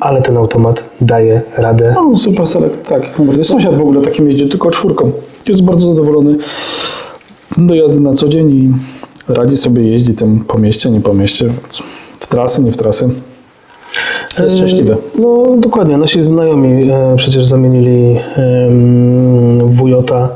ale 0.00 0.22
ten 0.22 0.36
automat 0.36 0.84
daje 1.00 1.42
radę. 1.58 1.94
No, 1.94 2.16
super 2.16 2.46
select, 2.46 2.88
tak. 2.88 3.18
Sąsiad 3.42 3.76
w 3.76 3.80
ogóle 3.80 4.00
takim 4.02 4.26
jeździ, 4.26 4.48
tylko 4.48 4.70
czwórką. 4.70 5.12
Jest 5.48 5.64
bardzo 5.64 5.86
zadowolony 5.86 6.36
do 7.56 7.74
jazdy 7.74 8.00
na 8.00 8.12
co 8.12 8.28
dzień 8.28 8.50
i 8.50 8.72
radzi 9.28 9.56
sobie 9.56 9.82
jeździ 9.82 10.14
tym 10.14 10.44
po 10.44 10.58
mieście, 10.58 10.90
nie 10.90 11.00
po 11.00 11.14
mieście, 11.14 11.50
w 12.20 12.26
trasy, 12.26 12.62
nie 12.62 12.72
w 12.72 12.76
trasy. 12.76 13.08
Jest 14.38 14.54
E, 14.54 14.56
szczęśliwy. 14.56 14.96
No 15.18 15.44
dokładnie, 15.58 15.96
nasi 15.96 16.22
znajomi 16.22 16.90
e, 16.90 17.14
przecież 17.16 17.46
zamienili 17.46 18.18
Wujota 19.64 20.28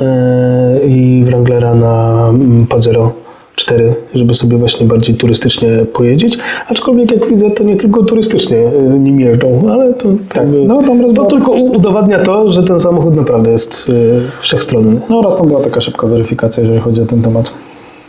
e, 0.00 0.86
i 0.86 1.24
Wranglera 1.24 1.74
na 1.74 2.26
mm, 2.28 2.66
Pajero 2.66 3.25
4, 3.56 3.94
żeby 4.14 4.34
sobie 4.34 4.56
właśnie 4.56 4.86
bardziej 4.86 5.14
turystycznie 5.14 5.68
pojeździć. 5.92 6.38
Aczkolwiek 6.68 7.12
jak 7.12 7.26
widzę, 7.28 7.50
to 7.50 7.64
nie 7.64 7.76
tylko 7.76 8.02
turystycznie 8.04 8.56
e, 8.58 8.98
nim 8.98 9.20
jeżdżą, 9.20 9.62
ale 9.72 9.94
to, 9.94 10.08
to, 10.28 10.40
jakby, 10.40 10.64
no 10.64 10.82
tam 10.82 11.00
raz 11.00 11.08
to 11.08 11.14
była- 11.14 11.26
tylko 11.26 11.52
udowadnia 11.52 12.18
to, 12.18 12.52
że 12.52 12.62
ten 12.62 12.80
samochód 12.80 13.16
naprawdę 13.16 13.50
jest 13.50 13.90
e, 13.90 13.92
wszechstronny. 14.40 15.00
No 15.10 15.18
oraz 15.18 15.36
tam 15.36 15.48
była 15.48 15.60
taka 15.60 15.80
szybka 15.80 16.06
weryfikacja, 16.06 16.60
jeżeli 16.62 16.80
chodzi 16.80 17.02
o 17.02 17.06
ten 17.06 17.22
temat. 17.22 17.54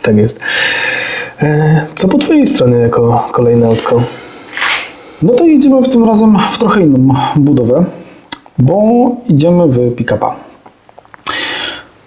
Tak 0.02 0.16
jest. 0.16 0.40
E, 1.42 1.80
Co 1.94 2.08
po 2.08 2.18
Twojej 2.18 2.46
stronie 2.46 2.76
jako 2.76 3.28
kolejne 3.32 3.66
autko? 3.66 4.02
No 5.22 5.32
to 5.32 5.44
idziemy 5.44 5.82
w 5.82 5.88
tym 5.88 6.04
razem 6.04 6.36
w 6.52 6.58
trochę 6.58 6.80
inną 6.80 7.14
budowę, 7.36 7.84
bo 8.58 9.10
idziemy 9.28 9.68
w 9.68 9.94
pick-upa. 9.94 10.34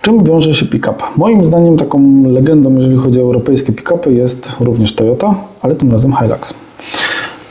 Czym 0.02 0.24
wiąże 0.24 0.54
się 0.54 0.66
pick-up? 0.66 1.04
Moim 1.18 1.46
zdaniem 1.46 1.78
taką 1.78 2.24
legendą, 2.24 2.76
jeżeli 2.76 2.98
chodzi 2.98 3.20
o 3.20 3.24
europejskie 3.24 3.74
pick-upy, 3.74 4.10
jest 4.10 4.52
również 4.60 4.96
Toyota, 4.96 5.36
ale 5.62 5.76
tym 5.76 5.92
razem 5.92 6.14
Hilux. 6.14 6.54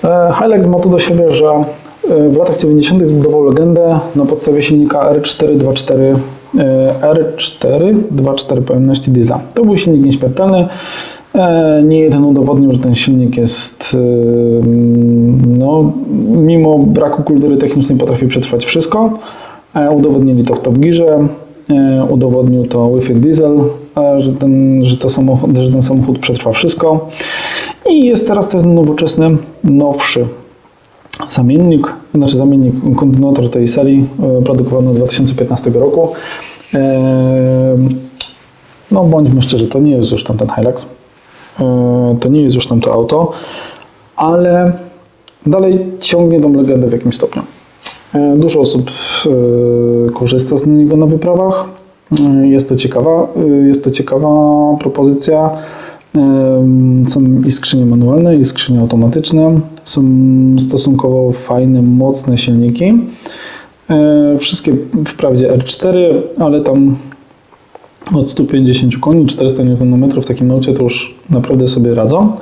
E, 0.04 0.32
Hilux 0.38 0.66
ma 0.66 0.78
to 0.78 0.88
do 0.88 0.98
siebie, 0.98 1.32
że 1.32 1.46
e, 1.46 2.28
w 2.28 2.36
latach 2.36 2.56
90. 2.56 3.02
zbudował 3.02 3.44
legendę 3.44 4.00
na 4.16 4.24
podstawie 4.24 4.62
silnika 4.62 5.12
R424 5.12 6.16
e, 6.58 6.94
R424 7.36 8.60
pojemności 8.60 9.10
diesla. 9.10 9.40
To 9.54 9.64
był 9.64 9.76
silnik 9.76 10.04
nieśmiertelny. 10.04 10.68
Nie 11.84 12.00
jeden 12.00 12.24
udowodnił, 12.24 12.72
że 12.72 12.78
ten 12.78 12.94
silnik 12.94 13.36
jest, 13.36 13.96
no, 15.58 15.92
mimo 16.28 16.78
braku 16.78 17.22
kultury 17.22 17.56
technicznej 17.56 17.98
potrafi 17.98 18.26
przetrwać 18.26 18.64
wszystko. 18.64 19.18
Udowodnili 19.96 20.44
to 20.44 20.54
w 20.54 20.60
Top 20.60 20.78
Gearze, 20.78 21.18
udowodnił 22.10 22.66
to 22.66 22.90
Wi-Fi 22.90 23.14
Diesel, 23.14 23.60
e, 23.96 24.22
że 24.22 24.32
ten, 24.32 24.84
że, 24.84 24.96
to 24.96 25.10
samochód, 25.10 25.58
że 25.58 25.70
ten 25.70 25.82
samochód 25.82 26.18
przetrwa 26.18 26.52
wszystko. 26.52 27.08
I 27.90 28.04
jest 28.04 28.26
teraz 28.26 28.48
ten 28.48 28.74
nowoczesny, 28.74 29.36
nowszy 29.64 30.26
zamiennik, 31.28 31.92
znaczy 32.14 32.36
zamiennik, 32.36 32.74
kontynuator 32.96 33.50
tej 33.50 33.68
serii, 33.68 34.06
e, 34.38 34.42
produkowany 34.42 34.90
od 34.90 34.96
2015 34.96 35.70
roku. 35.70 36.08
E, 36.74 37.76
No 38.90 39.04
bądźmy 39.04 39.42
szczerzy, 39.42 39.66
to 39.66 39.78
nie 39.78 39.92
jest 39.92 40.12
już 40.12 40.24
tam 40.24 40.36
ten 40.36 40.48
Hilux, 40.48 40.86
E, 41.60 42.16
to 42.20 42.28
nie 42.28 42.42
jest 42.42 42.56
już 42.56 42.66
tam 42.66 42.80
to 42.80 42.92
auto, 42.92 43.32
ale 44.16 44.72
dalej 45.46 45.86
ciągnie 46.00 46.40
tą 46.40 46.52
legendę 46.52 46.88
w 46.88 46.92
jakimś 46.92 47.16
stopniu. 47.16 47.42
E, 48.14 48.36
Dużo 48.36 48.60
osób 48.60 48.90
e, 48.90 50.10
korzysta 50.12 50.56
z 50.56 50.66
niego 50.66 50.96
na 50.96 51.06
wyprawach. 51.06 51.68
E, 52.20 52.46
Jest 52.46 52.68
to 52.68 52.76
ciekawa, 52.76 53.26
jest 53.66 53.84
to 53.84 53.90
ciekawa 53.90 54.28
propozycja. 54.80 55.50
Są 57.08 57.42
i 57.46 57.50
skrzynie 57.50 57.86
manualne, 57.86 58.36
i 58.36 58.44
skrzynie 58.44 58.80
automatyczne. 58.80 59.60
Są 59.84 60.02
stosunkowo 60.58 61.32
fajne, 61.32 61.82
mocne 61.82 62.38
silniki. 62.38 62.94
Wszystkie 64.38 64.72
wprawdzie 65.06 65.52
R4, 65.52 65.94
ale 66.38 66.60
tam 66.60 66.96
od 68.14 68.30
150 68.30 68.96
koni, 68.96 69.26
400 69.26 69.62
Nm 69.62 70.10
w 70.10 70.26
takim 70.26 70.50
aucie 70.50 70.74
to 70.74 70.82
już 70.82 71.14
naprawdę 71.30 71.68
sobie 71.68 71.94
radzą. 71.94 72.32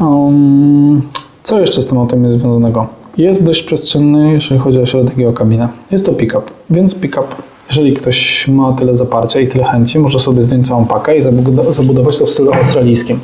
Um, 0.00 1.02
co 1.42 1.60
jeszcze 1.60 1.82
z 1.82 1.86
tym 1.86 1.98
autem 1.98 2.24
jest 2.24 2.38
związanego? 2.38 2.86
Jest 3.16 3.44
dość 3.44 3.62
przestrzenny, 3.62 4.32
jeżeli 4.32 4.60
chodzi 4.60 4.80
o 4.80 4.86
środek 4.86 5.18
i 5.18 5.26
o 5.26 5.32
kabinę. 5.32 5.68
Jest 5.90 6.06
to 6.06 6.12
pick-up, 6.12 6.42
więc 6.70 6.94
pick-up, 6.94 7.26
jeżeli 7.68 7.92
ktoś 7.92 8.48
ma 8.48 8.72
tyle 8.72 8.94
zaparcia 8.94 9.40
i 9.40 9.48
tyle 9.48 9.64
chęci, 9.64 9.98
może 9.98 10.20
sobie 10.20 10.42
zdjąć 10.42 10.68
całą 10.68 10.84
pakę 10.84 11.16
i 11.16 11.22
zabudo- 11.22 11.72
zabudować 11.72 12.18
to 12.18 12.26
w 12.26 12.30
stylu 12.30 12.52
australijskim. 12.52 13.20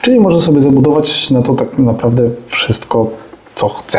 Czyli 0.00 0.20
może 0.20 0.40
sobie 0.40 0.60
zabudować 0.60 1.30
na 1.30 1.42
to 1.42 1.54
tak 1.54 1.78
naprawdę 1.78 2.30
wszystko, 2.46 3.10
co 3.54 3.68
chce. 3.68 3.98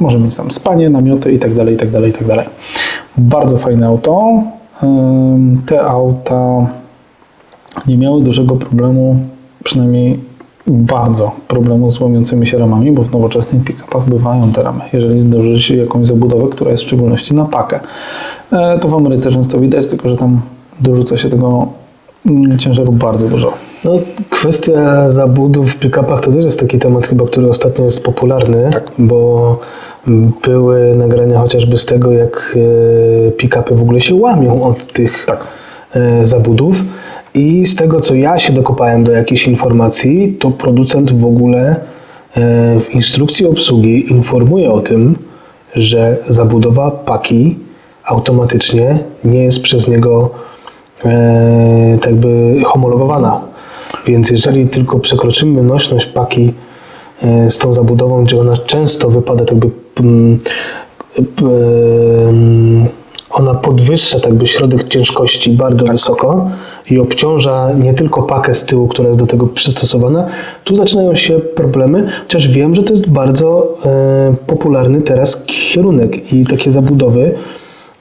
Może 0.00 0.18
mieć 0.18 0.36
tam 0.36 0.50
spanie, 0.50 0.90
namioty 0.90 1.32
i 1.32 1.38
tak 1.38 1.54
dalej, 1.54 1.74
i 1.74 1.78
tak 1.78 1.90
dalej, 1.90 2.10
i 2.10 2.12
tak 2.12 2.26
dalej. 2.26 2.46
Bardzo 3.16 3.58
fajne 3.58 3.86
auto. 3.86 4.42
Te 5.66 5.82
auta 5.82 6.66
nie 7.86 7.98
miały 7.98 8.22
dużego 8.22 8.56
problemu, 8.56 9.16
przynajmniej 9.64 10.18
bardzo 10.66 11.32
problemu 11.48 11.90
z 11.90 12.00
łamiącymi 12.00 12.46
się 12.46 12.58
ramami, 12.58 12.92
bo 12.92 13.02
w 13.02 13.12
nowoczesnych 13.12 13.64
pick-upach 13.64 14.04
bywają 14.08 14.52
te 14.52 14.62
ramy. 14.62 14.80
Jeżeli 14.92 15.20
zdąży 15.20 15.62
się 15.62 15.76
jakąś 15.76 16.06
zabudowę, 16.06 16.48
która 16.48 16.70
jest 16.70 16.82
w 16.82 16.86
szczególności 16.86 17.34
na 17.34 17.44
pakę, 17.44 17.80
E, 18.52 18.78
to 18.78 18.88
w 18.88 18.94
Ameryce 18.94 19.30
często 19.30 19.58
widać, 19.58 19.86
tylko 19.86 20.08
że 20.08 20.16
tam 20.16 20.40
dorzuca 20.80 21.16
się 21.16 21.28
tego 21.28 21.66
ciężaru 22.58 22.92
bardzo 22.92 23.28
dużo. 23.28 23.52
No, 23.84 23.92
kwestia 24.30 25.08
zabudów 25.08 25.70
w 25.72 25.78
pick-upach 25.78 26.20
to 26.20 26.32
też 26.32 26.44
jest 26.44 26.60
taki 26.60 26.78
temat 26.78 27.06
chyba, 27.06 27.26
który 27.26 27.48
ostatnio 27.48 27.84
jest 27.84 28.04
popularny, 28.04 28.70
bo 28.98 29.58
były 30.44 30.94
nagrania 30.96 31.38
chociażby 31.38 31.78
z 31.78 31.86
tego, 31.86 32.12
jak 32.12 32.56
e, 33.28 33.30
pick-upy 33.30 33.74
w 33.74 33.82
ogóle 33.82 34.00
się 34.00 34.14
łamią 34.14 34.62
od 34.62 34.92
tych 34.92 35.24
Tak. 35.26 35.46
e, 35.94 36.26
zabudów. 36.26 36.76
I 37.34 37.66
z 37.66 37.76
tego, 37.76 38.00
co 38.00 38.14
ja 38.14 38.38
się 38.38 38.52
dokopałem 38.52 39.04
do 39.04 39.12
jakiejś 39.12 39.46
informacji, 39.46 40.36
to 40.40 40.50
producent 40.50 41.12
w 41.12 41.24
ogóle 41.24 41.60
e, 41.70 41.76
w 42.80 42.94
instrukcji 42.94 43.46
obsługi 43.46 44.12
informuje 44.12 44.72
o 44.72 44.80
tym, 44.80 45.16
że 45.74 46.16
zabudowa 46.28 46.90
paki 46.90 47.56
automatycznie 48.04 48.98
nie 49.24 49.44
jest 49.44 49.62
przez 49.62 49.88
niego 49.88 50.30
e, 51.04 51.98
tak 52.02 52.14
by 52.14 52.60
homologowana. 52.64 53.40
Więc 54.06 54.30
jeżeli 54.30 54.66
tylko 54.66 54.98
przekroczymy 54.98 55.62
nośność 55.62 56.06
paki 56.06 56.52
e, 57.22 57.50
z 57.50 57.58
tą 57.58 57.74
zabudową, 57.74 58.24
gdzie 58.24 58.40
ona 58.40 58.56
często 58.56 59.10
wypada 59.10 59.44
tak 59.44 59.58
by 59.58 59.70
mm, 60.00 60.38
em, 61.18 62.86
ona 63.30 63.54
podwyższa 63.54 64.20
tak 64.20 64.34
by 64.34 64.46
środek 64.46 64.88
ciężkości 64.88 65.50
bardzo 65.50 65.86
wysoko 65.86 66.50
i 66.90 66.98
obciąża 66.98 67.72
nie 67.72 67.94
tylko 67.94 68.22
pakę 68.22 68.54
z 68.54 68.64
tyłu, 68.64 68.88
która 68.88 69.08
jest 69.08 69.20
do 69.20 69.26
tego 69.26 69.46
przystosowana, 69.46 70.26
tu 70.64 70.76
zaczynają 70.76 71.16
się 71.16 71.38
problemy, 71.38 72.06
chociaż 72.22 72.48
wiem, 72.48 72.74
że 72.74 72.82
to 72.82 72.92
jest 72.92 73.10
bardzo 73.10 73.78
e, 73.86 74.34
popularny 74.46 75.00
teraz 75.00 75.44
kierunek 75.46 76.32
i 76.32 76.44
takie 76.44 76.70
zabudowy, 76.70 77.34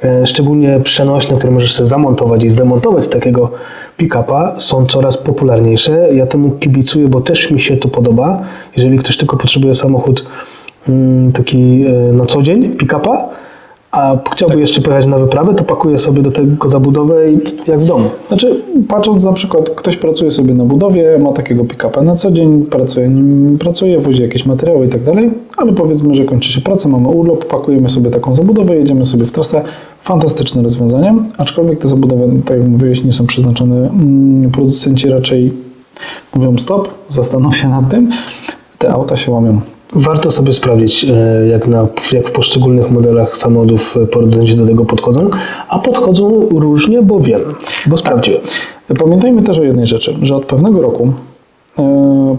e, 0.04 0.26
szczególnie 0.26 0.80
przenośne, 0.84 1.38
które 1.38 1.54
możesz 1.54 1.74
sobie 1.74 1.88
zamontować 1.88 2.44
i 2.44 2.50
zdemontować 2.50 3.04
z 3.04 3.10
takiego 3.10 3.52
pick-upa, 3.98 4.56
są 4.58 4.86
coraz 4.86 5.18
popularniejsze. 5.18 6.08
Ja 6.14 6.26
temu 6.26 6.52
kibicuję, 6.52 7.08
bo 7.08 7.22
też 7.22 7.52
mi 7.52 7.62
się 7.62 7.78
to 7.78 7.88
podoba. 7.88 8.42
Jeżeli 8.78 8.98
ktoś 8.98 9.18
tylko 9.18 9.38
potrzebuje 9.38 9.76
samochód 9.76 10.26
mm, 10.90 11.32
taki 11.32 11.86
e, 11.86 12.14
na 12.14 12.26
co 12.26 12.42
dzień, 12.42 12.76
pick-upa, 12.78 13.30
a 13.92 14.18
chciałby 14.34 14.60
jeszcze 14.60 14.82
pojechać 14.82 15.06
na 15.06 15.18
wyprawę, 15.18 15.54
to 15.54 15.64
pakuje 15.64 15.98
sobie 15.98 16.22
do 16.22 16.32
tego 16.32 16.70
zabudowę 16.70 17.32
i 17.32 17.40
jak 17.68 17.80
w 17.80 17.86
domu. 17.86 18.10
Znaczy, 18.28 18.62
patrząc 18.88 19.24
na 19.24 19.34
przykład, 19.34 19.70
ktoś 19.70 19.98
pracuje 19.98 20.32
sobie 20.32 20.54
na 20.54 20.66
budowie, 20.66 21.20
ma 21.20 21.32
takiego 21.32 21.64
pick-upa 21.64 22.02
na 22.02 22.16
co 22.16 22.32
dzień, 22.32 22.66
pracuje 22.66 23.10
nim, 23.10 23.58
pracuje, 23.60 24.00
wozi 24.00 24.22
jakieś 24.22 24.46
materiały 24.46 24.86
i 24.86 24.90
tak 24.90 25.04
dalej, 25.04 25.32
ale 25.58 25.74
powiedzmy, 25.74 26.14
że 26.14 26.26
kończy 26.26 26.52
się 26.52 26.62
praca, 26.62 26.90
mamy 26.90 27.08
urlop, 27.08 27.46
pakujemy 27.46 27.90
sobie 27.90 28.10
taką 28.10 28.36
zabudowę, 28.36 28.76
jedziemy 28.76 29.06
sobie 29.06 29.26
w 29.26 29.32
trasę. 29.32 29.64
Fantastyczne 30.02 30.64
rozwiązanie, 30.64 31.16
aczkolwiek 31.38 31.80
te 31.80 31.88
zabudowy, 31.88 32.42
tak 32.46 32.58
jak 32.58 32.68
mówiłeś, 32.68 33.04
nie 33.04 33.12
są 33.12 33.28
przeznaczone. 33.28 33.90
Mm, 33.90 34.52
Producenci 34.52 35.10
raczej 35.10 35.54
mówią 36.36 36.58
stop, 36.58 36.90
zastanów 37.10 37.58
się 37.58 37.70
nad 37.70 37.90
tym. 37.90 38.12
Te 38.78 38.94
auta 38.94 39.18
się 39.18 39.32
łamią. 39.32 39.62
Warto 39.94 40.32
sobie 40.32 40.54
sprawdzić, 40.54 41.04
e, 41.04 41.48
jak, 41.48 41.68
na, 41.68 41.88
jak 42.12 42.30
w 42.30 42.32
poszczególnych 42.32 42.92
modelach 42.92 43.38
samochodów 43.38 43.98
e, 43.98 44.08
producenci 44.08 44.56
do 44.56 44.66
tego 44.66 44.86
podchodzą, 44.86 45.30
a 45.70 45.80
podchodzą 45.80 46.50
różnie, 46.50 47.02
bo 47.02 47.20
wiem, 47.20 47.42
bo 47.86 47.98
sprawdziłem. 47.98 48.42
Pamiętajmy 49.00 49.42
też 49.42 49.60
o 49.60 49.64
jednej 49.64 49.88
rzeczy, 49.88 50.18
że 50.22 50.36
od 50.36 50.46
pewnego 50.46 50.82
roku, 50.82 51.14
e, 51.80 52.38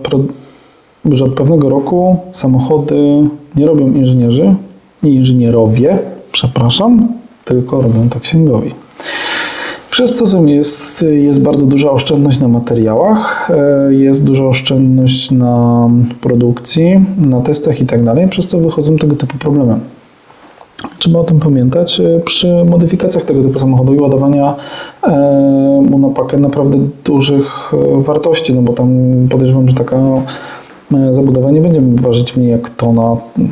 że 1.11 1.25
od 1.25 1.35
pewnego 1.35 1.69
roku 1.69 2.17
samochody 2.33 3.29
nie 3.57 3.67
robią 3.67 3.93
inżynierzy, 3.93 4.55
nie 5.03 5.11
inżynierowie, 5.11 5.99
przepraszam, 6.33 7.09
tylko 7.45 7.83
robią 7.83 8.09
to 8.09 8.21
księgowi. 8.21 8.75
Przez 9.93 10.15
co 10.15 10.27
są- 10.27 10.47
jest, 10.47 11.07
jest 11.11 11.43
bardzo 11.43 11.67
duża 11.67 11.91
oszczędność 11.91 12.41
na 12.41 12.49
materiałach, 12.49 13.51
e, 13.89 13.95
jest 13.95 14.25
duża 14.25 14.45
oszczędność 14.45 15.31
na 15.31 15.89
produkcji, 16.21 17.05
na 17.19 17.41
testach 17.41 17.81
i 17.81 17.87
tak 17.87 18.05
dalej, 18.05 18.29
przez 18.29 18.47
co 18.47 18.59
wychodzą 18.59 18.97
tego 18.97 19.17
typu 19.17 19.39
problemy. 19.39 19.75
Trzeba 20.99 21.19
o 21.19 21.25
tym 21.25 21.41
pamiętać 21.41 22.01
e, 22.01 22.21
przy 22.25 22.65
modyfikacjach 22.71 23.25
tego 23.25 23.43
typu 23.43 23.59
samochodu 23.59 23.95
i 23.95 23.99
ładowania 23.99 24.55
e, 25.03 25.11
mu 25.91 25.99
na 25.99 26.09
pakę 26.09 26.37
naprawdę 26.39 26.79
dużych 27.05 27.73
wartości, 27.99 28.55
no 28.55 28.63
bo 28.63 28.73
tam 28.73 28.89
podejrzewam, 29.31 29.69
że 29.69 29.75
taka 29.75 29.99
zabudowa 31.11 31.51
nie 31.51 31.61
będzie 31.61 31.81
ważyć 31.81 32.37
mniej 32.37 32.51
jak 32.51 32.71
tona, 32.71 33.17
mm, 33.39 33.51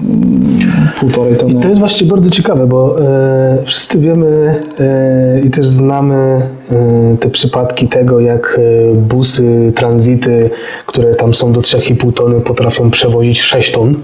półtorej 1.00 1.36
tony. 1.36 1.60
To 1.60 1.68
jest 1.68 1.80
właśnie 1.80 2.06
bardzo 2.06 2.30
ciekawe, 2.30 2.66
bo 2.66 3.00
e, 3.00 3.58
wszyscy 3.64 4.00
wiemy 4.00 4.54
e, 4.78 5.40
i 5.40 5.50
też 5.50 5.68
znamy 5.68 6.42
e, 6.70 7.16
te 7.20 7.30
przypadki 7.30 7.88
tego, 7.88 8.20
jak 8.20 8.60
busy, 8.94 9.72
tranzyty, 9.74 10.50
które 10.86 11.14
tam 11.14 11.34
są 11.34 11.52
do 11.52 11.60
3,5 11.60 12.12
tony, 12.12 12.40
potrafią 12.40 12.90
przewozić 12.90 13.42
6 13.42 13.72
ton 13.72 13.94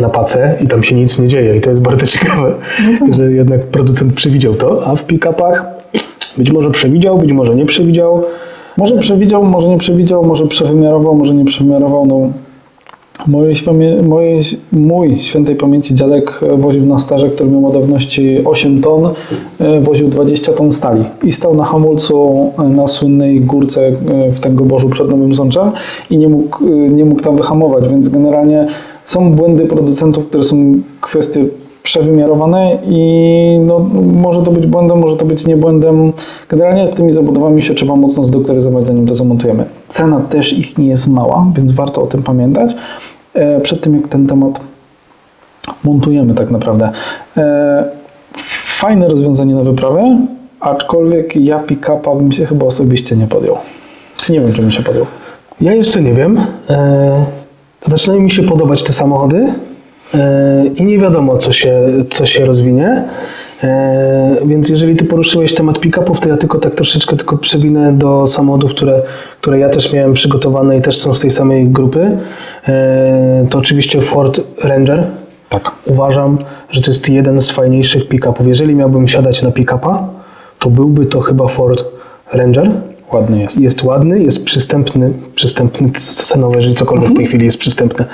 na 0.00 0.08
pacę 0.08 0.58
i 0.60 0.66
tam 0.66 0.82
się 0.82 0.94
nic 0.94 1.18
nie 1.18 1.28
dzieje. 1.28 1.56
I 1.56 1.60
to 1.60 1.70
jest 1.70 1.82
bardzo 1.82 2.06
ciekawe, 2.06 2.54
że 3.10 3.32
jednak 3.32 3.60
producent 3.60 4.14
przewidział 4.14 4.54
to, 4.54 4.86
a 4.86 4.96
w 4.96 5.06
pick-upach 5.06 5.64
być 6.38 6.50
może 6.50 6.70
przewidział, 6.70 7.18
być 7.18 7.32
może 7.32 7.56
nie 7.56 7.66
przewidział. 7.66 8.22
Może 8.76 8.96
przewidział, 8.96 9.44
może 9.44 9.68
nie 9.68 9.78
przewidział, 9.78 10.24
może 10.24 10.46
przewymiarował, 10.46 11.14
może 11.14 11.34
nie 11.34 11.44
przewymiarował. 11.44 12.06
No, 12.06 12.32
świamie- 13.52 14.02
moje, 14.02 14.40
mój 14.72 15.16
świętej 15.16 15.56
pamięci 15.56 15.94
dziadek 15.94 16.40
e, 16.42 16.56
woził 16.56 16.86
na 16.86 16.98
starze, 16.98 17.30
który 17.30 17.50
miał 17.50 17.62
ładowności 17.62 18.38
8 18.44 18.80
ton, 18.80 19.08
e, 19.58 19.80
woził 19.80 20.08
20 20.08 20.52
ton 20.52 20.70
stali 20.70 21.04
i 21.24 21.32
stał 21.32 21.54
na 21.54 21.64
hamulcu 21.64 22.50
e, 22.58 22.62
na 22.62 22.86
słynnej 22.86 23.40
górce 23.40 23.92
w 24.32 24.40
Tęgoborzu 24.40 24.88
przed 24.88 25.08
Nowym 25.10 25.34
Sączem 25.34 25.70
i 26.10 26.18
nie 26.18 26.28
mógł, 26.28 26.64
nie 26.68 27.04
mógł 27.04 27.22
tam 27.22 27.36
wyhamować, 27.36 27.88
więc 27.88 28.08
generalnie 28.08 28.66
są 29.04 29.32
błędy 29.32 29.64
producentów, 29.64 30.26
które 30.26 30.44
są 30.44 30.56
kwestie 31.00 31.44
przewymiarowane 31.88 32.78
i 32.88 33.58
no, 33.66 33.78
może 34.22 34.42
to 34.42 34.52
być 34.52 34.66
błędem, 34.66 34.98
może 34.98 35.16
to 35.16 35.24
być 35.24 35.46
nie 35.46 35.56
błędem. 35.56 36.12
Generalnie 36.48 36.86
z 36.86 36.92
tymi 36.92 37.12
zabudowami 37.12 37.62
się 37.62 37.74
trzeba 37.74 37.96
mocno 37.96 38.24
zdoktoryzować, 38.24 38.86
zanim 38.86 39.06
to 39.06 39.14
zamontujemy. 39.14 39.64
Cena 39.88 40.20
też 40.20 40.52
ich 40.52 40.78
nie 40.78 40.86
jest 40.86 41.08
mała, 41.08 41.46
więc 41.56 41.72
warto 41.72 42.02
o 42.02 42.06
tym 42.06 42.22
pamiętać 42.22 42.74
e, 43.34 43.60
przed 43.60 43.80
tym, 43.80 43.94
jak 43.94 44.08
ten 44.08 44.26
temat 44.26 44.60
montujemy 45.84 46.34
tak 46.34 46.50
naprawdę. 46.50 46.90
E, 47.36 47.84
fajne 48.78 49.08
rozwiązanie 49.08 49.54
na 49.54 49.62
wyprawę, 49.62 50.18
aczkolwiek 50.60 51.36
ja 51.36 51.58
pick-upa 51.58 52.14
bym 52.14 52.32
się 52.32 52.46
chyba 52.46 52.66
osobiście 52.66 53.16
nie 53.16 53.26
podjął. 53.26 53.56
Nie 54.28 54.40
wiem, 54.40 54.52
czy 54.52 54.62
bym 54.62 54.70
się 54.70 54.82
podjął. 54.82 55.06
Ja 55.60 55.74
jeszcze 55.74 56.02
nie 56.02 56.12
wiem. 56.12 56.40
E, 56.70 57.24
zaczynają 57.86 58.20
mi 58.20 58.30
się 58.30 58.42
podobać 58.42 58.82
te 58.82 58.92
samochody 58.92 59.54
i 60.76 60.84
nie 60.84 60.98
wiadomo, 60.98 61.38
co 61.38 61.52
się, 61.52 61.80
co 62.10 62.26
się 62.26 62.44
rozwinie. 62.44 63.04
E, 63.64 64.36
więc 64.46 64.68
jeżeli 64.68 64.96
ty 64.96 65.04
poruszyłeś 65.04 65.54
temat 65.54 65.80
pick-upów, 65.80 66.20
to 66.20 66.28
ja 66.28 66.36
tylko 66.36 66.58
tak 66.58 66.74
troszeczkę 66.74 67.16
tylko 67.16 67.38
przewinę 67.38 67.92
do 67.92 68.26
samochodów, 68.26 68.70
które, 68.70 69.02
które 69.40 69.58
ja 69.58 69.68
też 69.68 69.92
miałem 69.92 70.14
przygotowane 70.14 70.76
i 70.76 70.82
też 70.82 70.98
są 70.98 71.14
z 71.14 71.20
tej 71.20 71.30
samej 71.30 71.68
grupy. 71.68 72.18
E, 72.68 73.46
to 73.50 73.58
oczywiście 73.58 74.00
Ford 74.00 74.40
Ranger. 74.64 75.06
Tak. 75.48 75.72
Uważam, 75.86 76.38
że 76.70 76.82
to 76.82 76.90
jest 76.90 77.08
jeden 77.08 77.42
z 77.42 77.50
fajniejszych 77.50 78.08
pick-upów. 78.08 78.46
Jeżeli 78.46 78.74
miałbym 78.74 79.08
siadać 79.08 79.42
na 79.42 79.50
pick-upa, 79.50 80.08
to 80.58 80.70
byłby 80.70 81.06
to 81.06 81.20
chyba 81.20 81.48
Ford 81.48 81.84
Ranger. 82.32 82.70
Ładny 83.12 83.40
jest. 83.40 83.60
Jest 83.60 83.84
ładny, 83.84 84.18
jest 84.22 84.44
przystępny, 84.44 85.12
przystępny 85.34 85.90
cenowo, 85.92 86.56
jeżeli 86.56 86.74
cokolwiek 86.74 87.10
w 87.10 87.16
tej 87.16 87.26
chwili 87.26 87.44
jest 87.44 87.58
przystępne. 87.58 88.04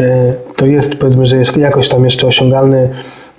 E, 0.00 0.32
To 0.56 0.66
jest, 0.66 0.96
powiedzmy, 0.96 1.26
że 1.26 1.36
jest 1.36 1.56
jakoś 1.56 1.88
tam 1.88 2.04
jeszcze 2.04 2.26
osiągalny 2.26 2.88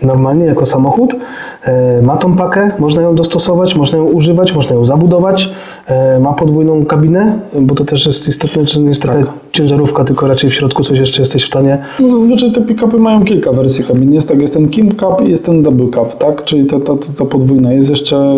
normalnie 0.02 0.46
jako 0.46 0.66
samochód. 0.66 1.16
E, 1.64 2.02
Ma 2.02 2.18
tą 2.18 2.36
pakę, 2.36 2.72
można 2.80 3.02
ją 3.02 3.16
dostosować, 3.16 3.76
można 3.76 3.98
ją 3.98 4.06
używać, 4.06 4.54
można 4.54 4.76
ją 4.76 4.86
zabudować. 4.86 5.50
E, 5.88 6.20
Ma 6.20 6.34
podwójną 6.34 6.86
kabinę, 6.86 7.40
bo 7.62 7.76
to 7.76 7.86
też 7.86 8.06
jest 8.06 8.28
istotne, 8.28 8.66
że 8.68 8.80
nie 8.80 8.90
jest 8.90 9.02
taka 9.02 9.24
ciężarówka, 9.52 10.04
tylko 10.04 10.28
raczej 10.28 10.50
w 10.50 10.54
środku 10.54 10.84
coś 10.84 11.00
jeszcze 11.00 11.22
jesteś 11.22 11.44
w 11.44 11.48
stanie 11.48 11.78
No 12.00 12.10
zazwyczaj 12.10 12.52
te 12.52 12.62
pick-upy 12.62 13.00
mają 13.00 13.24
kilka 13.24 13.52
wersji 13.52 13.84
kabin. 13.84 14.14
Jest 14.14 14.28
tak, 14.28 14.42
jest 14.42 14.54
ten 14.54 14.70
Kim 14.70 14.90
Cup 14.92 15.22
i 15.28 15.30
jest 15.32 15.46
ten 15.46 15.64
Double 15.64 15.90
Cup, 15.90 16.18
tak? 16.18 16.44
Czyli 16.44 16.66
ta, 16.66 16.80
ta, 16.80 16.96
ta, 16.98 17.14
ta 17.18 17.26
podwójna. 17.26 17.74
Jest 17.74 17.90
jeszcze 17.90 18.36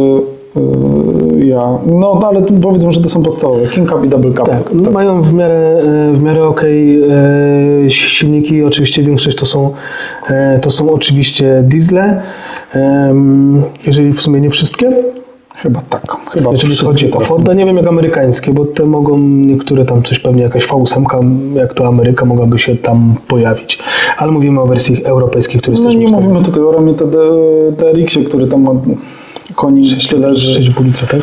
ja. 1.37 1.77
No, 1.85 2.17
no 2.21 2.27
ale 2.27 2.41
powiedzmy, 2.41 2.91
że 2.91 3.01
to 3.01 3.09
są 3.09 3.23
podstawowe. 3.23 3.67
Kim 3.67 3.85
Cup 3.87 4.05
i 4.05 4.09
Double 4.09 4.31
Cup. 4.31 4.45
Tak, 4.45 4.63
no, 4.73 4.91
mają 4.91 5.21
w 5.21 5.33
miarę, 5.33 5.81
w 6.13 6.21
miarę 6.21 6.43
okej 6.43 7.03
e, 7.85 7.89
silniki, 7.89 8.63
oczywiście 8.63 9.03
większość 9.03 9.37
to 9.37 9.45
są, 9.45 9.73
e, 10.29 10.59
to 10.59 10.71
są 10.71 10.89
oczywiście 10.93 11.63
diesle, 11.67 12.21
jeżeli 13.85 14.13
w 14.13 14.21
sumie 14.21 14.41
nie 14.41 14.49
wszystkie. 14.49 14.89
Chyba 15.55 15.81
tak. 15.81 16.17
Chyba 16.31 16.51
Jeżeli 16.51 16.67
wszystkie 16.73 16.87
chodzi 16.87 17.11
o. 17.11 17.19
Forda, 17.19 17.53
nie 17.53 17.65
wiem 17.65 17.77
jak 17.77 17.87
amerykańskie, 17.87 18.53
bo 18.53 18.65
te 18.65 18.85
mogą 18.85 19.17
niektóre 19.19 19.85
tam 19.85 20.03
coś 20.03 20.19
pewnie 20.19 20.43
jakaś 20.43 20.67
V8, 20.67 21.03
jak 21.55 21.73
to 21.73 21.87
Ameryka 21.87 22.25
mogłaby 22.25 22.59
się 22.59 22.75
tam 22.75 23.15
pojawić. 23.27 23.79
Ale 24.17 24.31
mówimy 24.31 24.61
o 24.61 24.65
wersji 24.65 25.05
europejskiej, 25.05 25.61
które 25.61 25.73
No 25.73 25.79
jesteśmy 25.79 25.99
nie 25.99 26.07
w 26.07 26.09
stanie- 26.09 26.23
mówimy 26.27 26.45
tutaj 26.45 26.63
o 26.63 26.71
ramie 26.71 26.93
Riksie, 27.93 28.23
który 28.23 28.47
tam 28.47 28.61
ma 28.61 28.71
koni 29.55 29.97
tyle, 30.09 30.33
że... 30.33 30.59
6,5 30.59 30.85
litra, 30.85 31.07
tak? 31.07 31.21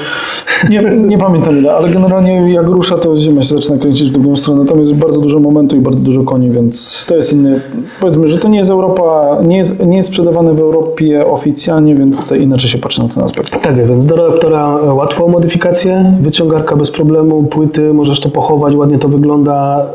Nie, 0.71 0.83
nie 0.83 1.19
pamiętam 1.19 1.59
ile, 1.59 1.73
ale 1.73 1.89
generalnie 1.89 2.53
jak 2.53 2.67
rusza, 2.67 2.99
to 2.99 3.17
ziemia 3.17 3.43
się 3.43 3.49
zaczyna 3.49 3.79
kręcić 3.79 4.09
w 4.09 4.13
drugą 4.13 4.37
stronę. 4.37 4.65
Tam 4.65 4.79
jest 4.79 4.95
bardzo 4.95 5.21
dużo 5.21 5.39
momentu 5.39 5.77
i 5.77 5.81
bardzo 5.81 6.01
dużo 6.01 6.23
koni, 6.23 6.51
więc 6.51 7.07
to 7.07 7.17
jest 7.17 7.33
inny. 7.33 7.61
Powiedzmy, 8.01 8.29
że 8.29 8.39
to 8.39 8.49
nie 8.49 8.59
jest 8.59 8.71
Europa, 8.71 9.39
nie 9.47 9.57
jest, 9.57 9.87
nie 9.87 9.97
jest 9.97 10.09
sprzedawane 10.09 10.55
w 10.55 10.61
Europie 10.61 11.27
oficjalnie, 11.27 11.95
więc 11.95 12.21
tutaj 12.21 12.43
inaczej 12.43 12.71
się 12.71 12.79
patrzy 12.79 13.03
na 13.03 13.09
ten 13.09 13.23
aspekt. 13.23 13.63
Tak, 13.63 13.87
więc 13.87 14.07
do 14.07 14.17
reaktora 14.17 14.67
łatwo 14.75 15.29
modyfikację, 15.29 16.15
wyciągarka 16.21 16.77
bez 16.77 16.91
problemu, 16.91 17.43
płyty, 17.43 17.95
możesz 17.95 18.21
to 18.21 18.29
pochować, 18.29 18.75
ładnie 18.75 18.99
to 18.99 19.09
wygląda. 19.09 19.87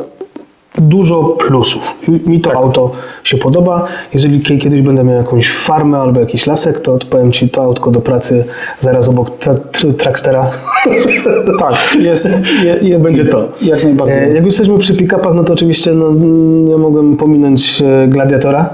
Dużo 0.77 1.23
plusów. 1.23 2.07
Mi- 2.27 2.39
to 2.41 2.53
auto 2.53 2.91
się 3.23 3.37
podoba. 3.37 3.85
Jeżeli 4.13 4.39
kie- 4.41 4.57
kiedyś 4.57 4.81
będę 4.81 5.03
miał 5.03 5.15
jakąś 5.15 5.51
farmę 5.51 5.97
albo 5.97 6.19
jakiś 6.19 6.45
lasek, 6.47 6.79
to 6.79 6.97
powiem 7.09 7.31
Ci 7.31 7.49
to 7.49 7.63
autko 7.63 7.91
do 7.91 8.01
pracy 8.01 8.45
zaraz 8.79 9.09
obok 9.09 9.29
tra- 9.39 9.57
tr- 9.71 9.93
Trackstera. 9.93 10.51
Tak, 11.59 11.75
jest, 11.99 12.29
je, 12.63 12.77
jest 12.89 13.03
Będzie 13.03 13.25
to. 13.25 13.47
Jak 13.61 13.83
najbardziej. 13.83 14.17
E, 14.17 14.33
Jak 14.33 14.45
jesteśmy 14.45 14.77
przy 14.77 14.93
pick-upach, 14.93 15.35
no 15.35 15.43
to 15.43 15.53
oczywiście 15.53 15.91
no, 15.91 16.11
nie 16.69 16.77
mogłem 16.77 17.17
pominąć 17.17 17.81
e, 17.81 18.07
Gladiatora. 18.07 18.69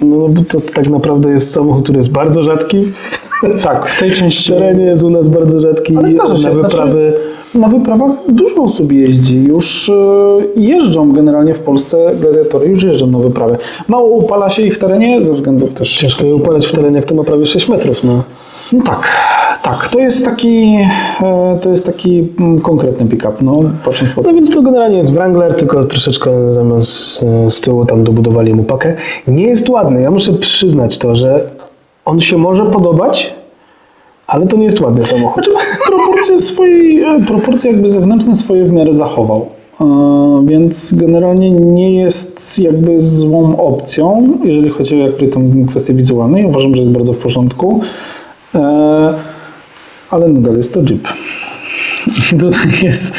No 0.00 0.28
bo 0.28 0.42
to 0.48 0.60
tak 0.60 0.88
naprawdę 0.88 1.30
jest 1.30 1.52
samochód, 1.52 1.82
który 1.84 1.98
jest 1.98 2.10
bardzo 2.10 2.42
rzadki. 2.42 2.92
tak, 3.62 3.86
w 3.86 4.00
tej 4.00 4.10
W 4.10 4.14
części. 4.14 4.52
terenie 4.52 4.84
jest 4.84 5.02
u 5.02 5.10
nas 5.10 5.28
bardzo 5.28 5.60
rzadki. 5.60 5.96
Ale 5.96 6.08
zdarza 6.08 6.36
się. 6.36 6.42
Na 6.42 6.50
wyprawy. 6.50 7.12
Znaczy, 7.12 7.38
na 7.58 7.68
wyprawach 7.68 8.10
dużo 8.28 8.62
osób 8.62 8.92
jeździ. 8.92 9.44
Już 9.44 9.88
e, 9.88 9.92
jeżdżą 10.56 11.12
generalnie 11.12 11.54
w 11.54 11.60
Polsce 11.60 12.10
gladiatory, 12.20 12.68
już 12.68 12.82
jeżdżą 12.82 13.06
na 13.06 13.18
wyprawy. 13.18 13.56
Mało 13.88 14.08
upala 14.08 14.50
się 14.50 14.62
ich 14.62 14.74
w 14.74 14.78
terenie 14.78 15.22
ze 15.22 15.32
względu 15.32 15.66
też. 15.68 15.96
Ciężko 15.96 16.24
je 16.24 16.34
upalać 16.34 16.66
w 16.66 16.72
terenie, 16.72 16.96
jak 16.96 17.04
to 17.04 17.14
ma 17.14 17.24
prawie 17.24 17.46
6 17.46 17.68
metrów. 17.68 18.04
No. 18.04 18.22
No 18.72 18.82
tak, 18.84 19.08
tak. 19.62 19.88
To 19.88 19.98
jest 19.98 20.24
taki, 20.24 20.78
e, 21.22 21.58
to 21.60 21.68
jest 21.68 21.86
taki 21.86 22.28
mm, 22.40 22.60
konkretny 22.60 23.06
pick-up, 23.06 23.34
no, 23.40 23.60
po 23.84 23.90
no 24.22 24.32
więc 24.32 24.50
to 24.50 24.62
generalnie 24.62 24.98
jest 24.98 25.10
Wrangler, 25.10 25.54
tylko 25.54 25.84
troszeczkę 25.84 26.52
zamiast 26.52 27.22
e, 27.22 27.50
z 27.50 27.60
tyłu 27.60 27.84
tam 27.84 28.04
dobudowali 28.04 28.54
mu 28.54 28.64
pakę. 28.64 28.94
Nie 29.26 29.46
jest 29.46 29.68
ładny. 29.68 30.02
Ja 30.02 30.10
muszę 30.10 30.32
przyznać 30.32 30.98
to, 30.98 31.16
że 31.16 31.50
on 32.04 32.20
się 32.20 32.38
może 32.38 32.66
podobać, 32.66 33.34
ale 34.26 34.46
to 34.46 34.56
nie 34.56 34.64
jest 34.64 34.80
ładny 34.80 35.06
samochód. 35.06 35.44
Znaczy, 35.44 35.66
proporcje 35.86 36.38
swojej, 36.38 37.02
e, 37.02 37.20
proporcje 37.26 37.70
jakby 37.70 37.90
zewnętrzne 37.90 38.36
swoje 38.36 38.64
w 38.64 38.72
miarę 38.72 38.94
zachował. 38.94 39.46
Więc 40.44 40.94
generalnie 40.94 41.50
nie 41.50 41.94
jest 41.94 42.58
jakby 42.58 43.00
złą 43.00 43.56
opcją, 43.56 44.28
jeżeli 44.44 44.70
chodzi 44.70 44.94
o 44.94 44.98
jakby 44.98 45.28
tą 45.28 45.66
kwestię 45.68 45.94
wizualną. 45.94 46.38
Uważam, 46.38 46.74
że 46.74 46.80
jest 46.80 46.92
bardzo 46.92 47.12
w 47.12 47.18
porządku. 47.18 47.80
Ale 50.10 50.28
nadal 50.28 50.56
jest 50.56 50.74
to 50.74 50.80
Jeep. 50.80 51.08
I 52.32 52.36
tutaj 52.36 52.70
jest... 52.82 53.14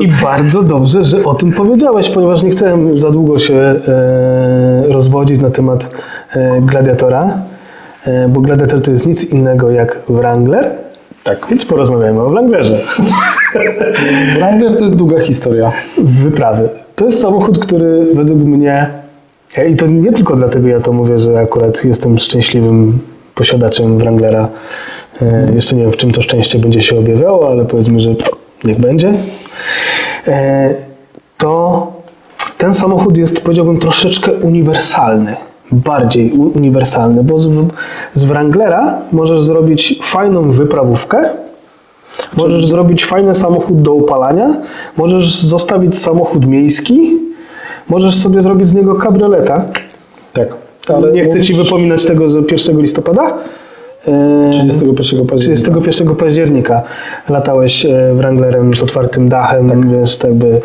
I 0.00 0.08
bardzo 0.22 0.62
dobrze, 0.62 1.04
że 1.04 1.24
o 1.24 1.34
tym 1.34 1.52
powiedziałeś, 1.52 2.08
ponieważ 2.08 2.42
nie 2.42 2.50
chciałem 2.50 3.00
za 3.00 3.10
długo 3.10 3.38
się 3.38 3.54
e, 3.54 3.80
rozwodzić 4.88 5.40
na 5.40 5.50
temat 5.50 5.90
e, 6.32 6.60
Gladiatora, 6.60 7.38
e, 8.04 8.28
bo 8.28 8.40
Gladiator 8.40 8.82
to 8.82 8.90
jest 8.90 9.06
nic 9.06 9.24
innego 9.24 9.70
jak 9.70 10.00
Wrangler. 10.08 10.70
Tak. 11.24 11.46
Więc 11.50 11.64
porozmawiajmy 11.64 12.20
o 12.20 12.30
Wranglerze. 12.30 12.80
Wrangler 14.38 14.76
to 14.76 14.84
jest 14.84 14.96
długa 14.96 15.20
historia. 15.20 15.72
Wyprawy. 15.98 16.68
To 16.96 17.04
jest 17.04 17.20
samochód, 17.20 17.58
który 17.58 18.06
według 18.14 18.40
mnie, 18.40 18.90
i 19.70 19.76
to 19.76 19.86
nie 19.86 20.12
tylko 20.12 20.36
dlatego 20.36 20.68
ja 20.68 20.80
to 20.80 20.92
mówię, 20.92 21.18
że 21.18 21.38
akurat 21.38 21.84
jestem 21.84 22.18
szczęśliwym 22.18 22.98
posiadaczem 23.34 23.98
Wranglera. 23.98 24.48
E, 25.22 25.54
jeszcze 25.54 25.76
nie 25.76 25.82
wiem, 25.82 25.92
w 25.92 25.96
czym 25.96 26.10
to 26.10 26.22
szczęście 26.22 26.58
będzie 26.58 26.82
się 26.82 26.98
objawiało, 26.98 27.48
ale 27.48 27.64
powiedzmy, 27.64 28.00
że 28.00 28.10
niech 28.64 28.80
będzie. 28.80 29.14
E, 30.28 30.74
to 31.38 31.86
ten 32.58 32.74
samochód 32.74 33.18
jest, 33.18 33.44
powiedziałbym, 33.44 33.78
troszeczkę 33.78 34.32
uniwersalny. 34.32 35.36
Bardziej 35.72 36.32
uniwersalny, 36.32 37.24
bo 37.24 37.38
z, 37.38 37.48
z 38.14 38.24
Wranglera 38.24 38.98
możesz 39.12 39.42
zrobić 39.42 40.00
fajną 40.02 40.50
wyprawówkę, 40.50 41.30
Możesz 42.36 42.68
zrobić 42.68 43.04
fajny 43.04 43.34
samochód 43.34 43.82
do 43.82 43.94
upalania, 43.94 44.56
możesz 44.96 45.40
zostawić 45.40 45.98
samochód 45.98 46.46
miejski 46.46 47.18
możesz 47.88 48.14
sobie 48.14 48.40
zrobić 48.40 48.68
z 48.68 48.74
niego 48.74 48.94
kabrioleta. 48.94 49.64
Tak. 50.32 50.48
nie 51.12 51.24
chcę 51.24 51.40
Ci 51.40 51.54
wypominać 51.54 52.04
tego 52.04 52.28
z 52.28 52.52
1 52.52 52.80
listopada. 52.80 53.34
E, 54.08 54.50
31 54.50 55.26
października. 55.26 55.36
31 55.36 56.16
października 56.16 56.82
latałeś 57.28 57.86
e, 57.86 58.14
Wranglerem 58.14 58.74
z 58.74 58.82
otwartym 58.82 59.28
dachem, 59.28 59.90
wiesz, 59.90 60.16
tak 60.16 60.34
by 60.34 60.60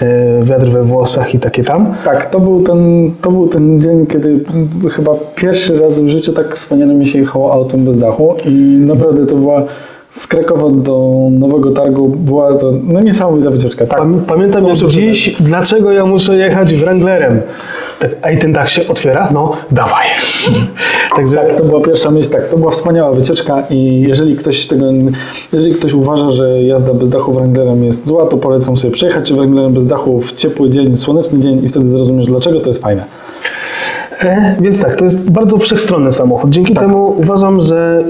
e, 0.00 0.44
wiatr 0.44 0.66
we 0.66 0.82
włosach 0.82 1.34
i 1.34 1.38
takie 1.38 1.64
tam. 1.64 1.94
Tak, 2.04 2.30
to 2.30 2.40
był, 2.40 2.62
ten, 2.62 3.10
to 3.22 3.30
był 3.30 3.48
ten 3.48 3.80
dzień, 3.80 4.06
kiedy 4.06 4.44
chyba 4.90 5.14
pierwszy 5.34 5.80
raz 5.80 6.00
w 6.00 6.08
życiu 6.08 6.32
tak 6.32 6.56
wspaniale 6.56 6.94
mi 6.94 7.06
się 7.06 7.18
jechało 7.18 7.52
autem 7.52 7.84
bez 7.84 7.98
dachu 7.98 8.34
i 8.44 8.50
naprawdę 8.86 9.26
to 9.26 9.36
była 9.36 9.64
z 10.12 10.26
Krakowa 10.26 10.70
do 10.70 11.28
Nowego 11.30 11.70
Targu 11.70 12.08
była 12.08 12.54
to 12.54 12.72
no, 12.84 13.00
niesamowita 13.00 13.50
wycieczka. 13.50 13.86
Tak, 13.86 13.98
Pam- 13.98 14.20
Pamiętam 14.26 14.62
jak 14.62 14.70
muszę 14.70 14.88
dziś, 14.88 15.36
dlaczego 15.40 15.92
ja 15.92 16.06
muszę 16.06 16.36
jechać 16.36 16.74
Wranglerem. 16.74 17.40
Tak, 18.02 18.10
a 18.22 18.30
i 18.30 18.38
ten 18.38 18.52
dach 18.52 18.70
się 18.70 18.88
otwiera? 18.88 19.28
No, 19.32 19.52
dawaj. 19.70 20.06
Także 21.16 21.36
Tak, 21.36 21.52
to 21.56 21.64
była 21.64 21.80
pierwsza 21.80 22.10
myśl, 22.10 22.30
tak, 22.30 22.48
to 22.48 22.58
była 22.58 22.70
wspaniała 22.70 23.12
wycieczka 23.12 23.62
i 23.70 24.04
jeżeli 24.08 24.36
ktoś 24.36 24.66
tego, 24.66 24.84
jeżeli 25.52 25.74
ktoś 25.74 25.92
uważa, 25.92 26.30
że 26.30 26.62
jazda 26.62 26.94
bez 26.94 27.08
dachu 27.08 27.32
Wranglerem 27.32 27.84
jest 27.84 28.06
zła, 28.06 28.26
to 28.26 28.36
polecam 28.36 28.76
sobie 28.76 28.92
przejechać 28.92 29.28
się 29.28 29.34
Wranglerem 29.34 29.72
bez 29.72 29.86
dachu 29.86 30.20
w 30.20 30.32
ciepły 30.32 30.70
dzień, 30.70 30.96
słoneczny 30.96 31.38
dzień 31.38 31.64
i 31.64 31.68
wtedy 31.68 31.88
zrozumiesz, 31.88 32.26
dlaczego 32.26 32.60
to 32.60 32.68
jest 32.70 32.82
fajne. 32.82 33.04
E, 34.20 34.56
więc 34.60 34.80
tak, 34.82 34.96
to 34.96 35.04
jest 35.04 35.30
bardzo 35.30 35.58
wszechstronny 35.58 36.12
samochód. 36.12 36.50
Dzięki 36.50 36.74
temu 36.74 37.14
uważam, 37.18 37.60
że 37.60 38.04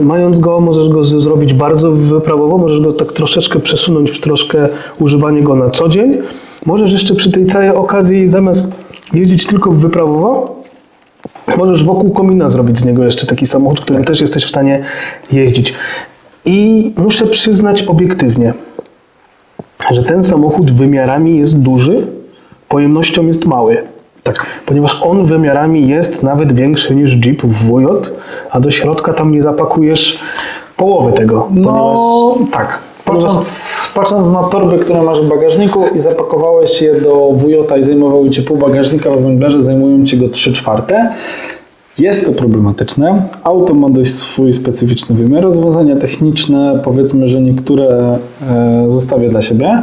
e, 0.00 0.04
mając 0.04 0.38
go, 0.38 0.60
możesz 0.60 0.88
go 0.88 1.04
z- 1.04 1.22
zrobić 1.22 1.54
bardzo 1.54 1.90
wyprawowo, 1.90 2.58
możesz 2.58 2.80
go 2.80 2.92
tak 2.92 3.12
troszeczkę 3.12 3.58
przesunąć 3.58 4.10
w 4.10 4.20
troszkę 4.20 4.68
używanie 5.00 5.42
go 5.42 5.54
na 5.56 5.70
co 5.70 5.88
dzień. 5.88 6.18
Możesz 6.66 6.92
jeszcze 6.92 7.14
przy 7.14 7.30
tej 7.32 7.46
całej 7.46 7.70
okazji 7.70 8.28
zamiast 8.28 8.68
jeździć 9.12 9.46
tylko 9.46 9.70
wyprawowo, 9.70 10.62
możesz 11.56 11.84
wokół 11.84 12.10
komina 12.10 12.48
zrobić 12.48 12.78
z 12.78 12.84
niego 12.84 13.04
jeszcze 13.04 13.26
taki 13.26 13.46
samochód, 13.46 13.80
którym 13.80 14.04
też 14.04 14.20
jesteś 14.20 14.44
w 14.44 14.48
stanie 14.48 14.82
jeździć. 15.32 15.74
I 16.44 16.92
muszę 16.96 17.26
przyznać 17.26 17.82
obiektywnie, 17.82 18.54
że 19.90 20.02
ten 20.02 20.24
samochód 20.24 20.70
wymiarami 20.70 21.38
jest 21.38 21.58
duży, 21.58 22.06
pojemnością 22.68 23.26
jest 23.26 23.44
mały. 23.44 23.82
Tak. 24.22 24.46
Ponieważ 24.66 25.00
on 25.02 25.26
wymiarami 25.26 25.88
jest 25.88 26.22
nawet 26.22 26.52
większy 26.52 26.94
niż 26.94 27.16
Jeep 27.26 27.42
WJ, 27.42 27.86
a 28.50 28.60
do 28.60 28.70
środka 28.70 29.12
tam 29.12 29.32
nie 29.32 29.42
zapakujesz 29.42 30.18
połowy 30.76 31.12
tego. 31.12 31.40
Ponieważ 31.40 31.66
No 31.66 32.38
tak. 32.52 32.87
Patrząc, 33.08 33.92
patrząc 33.94 34.28
na 34.28 34.42
torby, 34.42 34.78
które 34.78 35.02
masz 35.02 35.20
w 35.20 35.28
bagażniku 35.28 35.84
i 35.94 35.98
zapakowałeś 35.98 36.82
je 36.82 37.00
do 37.00 37.30
wujota 37.34 37.76
i 37.76 37.82
zajmowały 37.82 38.30
Ci 38.30 38.42
pół 38.42 38.56
bagażnika, 38.56 39.10
w 39.10 39.20
Wranglerze 39.20 39.62
zajmują 39.62 40.06
Ci 40.06 40.16
go 40.18 40.28
3 40.28 40.52
czwarte. 40.52 41.12
Jest 41.98 42.26
to 42.26 42.32
problematyczne. 42.32 43.22
Auto 43.44 43.74
ma 43.74 43.88
dość 43.90 44.14
swój 44.14 44.52
specyficzny 44.52 45.16
wymiar. 45.16 45.42
Rozwiązania 45.42 45.96
techniczne, 45.96 46.80
powiedzmy, 46.84 47.28
że 47.28 47.40
niektóre 47.40 48.18
e, 48.48 48.84
zostawię 48.86 49.28
dla 49.28 49.42
siebie. 49.42 49.82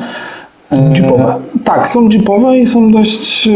E, 0.72 0.94
Jeepowe. 0.96 1.36
Tak, 1.64 1.90
są 1.90 2.10
jeepowe 2.10 2.60
i 2.60 2.66
są 2.66 2.92
dość, 2.92 3.48
e, 3.48 3.52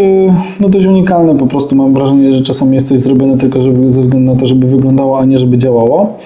no 0.59 0.69
dość 0.69 0.85
unikalne. 0.85 1.37
Po 1.37 1.47
prostu 1.47 1.75
mam 1.75 1.93
wrażenie, 1.93 2.31
że 2.31 2.41
czasami 2.41 2.75
jest 2.75 2.87
coś 2.87 2.99
zrobione 2.99 3.37
tylko 3.37 3.61
żeby, 3.61 3.93
ze 3.93 4.01
względu 4.01 4.33
na 4.33 4.39
to, 4.39 4.45
żeby 4.45 4.67
wyglądało, 4.67 5.19
a 5.19 5.25
nie 5.25 5.37
żeby 5.37 5.57
działało. 5.57 6.17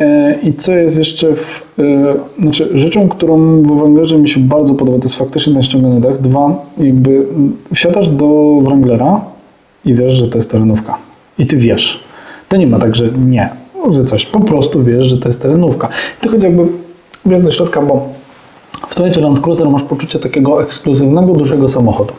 E, 0.00 0.38
I 0.42 0.54
co 0.54 0.72
jest 0.72 0.98
jeszcze, 0.98 1.34
w, 1.34 1.64
e, 1.78 2.14
znaczy 2.42 2.68
rzeczą, 2.74 3.08
którą 3.08 3.62
w 3.62 3.78
Wranglerze 3.78 4.18
mi 4.18 4.28
się 4.28 4.40
bardzo 4.40 4.74
podoba, 4.74 4.98
to 4.98 5.04
jest 5.04 5.16
faktycznie 5.16 5.52
ten 5.52 5.62
ściągany 5.62 6.00
dach. 6.00 6.20
Dwa, 6.20 6.66
jakby 6.78 7.10
mm, 7.10 7.56
wsiadasz 7.74 8.08
do 8.08 8.58
Wranglera 8.62 9.20
i 9.84 9.94
wiesz, 9.94 10.12
że 10.12 10.28
to 10.28 10.38
jest 10.38 10.50
terenówka. 10.50 10.98
I 11.38 11.46
ty 11.46 11.56
wiesz. 11.56 12.00
To 12.48 12.56
nie 12.56 12.66
ma 12.66 12.78
tak, 12.78 12.94
że 12.94 13.08
nie, 13.28 13.48
że 13.90 14.04
coś. 14.04 14.26
Po 14.26 14.40
prostu 14.40 14.84
wiesz, 14.84 15.06
że 15.06 15.18
to 15.18 15.28
jest 15.28 15.42
terenówka. 15.42 15.88
I 16.18 16.24
to 16.24 16.30
chodzi 16.30 16.44
jakby 16.44 16.62
wjazd 17.26 17.44
do 17.44 17.50
środka, 17.50 17.82
bo 17.82 18.08
w 18.88 18.94
Toyocie 18.94 19.20
Land 19.20 19.40
Cruiser 19.40 19.70
masz 19.70 19.82
poczucie 19.82 20.18
takiego 20.18 20.62
ekskluzywnego, 20.62 21.32
dużego 21.32 21.68
samochodu. 21.68 22.14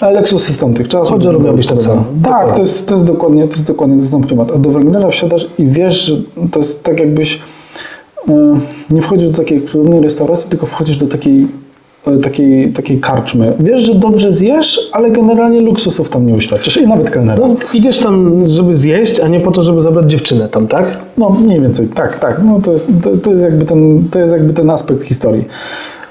A 0.00 0.10
Lexusy 0.10 0.52
z 0.52 0.56
tamtych 0.56 0.88
czasów. 0.88 1.22
Że 1.22 1.32
robiłbyś 1.32 1.66
tak 1.66 1.82
samo. 1.82 2.04
Tak, 2.24 2.52
to 2.52 2.60
jest, 2.60 2.88
to 2.88 2.94
jest 2.94 3.06
dokładnie 3.06 3.48
to 3.48 3.54
jest 3.54 3.66
dokładnie 3.66 3.98
ten 3.98 4.08
sam 4.08 4.24
klimat. 4.24 4.52
A 4.52 4.58
do 4.58 4.70
Wranglera 4.70 5.08
wsiadasz 5.10 5.46
i 5.58 5.66
wiesz, 5.66 6.04
że 6.04 6.16
to 6.50 6.58
jest 6.58 6.84
tak 6.84 7.00
jakbyś 7.00 7.40
e, 8.28 8.32
nie 8.90 9.02
wchodzisz 9.02 9.28
do 9.28 9.36
takiej 9.36 9.58
ekskluzywnej 9.58 10.00
restauracji, 10.00 10.50
tylko 10.50 10.66
wchodzisz 10.66 10.96
do 10.96 11.06
takiej, 11.06 11.46
e, 12.06 12.16
takiej, 12.18 12.72
takiej 12.72 13.00
karczmy. 13.00 13.52
Wiesz, 13.60 13.80
że 13.80 13.94
dobrze 13.94 14.32
zjesz, 14.32 14.90
ale 14.92 15.10
generalnie 15.10 15.60
luksusów 15.60 16.08
tam 16.08 16.26
nie 16.26 16.34
uświadczysz 16.34 16.76
i 16.76 16.86
nawet 16.86 17.10
kelnera. 17.10 17.48
no, 17.48 17.56
idziesz 17.74 17.98
tam, 17.98 18.44
żeby 18.48 18.76
zjeść, 18.76 19.20
a 19.20 19.28
nie 19.28 19.40
po 19.40 19.50
to, 19.50 19.62
żeby 19.62 19.82
zabrać 19.82 20.10
dziewczynę 20.10 20.48
tam, 20.48 20.68
tak? 20.68 20.98
No 21.18 21.30
mniej 21.30 21.60
więcej, 21.60 21.86
tak, 21.86 22.18
tak. 22.18 22.40
No, 22.44 22.60
to, 22.60 22.72
jest, 22.72 22.88
to, 23.02 23.16
to, 23.16 23.30
jest 23.30 23.42
jakby 23.42 23.64
ten, 23.64 24.08
to 24.10 24.18
jest 24.18 24.32
jakby 24.32 24.52
ten 24.52 24.70
aspekt 24.70 25.02
historii. 25.02 25.44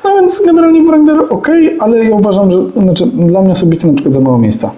No 0.10 0.16
więc 0.16 0.42
generalnie 0.46 0.84
Wrangler 0.84 1.18
ok, 1.30 1.48
ale 1.80 2.06
ja 2.06 2.16
uważam, 2.16 2.52
że 2.52 2.70
znaczy, 2.70 3.06
dla 3.06 3.42
mnie 3.42 3.52
osobiście 3.52 3.88
na 3.88 3.94
przykład 3.94 4.16
za 4.16 4.22
mało 4.22 4.38
miejsca. 4.38 4.72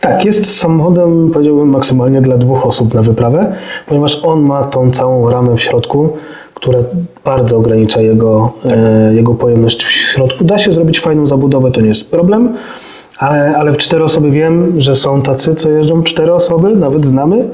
Tak, 0.00 0.24
jest 0.24 0.58
samochodem, 0.58 1.30
powiedziałbym, 1.32 1.68
maksymalnie 1.68 2.20
dla 2.20 2.38
dwóch 2.38 2.66
osób 2.66 2.94
na 2.94 3.02
wyprawę, 3.02 3.52
ponieważ 3.86 4.24
on 4.24 4.42
ma 4.42 4.62
tą 4.62 4.90
całą 4.90 5.30
ramę 5.30 5.56
w 5.56 5.60
środku, 5.60 6.08
która 6.54 6.78
bardzo 7.24 7.56
ogranicza 7.56 8.00
jego, 8.00 8.52
e, 8.64 9.14
jego 9.14 9.34
pojemność 9.34 9.84
w 9.84 9.90
środku. 9.90 10.44
Da 10.44 10.58
się 10.58 10.72
zrobić 10.72 11.00
fajną 11.00 11.26
zabudowę, 11.26 11.70
to 11.70 11.80
nie 11.80 11.88
jest 11.88 12.10
problem, 12.10 12.54
ale, 13.18 13.56
ale 13.56 13.72
w 13.72 13.76
cztery 13.76 14.04
osoby 14.04 14.30
wiem, 14.30 14.80
że 14.80 14.94
są 14.94 15.22
tacy, 15.22 15.54
co 15.54 15.70
jeżdżą 15.70 16.02
cztery 16.02 16.34
osoby, 16.34 16.76
nawet 16.76 17.06
znamy, 17.06 17.48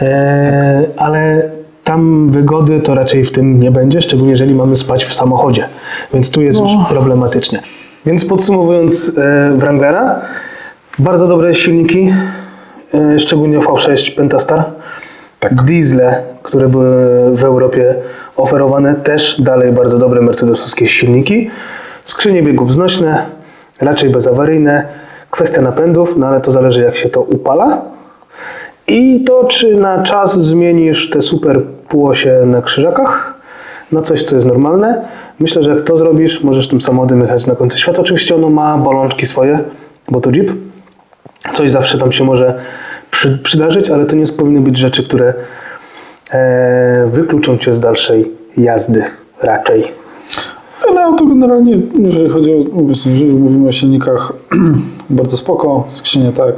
e, 0.00 0.84
ale 0.96 1.50
tam 1.84 2.30
wygody 2.30 2.80
to 2.80 2.94
raczej 2.94 3.24
w 3.24 3.32
tym 3.32 3.60
nie 3.60 3.70
będzie, 3.70 4.00
szczególnie 4.00 4.30
jeżeli 4.30 4.54
mamy 4.54 4.76
spać 4.76 5.04
w 5.04 5.14
samochodzie, 5.14 5.68
więc 6.14 6.30
tu 6.30 6.42
jest 6.42 6.60
już 6.60 6.70
problematycznie. 6.88 7.60
Więc 8.06 8.24
podsumowując 8.24 9.18
e, 9.18 9.52
Wranglera, 9.56 10.20
bardzo 10.98 11.26
dobre 11.26 11.54
silniki, 11.54 12.12
e, 12.94 13.18
szczególnie 13.18 13.58
V6 13.58 14.16
Pentastar. 14.16 14.64
Diesle, 15.52 16.22
które 16.42 16.68
były 16.68 16.86
w 17.36 17.44
Europie 17.44 17.94
oferowane, 18.36 18.94
też 18.94 19.40
dalej 19.40 19.72
bardzo 19.72 19.98
dobre 19.98 20.20
mercedesowskie 20.20 20.88
silniki. 20.88 21.50
Skrzynie 22.04 22.42
biegów 22.42 22.72
znośne, 22.72 23.26
raczej 23.80 24.10
bezawaryjne. 24.10 24.86
Kwestia 25.30 25.62
napędów, 25.62 26.16
no 26.16 26.26
ale 26.26 26.40
to 26.40 26.52
zależy 26.52 26.82
jak 26.82 26.96
się 26.96 27.08
to 27.08 27.22
upala. 27.22 27.93
I 28.88 29.24
to, 29.24 29.44
czy 29.44 29.76
na 29.76 30.02
czas 30.02 30.42
zmienisz 30.42 31.10
te 31.10 31.22
super 31.22 31.62
półosie 31.88 32.42
na 32.46 32.62
krzyżakach 32.62 33.34
na 33.92 34.02
coś, 34.02 34.22
co 34.22 34.34
jest 34.34 34.46
normalne. 34.46 35.04
Myślę, 35.40 35.62
że 35.62 35.70
jak 35.70 35.80
to 35.80 35.96
zrobisz, 35.96 36.42
możesz 36.42 36.68
tym 36.68 36.80
samochodem 36.80 37.20
jechać 37.20 37.46
na 37.46 37.54
końcu 37.54 37.78
świata. 37.78 38.02
Oczywiście 38.02 38.34
ono 38.34 38.50
ma 38.50 38.78
bolączki 38.78 39.26
swoje, 39.26 39.60
bo 40.08 40.20
to 40.20 40.30
Jeep. 40.30 40.52
Coś 41.54 41.70
zawsze 41.70 41.98
tam 41.98 42.12
się 42.12 42.24
może 42.24 42.54
przy, 43.10 43.38
przydarzyć, 43.38 43.90
ale 43.90 44.04
to 44.04 44.16
nie 44.16 44.26
powinny 44.26 44.60
być 44.60 44.78
rzeczy, 44.78 45.04
które 45.04 45.34
e, 46.30 47.06
wykluczą 47.06 47.58
cię 47.58 47.72
z 47.72 47.80
dalszej 47.80 48.32
jazdy 48.56 49.04
raczej. 49.42 49.84
Ale 50.88 51.04
auto 51.04 51.26
generalnie, 51.26 51.78
jeżeli 51.98 52.28
chodzi 52.28 52.52
o, 52.52 52.80
właśnie, 52.80 53.12
jeżeli 53.12 53.32
mówimy 53.32 53.68
o 53.68 53.72
silnikach, 53.72 54.32
bardzo 55.10 55.36
spoko, 55.36 55.84
skrzynie 55.88 56.32
tak, 56.32 56.54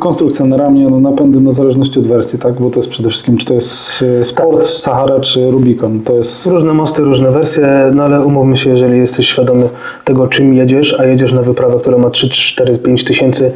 konstrukcja 0.00 0.44
na 0.44 0.56
ramię, 0.56 0.86
no 0.90 1.00
napędy 1.00 1.40
no 1.40 1.50
w 1.50 1.54
zależności 1.54 1.98
od 1.98 2.06
wersji, 2.06 2.38
tak, 2.38 2.54
bo 2.54 2.70
to 2.70 2.78
jest 2.78 2.88
przede 2.88 3.08
wszystkim, 3.10 3.36
czy 3.36 3.46
to 3.46 3.54
jest 3.54 4.04
e, 4.20 4.24
Sport, 4.24 4.66
Sahara, 4.66 5.20
czy 5.20 5.50
Rubicon, 5.50 6.00
to 6.00 6.16
jest... 6.16 6.46
Różne 6.46 6.72
mosty, 6.72 7.02
różne 7.02 7.30
wersje, 7.30 7.90
no 7.94 8.02
ale 8.02 8.24
umówmy 8.24 8.56
się, 8.56 8.70
jeżeli 8.70 8.98
jesteś 8.98 9.28
świadomy 9.28 9.68
tego, 10.04 10.26
czym 10.26 10.54
jedziesz, 10.54 11.00
a 11.00 11.04
jedziesz 11.04 11.32
na 11.32 11.42
wyprawę, 11.42 11.78
która 11.80 11.98
ma 11.98 12.10
3, 12.10 12.28
4, 12.28 12.78
5 12.78 13.04
tysięcy 13.04 13.52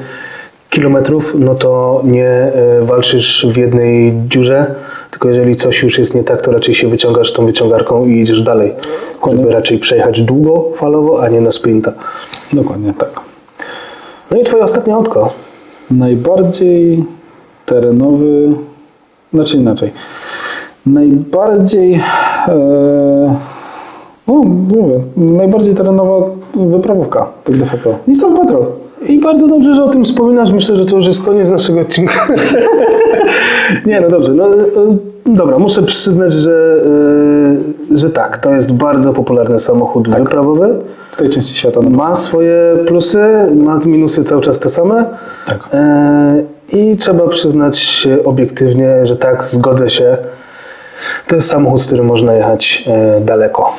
kilometrów, 0.71 1.35
no 1.39 1.55
to 1.55 2.03
nie 2.05 2.29
e, 2.29 2.83
walczysz 2.83 3.47
w 3.53 3.57
jednej 3.57 4.15
dziurze, 4.29 4.75
tylko 5.11 5.29
jeżeli 5.29 5.57
coś 5.57 5.83
już 5.83 5.99
jest 5.99 6.15
nie 6.15 6.25
tak, 6.25 6.43
to 6.43 6.53
raczej 6.53 6.75
się 6.75 6.89
wyciągasz 6.89 7.33
tą 7.33 7.47
wyciągarką 7.47 8.07
i 8.07 8.19
jedziesz 8.19 8.43
dalej, 8.43 8.73
żeby 9.37 9.53
raczej 9.53 9.79
przejechać 9.79 10.23
długofalowo, 10.23 11.23
a 11.23 11.29
nie 11.29 11.41
na 11.41 11.51
sprinta. 11.51 11.93
Dokładnie 12.53 12.93
tak. 12.99 13.21
No 14.31 14.41
i 14.41 14.45
twoje 14.45 14.63
ostatnie 14.63 14.95
autko. 14.95 15.48
Najbardziej 15.91 17.05
terenowy, 17.67 18.55
znaczy 19.33 19.59
inaczej, 19.59 19.93
najbardziej, 20.87 21.95
e, 22.49 23.37
no 24.29 24.35
mówię, 24.77 25.01
najbardziej 25.17 25.75
terenowa 25.75 26.31
wyprawówka, 26.55 27.27
tak 27.45 27.57
de 27.57 27.65
facto. 27.65 27.95
Nissan 28.07 28.37
Patrol. 28.37 28.67
I 29.07 29.19
bardzo 29.19 29.49
dobrze, 29.49 29.75
że 29.75 29.85
o 29.85 29.89
tym 29.89 30.05
wspominasz. 30.05 30.53
Myślę, 30.53 30.77
że 30.77 30.85
to 30.85 30.97
już 30.97 31.07
jest 31.07 31.25
koniec 31.25 31.49
naszego 31.49 31.81
odcinka. 31.81 32.29
nie, 33.87 34.01
no 34.01 34.09
dobrze. 34.09 34.35
No, 34.35 34.55
e, 34.55 34.59
dobra, 35.27 35.59
muszę 35.59 35.83
przyznać, 35.83 36.33
że, 36.33 36.83
e, 37.93 37.99
że 37.99 38.11
tak, 38.11 38.39
to 38.39 38.51
jest 38.51 38.73
bardzo 38.73 39.13
popularny 39.13 39.61
samochód 39.61 40.09
wyprawowy. 40.09 40.79
W 41.13 41.17
tej 41.17 41.31
części 41.31 41.57
świata. 41.57 41.81
No. 41.83 41.91
Ma 41.91 42.15
swoje 42.15 42.77
plusy, 42.87 43.27
ma 43.57 43.79
minusy 43.87 44.25
cały 44.25 44.43
czas 44.43 44.61
te 44.61 44.71
same. 44.71 45.05
Tak. 45.47 45.69
E, 45.73 46.43
I 46.73 46.97
trzeba 46.97 47.29
przyznać 47.29 48.09
obiektywnie, 48.25 49.07
że 49.07 49.17
tak, 49.17 49.45
zgodzę 49.45 49.91
się. 49.91 50.17
To 51.29 51.35
jest 51.35 51.49
samochód, 51.51 51.83
który 51.85 52.03
można 52.03 52.35
jechać 52.35 52.85
e, 52.87 53.21
daleko. 53.21 53.73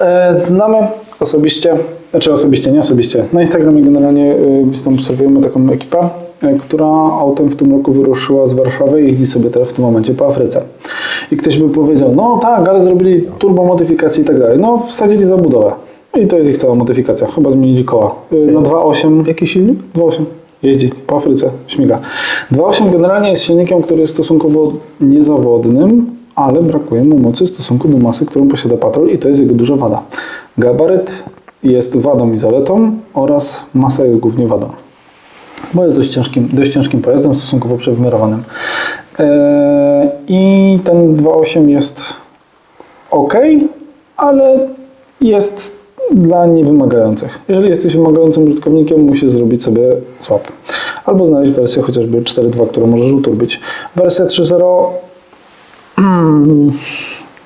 E, 0.00 0.34
znamy 0.34 0.76
osobiście, 1.20 1.76
znaczy 2.10 2.32
osobiście, 2.32 2.72
nie 2.72 2.80
osobiście, 2.80 3.24
na 3.32 3.40
Instagramie 3.40 3.82
generalnie 3.82 4.34
e, 4.34 4.62
gdzieś 4.66 4.82
tam 4.82 4.94
obserwujemy 4.94 5.40
taką 5.40 5.70
ekipę, 5.72 6.08
e, 6.42 6.54
która 6.54 6.86
autem 7.20 7.48
w 7.48 7.56
tym 7.56 7.72
roku 7.72 7.92
wyruszyła 7.92 8.46
z 8.46 8.52
Warszawy 8.52 9.02
i 9.02 9.06
jeździ 9.06 9.26
sobie 9.26 9.50
teraz 9.50 9.68
w 9.68 9.72
tym 9.72 9.84
momencie 9.84 10.14
po 10.14 10.26
Afryce. 10.26 10.62
I 11.32 11.36
ktoś 11.36 11.58
by 11.58 11.68
powiedział, 11.68 12.12
no 12.14 12.38
tak, 12.42 12.68
ale 12.68 12.80
zrobili 12.80 13.26
turbomodyfikację 13.38 14.22
i 14.22 14.26
tak 14.26 14.38
dalej. 14.38 14.58
No, 14.58 14.78
wsadzili 14.88 15.26
zabudowę. 15.26 15.72
I 16.16 16.26
to 16.26 16.36
jest 16.36 16.50
ich 16.50 16.58
cała 16.58 16.74
modyfikacja. 16.74 17.26
Chyba 17.26 17.50
zmienili 17.50 17.84
koła. 17.84 18.14
E, 18.32 18.36
Na 18.52 18.60
2.8. 18.60 19.26
Jaki 19.26 19.46
silnik? 19.46 19.78
2.8. 19.96 20.24
Jeździ 20.62 20.90
po 21.06 21.16
Afryce, 21.16 21.50
śmiga. 21.66 21.98
2.8 22.52 22.92
generalnie 22.92 23.30
jest 23.30 23.42
silnikiem, 23.42 23.82
który 23.82 24.00
jest 24.00 24.12
stosunkowo 24.14 24.72
niezawodnym, 25.00 26.16
ale 26.34 26.62
brakuje 26.62 27.04
mu 27.04 27.18
mocy 27.18 27.44
w 27.44 27.48
stosunku 27.48 27.88
do 27.88 27.98
masy, 27.98 28.26
którą 28.26 28.48
posiada 28.48 28.76
Patrol 28.76 29.08
i 29.08 29.18
to 29.18 29.28
jest 29.28 29.40
jego 29.40 29.54
duża 29.54 29.76
wada. 29.76 30.02
Gabaryt 30.58 31.22
jest 31.62 31.96
wadą 31.96 32.32
i 32.32 32.38
zaletą 32.38 32.92
oraz 33.14 33.64
masa 33.74 34.04
jest 34.04 34.18
głównie 34.18 34.46
wadą. 34.46 34.68
Bo 35.74 35.84
jest 35.84 35.96
dość 35.96 36.08
ciężkim, 36.08 36.48
dość 36.52 36.72
ciężkim 36.72 37.02
pojazdem, 37.02 37.34
stosunkowo 37.34 37.76
przewymiarowanym. 37.76 38.42
Eee, 39.18 40.08
I 40.28 40.78
ten 40.84 41.16
2.8 41.16 41.68
jest 41.68 42.14
ok, 43.10 43.34
ale 44.16 44.68
jest 45.20 45.79
dla 46.12 46.46
niewymagających. 46.46 47.38
Jeżeli 47.48 47.68
jesteś 47.68 47.96
wymagającym 47.96 48.44
użytkownikiem, 48.44 49.00
musisz 49.00 49.30
zrobić 49.30 49.64
sobie 49.64 49.82
swap. 50.18 50.42
Albo 51.04 51.26
znaleźć 51.26 51.52
wersję 51.52 51.82
chociażby 51.82 52.22
4.2, 52.22 52.68
którą 52.68 52.86
możesz 52.86 53.12
uturbić. 53.12 53.60
Wersja 53.96 54.24
3.0 54.24 54.86
mm, 55.98 56.72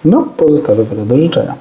no, 0.04 0.28
pozostawia 0.36 0.84
wiele 0.84 1.06
do 1.06 1.16
życzenia. 1.16 1.54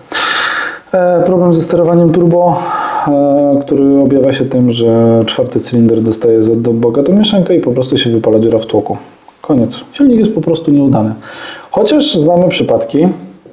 E, 0.93 1.23
problem 1.25 1.53
ze 1.53 1.61
sterowaniem 1.61 2.09
turbo, 2.09 2.59
e, 3.07 3.59
który 3.61 3.99
objawia 3.99 4.33
się 4.33 4.45
tym, 4.45 4.71
że 4.71 5.23
czwarty 5.25 5.59
cylinder 5.59 6.01
dostaje 6.01 6.43
za 6.43 6.55
do 6.55 6.73
mieszankę 7.13 7.55
i 7.55 7.59
po 7.59 7.71
prostu 7.71 7.97
się 7.97 8.09
wypala 8.09 8.39
dziura 8.39 8.59
w 8.59 8.65
tłoku. 8.65 8.97
Koniec. 9.41 9.83
Silnik 9.91 10.19
jest 10.19 10.31
po 10.31 10.41
prostu 10.41 10.71
nieudany. 10.71 11.13
Chociaż 11.71 12.15
znamy 12.15 12.49
przypadki, 12.49 13.07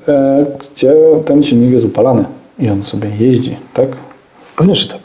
e, 0.09 0.47
gdzie 0.75 0.97
ten 1.25 1.43
silnik 1.43 1.71
jest 1.71 1.85
upalany 1.85 2.25
i 2.61 2.71
on 2.71 2.83
sobie 2.83 3.09
jeździ, 3.21 3.57
tak? 3.75 3.89
Pewnie, 4.57 4.75
że 4.75 4.89
tak. 4.89 5.01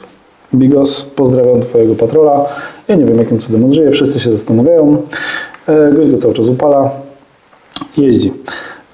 Bigos, 0.55 1.03
pozdrawiam 1.03 1.61
Twojego 1.61 1.95
patrola. 1.95 2.45
Ja 2.87 2.95
nie 2.95 3.05
wiem, 3.05 3.17
jakim 3.17 3.39
cudem 3.39 3.63
on 3.65 3.73
żyje, 3.73 3.91
wszyscy 3.91 4.19
się 4.19 4.31
zastanawiają. 4.31 4.97
E, 5.67 5.91
Gość 5.93 6.09
go 6.09 6.17
cały 6.17 6.33
czas 6.33 6.49
upala, 6.49 6.91
jeździ. 7.97 8.33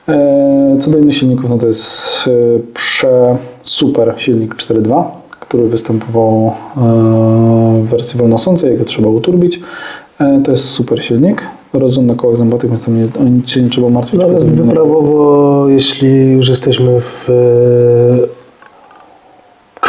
E, 0.09 0.77
Co 0.79 0.91
do 0.91 0.97
innych 0.97 1.15
silników, 1.15 1.49
no 1.49 1.57
to 1.57 1.67
jest 1.67 2.27
e, 2.27 2.31
prze 2.73 3.37
super 3.63 4.13
silnik 4.17 4.55
4.2, 4.55 5.03
który 5.29 5.67
występował 5.67 6.51
w 7.81 7.87
wersji 7.89 8.19
wolnosącej, 8.19 8.69
jego 8.71 8.85
trzeba 8.85 9.09
uturbić. 9.09 9.59
To 10.43 10.51
jest 10.51 10.63
super 10.65 11.03
silnik, 11.05 11.47
rozrząd 11.73 12.07
na 12.07 12.15
kołach 12.15 12.37
zębatych, 12.37 12.69
więc 12.69 12.85
tam 12.85 12.97
nie, 12.97 13.07
o 13.19 13.23
nic 13.23 13.49
się 13.49 13.61
nie 13.61 13.69
trzeba 13.69 13.89
martwić. 13.89 14.21
No, 14.21 14.27
ale 14.27 14.39
wyprawowo, 14.39 15.65
jeśli 15.69 16.31
już 16.31 16.49
jesteśmy 16.49 17.01
w 17.01 17.27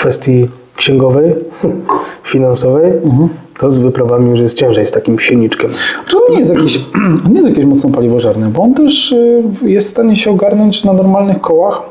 kwestii 0.03 0.49
księgowej, 0.77 1.35
finansowej, 2.33 2.93
to 3.61 3.71
z 3.71 3.79
wyprawami 3.79 4.31
już 4.31 4.41
jest 4.41 4.59
ciężej 4.59 4.87
z 4.87 4.91
takim 4.91 5.19
silniczkiem. 5.19 5.71
Czy 6.07 6.17
on 6.17 6.33
nie 6.33 6.39
jest 6.39 6.55
jakiś, 6.55 6.81
on 7.27 7.33
nie 7.33 7.41
jest 7.41 7.49
jakiś 7.49 7.65
mocno 7.65 7.91
paliwożerny, 7.91 8.49
bo 8.49 8.63
on 8.63 8.75
też 8.75 9.13
y, 9.13 9.43
jest 9.63 9.87
w 9.87 9.91
stanie 9.91 10.17
się 10.17 10.31
ogarnąć 10.31 10.85
na 10.85 10.93
normalnych 10.93 11.41
kołach, 11.41 11.83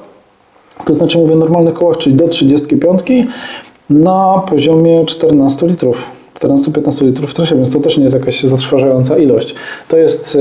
to 0.86 0.94
znaczy 0.94 1.18
mówię 1.18 1.36
normalnych 1.36 1.74
kołach, 1.74 1.98
czyli 1.98 2.16
do 2.16 2.28
35 2.28 3.00
na 3.90 4.42
poziomie 4.50 5.06
14 5.06 5.68
litrów. 5.68 6.04
14-15 6.40 7.06
litrów 7.06 7.32
w 7.32 7.34
trasie, 7.34 7.56
więc 7.56 7.72
to 7.72 7.80
też 7.80 7.98
nie 7.98 8.04
jest 8.04 8.16
jakaś 8.16 8.44
zatrważająca 8.44 9.18
ilość. 9.18 9.56
To 9.88 9.98
jest 9.98 10.38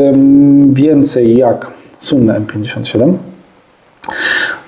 więcej 0.72 1.36
jak 1.36 1.72
słynne 2.00 2.40
M57, 2.40 3.12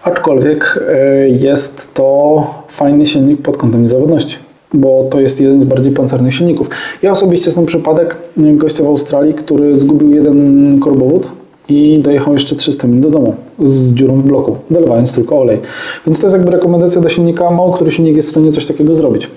Aczkolwiek 0.05 0.85
e, 0.89 1.29
jest 1.29 1.95
to 1.95 2.45
fajny 2.69 3.07
silnik 3.07 3.43
pod 3.43 3.57
kątem 3.57 3.83
niezawodności, 3.83 4.37
bo 4.75 5.07
to 5.11 5.21
jest 5.21 5.41
jeden 5.41 5.61
z 5.61 5.65
bardziej 5.65 5.93
pancernych 5.93 6.35
silników. 6.35 6.71
Ja 7.03 7.11
osobiście 7.11 7.51
znam 7.51 7.67
przypadek 7.67 8.17
gościa 8.37 8.85
w 8.85 8.87
Australii, 8.87 9.35
który 9.35 9.77
zgubił 9.77 10.15
jeden 10.15 10.81
korbowód 10.81 11.31
i 11.69 11.99
dojechał 11.99 12.35
jeszcze 12.35 12.57
300 12.57 12.89
mil 12.89 13.01
do 13.01 13.11
domu 13.11 13.35
z 13.59 13.93
dziurą 13.93 14.21
w 14.21 14.25
bloku, 14.25 14.57
dolewając 14.71 15.15
tylko 15.15 15.41
olej. 15.41 15.59
Więc 16.07 16.21
to 16.21 16.27
jest 16.27 16.37
jakby 16.37 16.51
rekomendacja 16.51 17.01
do 17.01 17.09
silnika, 17.09 17.51
mało 17.51 17.73
który 17.73 17.91
silnik 17.91 18.17
jest 18.17 18.29
w 18.29 18.31
stanie 18.31 18.53
coś 18.53 18.67
takiego 18.67 18.95
zrobić. 18.95 19.31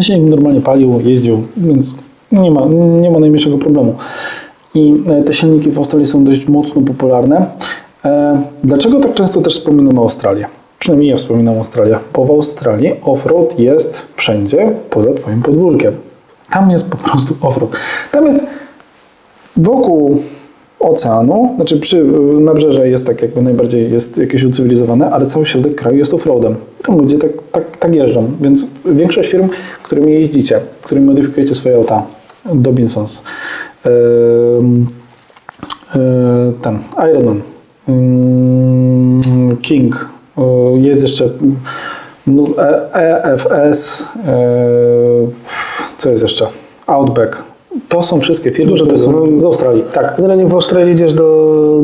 Silnik 0.00 0.30
normalnie 0.30 0.60
palił, 0.60 1.00
jeździł, 1.04 1.42
więc 1.56 1.94
nie 2.32 2.50
ma, 2.50 2.66
nie 3.00 3.10
ma 3.10 3.18
najmniejszego 3.18 3.58
problemu. 3.58 3.94
I 4.74 4.94
e, 5.10 5.22
te 5.22 5.32
silniki 5.32 5.70
w 5.70 5.78
Australii 5.78 6.08
są 6.08 6.24
dość 6.24 6.48
mocno 6.48 6.82
popularne. 6.82 7.46
E, 8.04 8.42
Dlaczego 8.64 9.00
tak 9.00 9.14
często 9.14 9.40
też 9.40 9.54
wspominamy 9.54 10.00
Australię? 10.00 10.46
Przynajmniej 10.78 11.10
ja 11.10 11.16
wspominam 11.16 11.56
Australię, 11.58 11.98
bo 12.14 12.24
w 12.24 12.30
Australii 12.30 12.94
offroad 13.02 13.58
jest 13.58 14.06
wszędzie 14.16 14.72
poza 14.90 15.14
Twoim 15.14 15.42
podwórkiem. 15.42 15.94
Tam 16.50 16.70
jest 16.70 16.84
po 16.84 16.96
prostu 16.96 17.36
offroad. 17.40 17.70
Tam 18.12 18.26
jest 18.26 18.40
wokół 19.56 20.22
oceanu, 20.80 21.52
znaczy 21.56 21.80
przy 21.80 22.04
nabrzeże 22.40 22.88
jest 22.88 23.06
tak 23.06 23.22
jakby 23.22 23.42
najbardziej 23.42 23.92
jest 23.92 24.18
jakieś 24.18 24.44
ucywilizowane, 24.44 25.10
ale 25.10 25.26
cały 25.26 25.46
środek 25.46 25.74
kraju 25.74 25.96
jest 25.98 26.14
offroadem. 26.14 26.56
Tam 26.82 26.98
ludzie 26.98 27.18
tak, 27.18 27.30
tak, 27.52 27.76
tak 27.76 27.94
jeżdżą, 27.94 28.30
więc 28.40 28.66
większość 28.84 29.30
firm, 29.30 29.48
którymi 29.82 30.12
jeździcie, 30.12 30.60
którymi 30.82 31.06
modyfikujecie 31.06 31.54
swoje 31.54 31.76
auta, 31.76 32.02
Dobinsons, 32.54 33.24
em, 33.84 34.86
e, 35.94 35.98
ten 36.62 36.78
Ironman, 37.10 37.40
King, 39.62 40.08
e, 40.38 40.42
jest 40.78 41.02
jeszcze 41.02 41.30
no, 42.26 42.44
E- 42.94 43.22
EFS, 43.24 44.08
e, 44.26 44.36
co 45.98 46.10
jest 46.10 46.22
jeszcze? 46.22 46.46
Outback. 46.86 47.42
To 47.88 48.02
są 48.02 48.20
wszystkie 48.20 48.50
firmy, 48.50 48.74
które 48.74 48.90
tego, 48.90 49.02
są 49.02 49.26
no. 49.26 49.40
z 49.40 49.44
Australii. 49.44 49.84
Tak, 49.92 50.14
Generalnie 50.16 50.46
w 50.46 50.54
Australii 50.54 50.94
idziesz 50.94 51.12
do, 51.14 51.80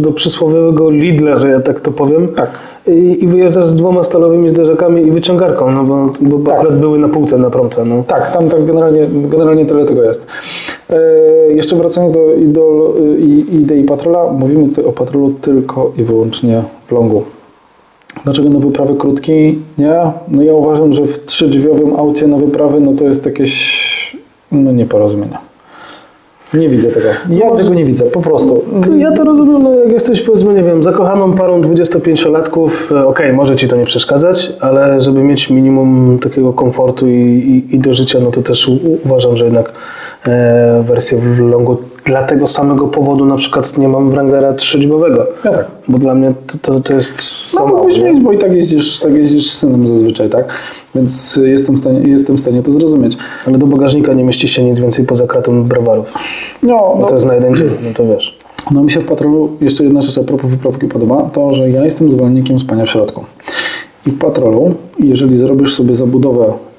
do 0.00 0.12
przysłowiowego 0.12 0.90
Lidla, 0.90 1.36
że 1.36 1.48
ja 1.48 1.60
tak 1.60 1.80
to 1.80 1.90
powiem. 1.90 2.28
Tak. 2.28 2.50
I, 2.86 3.24
I 3.24 3.26
wyjeżdżasz 3.26 3.68
z 3.68 3.76
dwoma 3.76 4.02
stalowymi 4.02 4.50
zderzakami 4.50 5.06
i 5.06 5.10
wyciągarką, 5.10 5.70
no 5.70 5.84
bo, 5.84 6.08
bo 6.20 6.50
Tak. 6.50 6.54
akurat 6.54 6.78
były 6.78 6.98
na 6.98 7.08
półce 7.08 7.38
na 7.38 7.50
promce. 7.50 7.84
No. 7.84 8.04
Tak, 8.06 8.30
tam 8.30 8.48
tak 8.48 8.64
generalnie, 8.64 9.06
generalnie 9.12 9.66
tyle 9.66 9.84
tego 9.84 10.02
jest. 10.02 10.26
E, 10.90 10.98
jeszcze 11.52 11.76
wracając 11.76 12.12
do 12.12 12.32
idol, 12.34 12.92
i, 13.18 13.46
idei 13.50 13.84
patrola, 13.84 14.32
mówimy 14.32 14.68
tutaj 14.68 14.84
o 14.84 14.92
patrolu 14.92 15.30
tylko 15.30 15.92
i 15.96 16.02
wyłącznie 16.02 16.62
w 16.88 16.92
longu. 16.92 17.22
Dlaczego 18.24 18.50
na 18.50 18.58
wyprawy 18.58 18.94
krótkiej? 18.94 19.58
Nie. 19.78 20.12
No 20.28 20.42
ja 20.42 20.54
uważam, 20.54 20.92
że 20.92 21.06
w 21.06 21.24
trzydrzwiowym 21.24 21.96
aucie 21.96 22.26
na 22.26 22.36
wyprawy, 22.36 22.80
no 22.80 22.92
to 22.92 23.04
jest 23.04 23.26
jakieś 23.26 24.01
no 24.52 24.72
nieporozumienia. 24.72 25.38
Nie 26.54 26.68
widzę 26.68 26.88
tego. 26.88 27.08
Ja 27.30 27.50
tego 27.50 27.74
nie 27.74 27.84
widzę, 27.84 28.04
po 28.04 28.20
prostu. 28.20 28.64
To 28.86 28.94
ja 28.94 29.12
to 29.12 29.24
rozumiem, 29.24 29.62
no 29.62 29.74
jak 29.74 29.92
jesteś 29.92 30.22
powiedzmy, 30.22 30.54
nie 30.54 30.62
wiem, 30.62 30.82
zakochaną 30.82 31.32
parą 31.32 31.60
25-latków, 31.60 32.70
e, 32.92 33.06
okej, 33.06 33.32
może 33.32 33.56
ci 33.56 33.68
to 33.68 33.76
nie 33.76 33.84
przeszkadzać, 33.84 34.52
ale 34.60 35.00
żeby 35.00 35.22
mieć 35.22 35.50
minimum 35.50 36.18
takiego 36.22 36.52
komfortu 36.52 37.08
i, 37.08 37.12
i, 37.12 37.74
i 37.76 37.78
do 37.78 37.94
życia, 37.94 38.18
no 38.20 38.30
to 38.30 38.42
też 38.42 38.68
u, 38.68 38.78
uważam, 39.04 39.36
że 39.36 39.44
jednak 39.44 39.72
wersję 40.82 41.18
w 41.18 41.38
longu 41.38 41.76
dla 42.04 42.22
tego 42.22 42.46
samego 42.46 42.88
powodu 42.88 43.24
na 43.24 43.36
przykład 43.36 43.78
nie 43.78 43.88
mam 43.88 44.10
Wranglera 44.10 44.52
trzydźbowego. 44.52 45.26
Ja 45.44 45.50
tak. 45.50 45.66
Bo 45.88 45.98
dla 45.98 46.14
mnie 46.14 46.32
to, 46.46 46.58
to, 46.58 46.80
to 46.80 46.94
jest 46.94 47.14
No 47.52 47.58
za 47.58 47.66
mało, 47.66 47.88
mieć, 47.88 48.20
bo 48.20 48.32
i 48.32 48.38
tak 48.38 48.54
jeździsz, 48.54 49.00
tak 49.00 49.14
jeździsz 49.14 49.50
z 49.50 49.58
synem 49.58 49.86
zazwyczaj, 49.86 50.30
tak? 50.30 50.44
Więc 50.94 51.40
jestem 51.44 51.74
w 51.74 51.78
stanie, 51.78 52.00
jestem 52.00 52.36
w 52.36 52.40
stanie 52.40 52.62
to 52.62 52.70
zrozumieć. 52.70 53.16
Ale 53.46 53.58
do 53.58 53.66
bagażnika 53.66 54.12
nie 54.12 54.24
mieści 54.24 54.48
się 54.48 54.64
nic 54.64 54.78
więcej 54.78 55.04
poza 55.04 55.26
kratą 55.26 55.64
browarów. 55.64 56.12
No, 56.62 56.76
Bo 56.78 56.96
no 57.00 57.06
to 57.06 57.14
jest 57.14 57.26
na 57.26 57.34
jeden 57.34 57.56
dzień, 57.56 57.70
no 57.84 57.90
to 57.94 58.06
wiesz. 58.06 58.38
No 58.70 58.82
mi 58.82 58.90
się 58.90 59.00
w 59.00 59.04
patrolu 59.04 59.50
jeszcze 59.60 59.84
jedna 59.84 60.00
rzecz 60.00 60.18
a 60.18 60.24
propos 60.24 60.50
wyprawki 60.50 60.86
podoba, 60.86 61.22
to 61.32 61.54
że 61.54 61.70
ja 61.70 61.84
jestem 61.84 62.10
zwolennikiem 62.10 62.60
spania 62.60 62.84
w 62.84 62.88
środku. 62.88 63.24
I 64.06 64.10
w 64.10 64.18
patrolu, 64.18 64.74
jeżeli 64.98 65.36
zrobisz 65.36 65.74
sobie 65.74 65.94
zabudowę 65.94 66.44
e, 66.46 66.71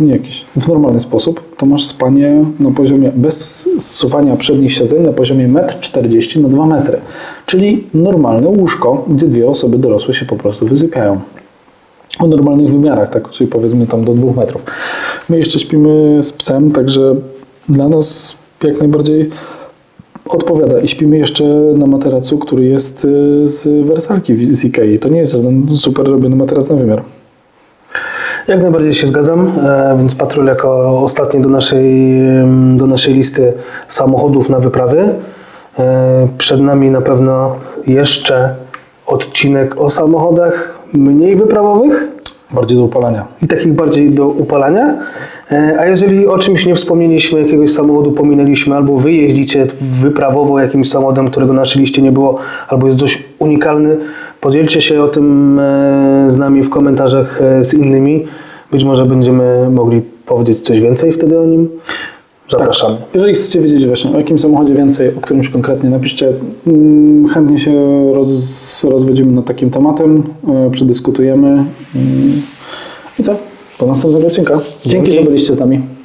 nie 0.00 0.12
jakiś, 0.12 0.44
w 0.56 0.68
normalny 0.68 1.00
sposób, 1.00 1.56
to 1.56 1.66
masz 1.66 1.84
spanie 1.84 2.44
na 2.60 2.70
poziomie, 2.70 3.12
bez 3.14 3.68
zsuwania 3.78 4.36
przednich 4.36 4.72
siedzeń, 4.72 5.02
na 5.02 5.12
poziomie 5.12 5.48
1,40 5.48 6.36
m 6.36 6.42
na 6.42 6.48
2 6.48 6.66
metry. 6.66 7.00
Czyli 7.46 7.84
normalne 7.94 8.48
łóżko, 8.48 9.04
gdzie 9.08 9.26
dwie 9.26 9.48
osoby 9.48 9.78
dorosłe 9.78 10.14
się 10.14 10.26
po 10.26 10.36
prostu 10.36 10.66
wysypiają. 10.66 11.20
O 12.18 12.26
normalnych 12.26 12.70
wymiarach, 12.70 13.10
tak, 13.10 13.30
czyli 13.30 13.50
powiedzmy 13.50 13.86
tam 13.86 14.04
do 14.04 14.14
2 14.14 14.32
metrów. 14.32 14.62
My 15.28 15.38
jeszcze 15.38 15.58
śpimy 15.58 16.22
z 16.22 16.32
psem, 16.32 16.70
także 16.70 17.14
dla 17.68 17.88
nas 17.88 18.36
jak 18.64 18.80
najbardziej 18.80 19.30
odpowiada. 20.28 20.80
I 20.80 20.88
śpimy 20.88 21.18
jeszcze 21.18 21.44
na 21.74 21.86
materacu, 21.86 22.38
który 22.38 22.64
jest 22.64 23.04
y, 23.04 23.48
z 23.48 23.86
wersalki 23.86 24.44
z 24.44 24.64
Ikei. 24.64 24.98
To 24.98 25.08
nie 25.08 25.18
jest 25.18 25.32
żaden 25.32 25.68
super 25.68 26.06
robiony 26.06 26.36
materac 26.36 26.70
na 26.70 26.76
wymiar. 26.76 27.02
Jak 28.48 28.62
najbardziej 28.62 28.94
się 28.94 29.06
zgadzam, 29.06 29.52
e, 29.64 29.96
więc 29.98 30.14
patrol 30.14 30.46
jako 30.46 31.00
ostatni 31.00 31.40
do 31.40 31.48
naszej, 31.48 32.18
do 32.76 32.86
naszej 32.86 33.14
listy 33.14 33.52
samochodów 33.88 34.48
na 34.48 34.60
wyprawy. 34.60 35.14
E, 35.78 36.28
Przed 36.38 36.60
nami 36.60 36.90
na 36.90 37.00
pewno 37.00 37.56
jeszcze 37.86 38.54
odcinek 39.06 39.80
o 39.80 39.90
samochodach 39.90 40.78
mniej 40.92 41.36
wyprawowych 41.36 42.08
Bardziej 42.50 42.78
do 42.78 42.84
upalania. 42.84 43.24
i 43.42 43.46
takich 43.46 43.72
bardziej 43.72 44.10
do 44.10 44.28
upalania. 44.28 44.94
E, 45.52 45.76
A 45.80 45.86
jeżeli 45.86 46.26
o 46.26 46.38
czymś 46.38 46.66
nie 46.66 46.74
wspomnieliśmy, 46.74 47.42
jakiegoś 47.42 47.72
samochodu 47.72 48.12
pominęliśmy, 48.12 48.76
albo 48.76 48.96
wy 48.98 49.12
jeździcie 49.12 49.66
wyprawowo 50.02 50.60
jakimś 50.60 50.90
samochodem, 50.90 51.28
którego 51.30 51.52
na 51.52 51.60
naszej 51.60 51.80
liście 51.80 52.02
nie 52.02 52.12
było, 52.12 52.38
albo 52.68 52.86
jest 52.86 52.98
dość 52.98 53.24
unikalny, 53.38 53.96
podzielcie 54.40 54.80
się 54.80 55.02
o 55.02 55.08
tym 55.08 55.58
e, 55.58 56.26
z 56.28 56.36
nami 56.36 56.62
w 56.62 56.70
komentarzach 56.70 57.42
e, 57.42 57.64
z 57.64 57.74
innymi. 57.74 58.26
Być 58.70 58.84
może 58.84 59.06
będziemy 59.06 59.70
mogli 59.70 60.02
powiedzieć 60.26 60.60
coś 60.60 60.80
więcej 60.80 61.12
wtedy 61.12 61.38
o 61.38 61.44
nim. 61.44 61.68
Zapraszamy. 62.50 62.96
Jeżeli 63.14 63.34
chcecie 63.34 63.60
wiedzieć 63.60 63.86
właśnie 63.86 64.10
o 64.10 64.18
jakim 64.18 64.38
samochodzie 64.38 64.74
więcej, 64.74 65.08
o 65.16 65.20
którymś 65.20 65.48
konkretnie 65.48 65.90
napiszcie, 65.90 66.32
mm, 66.66 67.28
chętnie 67.28 67.58
się 67.58 67.72
roz, 68.14 68.84
rozwiedzimy 68.84 69.32
nad 69.32 69.44
takim 69.44 69.70
tematem, 69.70 70.22
e, 70.48 70.70
przedyskutujemy. 70.70 71.48
Mm, 71.48 72.42
I 73.18 73.22
co? 73.22 73.36
Do 73.80 73.86
następnego 73.86 74.26
odcinka. 74.26 74.54
Dzięki, 74.54 74.90
Dzięki. 74.90 75.12
że 75.12 75.22
byliście 75.22 75.54
z 75.54 75.58
nami. 75.58 75.95